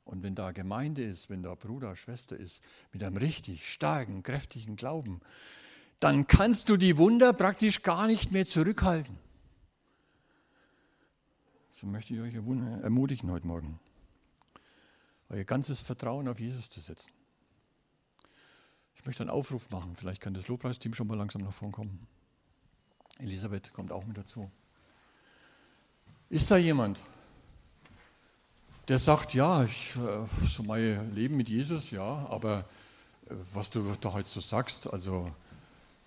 Und 0.04 0.22
wenn 0.22 0.34
da 0.34 0.50
Gemeinde 0.52 1.04
ist, 1.04 1.30
wenn 1.30 1.42
da 1.42 1.54
Bruder, 1.54 1.94
Schwester 1.94 2.36
ist, 2.36 2.62
mit 2.92 3.02
einem 3.02 3.16
richtig 3.16 3.70
starken, 3.72 4.22
kräftigen 4.22 4.76
Glauben, 4.76 5.20
dann 6.00 6.26
kannst 6.26 6.68
du 6.68 6.76
die 6.76 6.96
Wunder 6.96 7.32
praktisch 7.32 7.82
gar 7.82 8.06
nicht 8.06 8.32
mehr 8.32 8.46
zurückhalten. 8.46 9.18
So 11.74 11.86
möchte 11.86 12.14
ich 12.14 12.20
euch 12.20 12.34
ermutigen 12.34 13.30
heute 13.30 13.46
Morgen, 13.46 13.78
euer 15.28 15.44
ganzes 15.44 15.82
Vertrauen 15.82 16.28
auf 16.28 16.40
Jesus 16.40 16.68
zu 16.68 16.80
setzen. 16.80 17.10
Ich 18.96 19.06
möchte 19.06 19.22
einen 19.22 19.30
Aufruf 19.30 19.70
machen, 19.70 19.96
vielleicht 19.96 20.20
kann 20.20 20.34
das 20.34 20.48
Lobpreisteam 20.48 20.92
schon 20.92 21.06
mal 21.06 21.16
langsam 21.16 21.42
nach 21.42 21.54
vorn 21.54 21.72
kommen. 21.72 22.06
Elisabeth 23.18 23.72
kommt 23.72 23.92
auch 23.92 24.04
mit 24.04 24.18
dazu. 24.18 24.50
Ist 26.28 26.50
da 26.50 26.56
jemand, 26.56 27.02
der 28.88 28.98
sagt, 28.98 29.34
ja, 29.34 29.64
ich, 29.64 29.94
äh, 29.96 30.26
so 30.48 30.62
mein 30.62 31.14
Leben 31.14 31.36
mit 31.36 31.48
Jesus, 31.48 31.90
ja, 31.90 32.26
aber 32.28 32.64
äh, 33.28 33.34
was 33.52 33.70
du 33.70 33.96
da 34.00 34.12
heute 34.12 34.28
so 34.28 34.40
sagst, 34.40 34.92
also, 34.92 35.30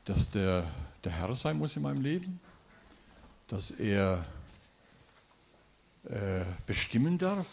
dass 0.06 0.32
der, 0.32 0.66
der 1.04 1.12
Herr 1.12 1.36
sein 1.36 1.58
muss 1.58 1.76
in 1.76 1.84
meinem 1.84 2.02
Leben, 2.02 2.40
dass 3.48 3.72
er 3.72 4.26
äh, 6.06 6.44
bestimmen 6.66 7.18
darf, 7.18 7.48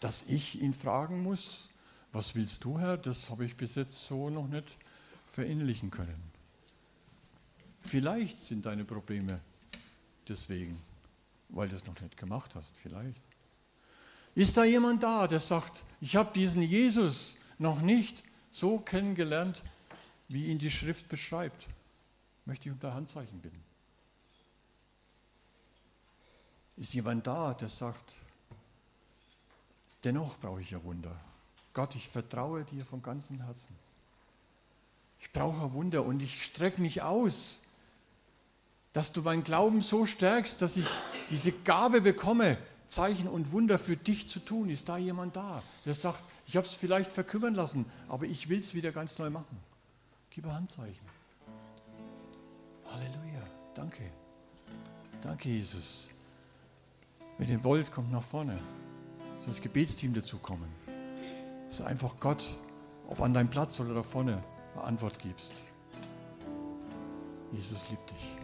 dass 0.00 0.24
ich 0.28 0.60
ihn 0.60 0.74
fragen 0.74 1.22
muss, 1.22 1.68
was 2.12 2.36
willst 2.36 2.62
du, 2.64 2.78
Herr? 2.78 2.96
Das 2.96 3.30
habe 3.30 3.44
ich 3.44 3.56
bis 3.56 3.74
jetzt 3.74 4.06
so 4.06 4.30
noch 4.30 4.46
nicht 4.46 4.76
verinnerlichen 5.28 5.90
können. 5.90 6.22
Vielleicht 7.80 8.38
sind 8.38 8.66
deine 8.66 8.84
Probleme 8.84 9.40
deswegen, 10.28 10.80
weil 11.48 11.68
du 11.68 11.74
es 11.74 11.86
noch 11.86 12.00
nicht 12.00 12.16
gemacht 12.16 12.54
hast, 12.54 12.76
vielleicht. 12.76 13.20
Ist 14.34 14.56
da 14.56 14.64
jemand 14.64 15.02
da, 15.02 15.28
der 15.28 15.40
sagt, 15.40 15.84
ich 16.00 16.16
habe 16.16 16.32
diesen 16.32 16.62
Jesus 16.62 17.36
noch 17.58 17.80
nicht 17.80 18.22
so 18.50 18.78
kennengelernt, 18.78 19.62
wie 20.28 20.46
ihn 20.46 20.58
die 20.58 20.70
Schrift 20.70 21.08
beschreibt? 21.08 21.66
Möchte 22.44 22.68
ich 22.68 22.72
um 22.72 22.80
dein 22.80 22.94
Handzeichen 22.94 23.40
bitten. 23.40 23.62
Ist 26.76 26.94
jemand 26.94 27.26
da, 27.26 27.54
der 27.54 27.68
sagt, 27.68 28.04
dennoch 30.02 30.36
brauche 30.38 30.60
ich 30.60 30.72
ja 30.72 30.82
Wunder. 30.82 31.14
Gott, 31.72 31.94
ich 31.94 32.08
vertraue 32.08 32.64
dir 32.64 32.84
von 32.84 33.02
ganzem 33.02 33.40
Herzen. 33.40 33.76
Ich 35.20 35.32
brauche 35.32 35.64
ein 35.64 35.72
Wunder 35.72 36.04
und 36.04 36.20
ich 36.20 36.42
strecke 36.42 36.80
mich 36.80 37.02
aus, 37.02 37.60
dass 38.92 39.12
du 39.12 39.22
meinen 39.22 39.44
Glauben 39.44 39.80
so 39.80 40.06
stärkst, 40.06 40.60
dass 40.60 40.76
ich 40.76 40.86
diese 41.30 41.52
Gabe 41.52 42.00
bekomme, 42.00 42.58
Zeichen 42.88 43.28
und 43.28 43.52
Wunder 43.52 43.78
für 43.78 43.96
dich 43.96 44.28
zu 44.28 44.40
tun. 44.40 44.70
Ist 44.70 44.88
da 44.88 44.96
jemand 44.96 45.36
da, 45.36 45.62
der 45.84 45.94
sagt, 45.94 46.22
ich 46.46 46.56
habe 46.56 46.66
es 46.66 46.74
vielleicht 46.74 47.12
verkümmern 47.12 47.54
lassen, 47.54 47.86
aber 48.08 48.26
ich 48.26 48.48
will 48.48 48.60
es 48.60 48.74
wieder 48.74 48.92
ganz 48.92 49.18
neu 49.18 49.30
machen? 49.30 49.58
Gib 50.30 50.46
ein 50.46 50.52
Handzeichen. 50.52 51.06
Halleluja. 52.86 53.42
Danke. 53.74 54.10
Danke, 55.22 55.48
Jesus. 55.48 56.10
Wenn 57.38 57.48
ihr 57.48 57.64
wollt, 57.64 57.90
kommt 57.90 58.12
nach 58.12 58.22
vorne. 58.22 58.58
Soll 59.40 59.48
das 59.48 59.60
Gebetsteam 59.60 60.14
dazu 60.14 60.38
kommen. 60.38 60.68
Es 61.68 61.80
ist 61.80 61.86
einfach 61.86 62.14
Gott, 62.20 62.44
ob 63.08 63.20
an 63.20 63.34
deinem 63.34 63.50
Platz 63.50 63.80
oder 63.80 63.94
da 63.94 64.02
vorne, 64.02 64.42
eine 64.74 64.84
Antwort 64.84 65.18
gibst. 65.18 65.54
Jesus 67.52 67.90
liebt 67.90 68.10
dich. 68.10 68.36